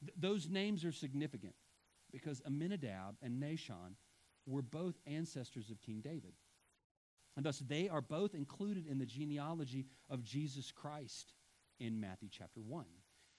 Th- 0.00 0.14
those 0.16 0.48
names 0.48 0.84
are 0.84 0.92
significant 0.92 1.54
because 2.12 2.42
Amminadab 2.46 3.16
and 3.22 3.42
Nahshon 3.42 3.94
were 4.46 4.62
both 4.62 4.94
ancestors 5.06 5.70
of 5.70 5.80
King 5.80 6.00
David. 6.00 6.32
And 7.36 7.44
thus, 7.44 7.58
they 7.60 7.88
are 7.88 8.00
both 8.00 8.34
included 8.34 8.86
in 8.86 8.98
the 8.98 9.06
genealogy 9.06 9.86
of 10.10 10.24
Jesus 10.24 10.72
Christ 10.72 11.34
in 11.78 12.00
Matthew 12.00 12.28
chapter 12.30 12.60
1. 12.60 12.84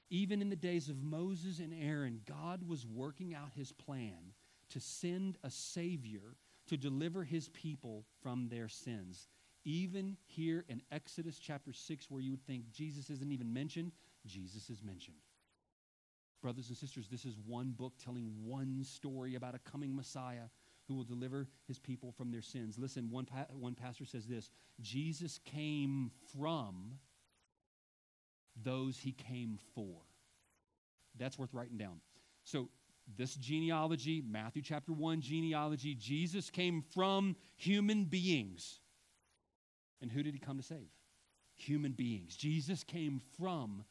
Even 0.10 0.42
in 0.42 0.50
the 0.50 0.56
days 0.56 0.90
of 0.90 1.04
Moses 1.04 1.60
and 1.60 1.74
Aaron, 1.74 2.22
God 2.26 2.68
was 2.68 2.88
working 2.88 3.36
out 3.36 3.52
his 3.54 3.72
plan 3.72 4.34
to 4.70 4.80
send 4.80 5.38
a 5.44 5.50
Savior 5.50 6.38
to 6.68 6.78
deliver 6.78 7.24
his 7.24 7.50
people 7.50 8.06
from 8.22 8.48
their 8.48 8.68
sins. 8.68 9.28
Even 9.66 10.16
here 10.26 10.66
in 10.70 10.82
Exodus 10.92 11.38
chapter 11.38 11.74
6, 11.74 12.10
where 12.10 12.22
you 12.22 12.32
would 12.32 12.46
think 12.46 12.72
Jesus 12.72 13.10
isn't 13.10 13.32
even 13.32 13.52
mentioned, 13.52 13.92
Jesus 14.26 14.70
is 14.70 14.82
mentioned. 14.82 15.18
Brothers 16.42 16.70
and 16.70 16.78
sisters, 16.78 17.08
this 17.10 17.26
is 17.26 17.38
one 17.46 17.72
book 17.72 17.94
telling 18.04 18.32
one 18.46 18.84
story 18.84 19.36
about 19.36 19.56
a 19.56 19.60
coming 19.60 19.96
Messiah 19.96 20.48
who 20.88 20.96
will 20.96 21.04
deliver 21.04 21.48
his 21.68 21.78
people 21.78 22.12
from 22.12 22.32
their 22.32 22.42
sins. 22.42 22.78
Listen, 22.78 23.10
one, 23.12 23.26
pa- 23.26 23.46
one 23.52 23.76
pastor 23.76 24.06
says 24.06 24.26
this 24.26 24.50
Jesus 24.82 25.40
came 25.46 26.12
from 26.34 26.98
those 28.64 28.98
he 28.98 29.12
came 29.12 29.60
for. 29.76 30.02
That's 31.18 31.38
worth 31.38 31.54
writing 31.54 31.78
down. 31.78 32.00
So, 32.44 32.70
this 33.18 33.36
genealogy, 33.36 34.22
Matthew 34.26 34.62
chapter 34.62 34.94
1 34.94 35.22
genealogy, 35.22 35.96
Jesus 35.96 36.50
came 36.50 36.84
from 36.94 37.36
human 37.56 38.06
beings. 38.06 38.80
And 40.02 40.12
who 40.12 40.22
did 40.22 40.34
he 40.34 40.40
come 40.40 40.58
to 40.58 40.64
save? 40.64 40.90
Human 41.56 41.92
beings. 41.94 42.36
Jesus 42.36 42.84
came 42.84 43.20
from 43.40 43.84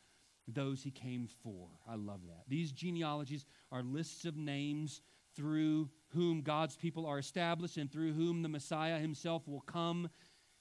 those 0.55 0.83
he 0.83 0.91
came 0.91 1.29
for. 1.43 1.69
I 1.87 1.95
love 1.95 2.21
that. 2.27 2.45
These 2.49 2.73
genealogies 2.73 3.45
are 3.71 3.83
lists 3.83 4.25
of 4.25 4.37
names 4.37 5.03
through 5.37 5.89
whom 6.09 6.41
God's 6.41 6.77
people 6.77 7.07
are 7.07 7.19
established 7.19 7.77
and 7.77 7.91
through 7.91 8.15
whom 8.15 8.43
the 8.43 8.49
Messiah 8.49 8.99
himself 8.99 9.47
will 9.47 9.61
come 9.61 10.09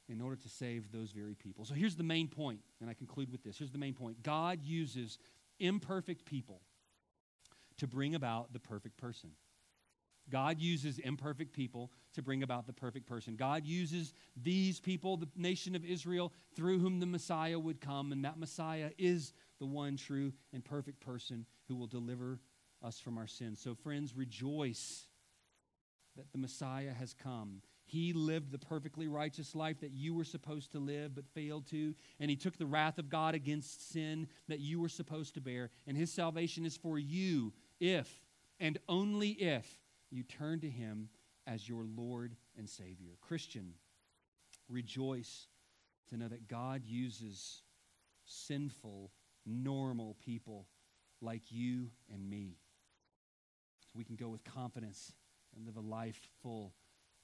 in 0.10 0.22
order 0.22 0.36
to 0.36 0.50
save 0.50 0.92
those 0.92 1.12
very 1.12 1.36
people. 1.36 1.66
So 1.66 1.74
here's 1.74 1.96
the 1.96 2.04
main 2.04 2.28
point, 2.28 2.60
and 2.80 2.90
I 2.90 2.94
conclude 2.94 3.32
with 3.32 3.44
this. 3.44 3.58
Here's 3.58 3.72
the 3.72 3.78
main 3.78 3.94
point 3.94 4.22
God 4.24 4.60
uses 4.64 5.18
imperfect 5.60 6.26
people 6.26 6.62
to 7.78 7.88
bring 7.88 8.16
about 8.16 8.54
the 8.54 8.60
perfect 8.60 8.98
person. 8.98 9.32
God 10.30 10.59
uses 10.59 10.99
imperfect 10.99 11.53
people 11.53 11.91
to 12.13 12.21
bring 12.21 12.43
about 12.43 12.67
the 12.67 12.73
perfect 12.73 13.07
person. 13.07 13.36
God 13.36 13.65
uses 13.65 14.13
these 14.36 14.80
people, 14.80 15.17
the 15.17 15.30
nation 15.36 15.75
of 15.75 15.86
Israel, 15.86 16.34
through 16.55 16.80
whom 16.80 16.99
the 16.99 17.05
Messiah 17.05 17.57
would 17.57 17.80
come, 17.80 18.11
and 18.11 18.25
that 18.25 18.38
Messiah 18.38 18.91
is 18.97 19.34
the 19.59 19.65
one 19.65 19.97
true 19.97 20.34
and 20.53 20.63
perfect 20.63 20.99
person 20.99 21.45
who 21.67 21.75
will 21.75 21.88
deliver 21.88 22.39
us 22.84 22.99
from 22.99 23.17
our 23.17 23.28
sins. 23.28 23.59
So, 23.61 23.73
friends, 23.75 24.15
rejoice 24.15 25.07
that 26.15 26.32
the 26.32 26.38
Messiah 26.38 26.93
has 26.93 27.13
come. 27.13 27.61
He 27.86 28.11
lived 28.11 28.51
the 28.51 28.59
perfectly 28.59 29.07
righteous 29.07 29.55
life 29.55 29.80
that 29.80 29.91
you 29.91 30.13
were 30.13 30.25
supposed 30.25 30.73
to 30.73 30.80
live 30.80 31.15
but 31.15 31.28
failed 31.28 31.67
to. 31.67 31.95
And 32.19 32.30
he 32.30 32.36
took 32.36 32.57
the 32.57 32.65
wrath 32.65 32.97
of 32.97 33.09
God 33.09 33.34
against 33.34 33.91
sin 33.91 34.28
that 34.49 34.59
you 34.59 34.82
were 34.82 34.89
supposed 34.89 35.36
to 35.36 35.41
bear. 35.41 35.69
And 35.86 35.95
his 35.95 36.11
salvation 36.11 36.65
is 36.65 36.75
for 36.75 36.99
you 36.99 37.53
if 37.80 38.21
and 38.59 38.78
only 38.89 39.30
if 39.30 39.65
you 40.12 40.24
turn 40.24 40.60
to 40.62 40.70
him 40.70 41.10
as 41.45 41.68
your 41.68 41.86
Lord 41.95 42.36
and 42.58 42.70
Savior. 42.70 43.18
Christian, 43.22 43.74
rejoice 44.70 45.47
to 46.10 46.18
know 46.18 46.28
that 46.28 46.47
God 46.47 46.84
uses 46.86 47.62
sinful, 48.26 49.12
normal 49.45 50.16
people 50.24 50.68
like 51.22 51.43
you 51.49 51.88
and 52.14 52.30
me. 52.30 52.58
So 53.86 53.93
we 53.95 54.03
can 54.03 54.16
go 54.16 54.30
with 54.30 54.43
confidence 54.43 55.14
and 55.55 55.66
live 55.66 55.78
a 55.78 55.82
life 55.82 56.20
full 56.41 56.74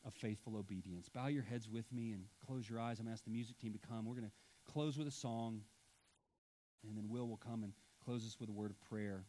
of 0.05 0.13
faithful 0.13 0.57
obedience. 0.57 1.09
Bow 1.09 1.27
your 1.27 1.43
heads 1.43 1.69
with 1.69 1.91
me 1.91 2.11
and 2.11 2.23
close 2.45 2.69
your 2.69 2.79
eyes. 2.79 2.99
I'm 2.99 3.05
going 3.05 3.13
to 3.13 3.13
ask 3.13 3.23
the 3.23 3.31
music 3.31 3.57
team 3.59 3.73
to 3.73 3.79
come. 3.79 4.05
We're 4.05 4.15
going 4.15 4.29
to 4.29 4.71
close 4.71 4.97
with 4.97 5.07
a 5.07 5.11
song, 5.11 5.61
and 6.87 6.97
then 6.97 7.09
Will 7.09 7.27
will 7.27 7.37
come 7.37 7.63
and 7.63 7.73
close 8.03 8.25
us 8.25 8.37
with 8.39 8.49
a 8.49 8.53
word 8.53 8.71
of 8.71 8.81
prayer. 8.81 9.25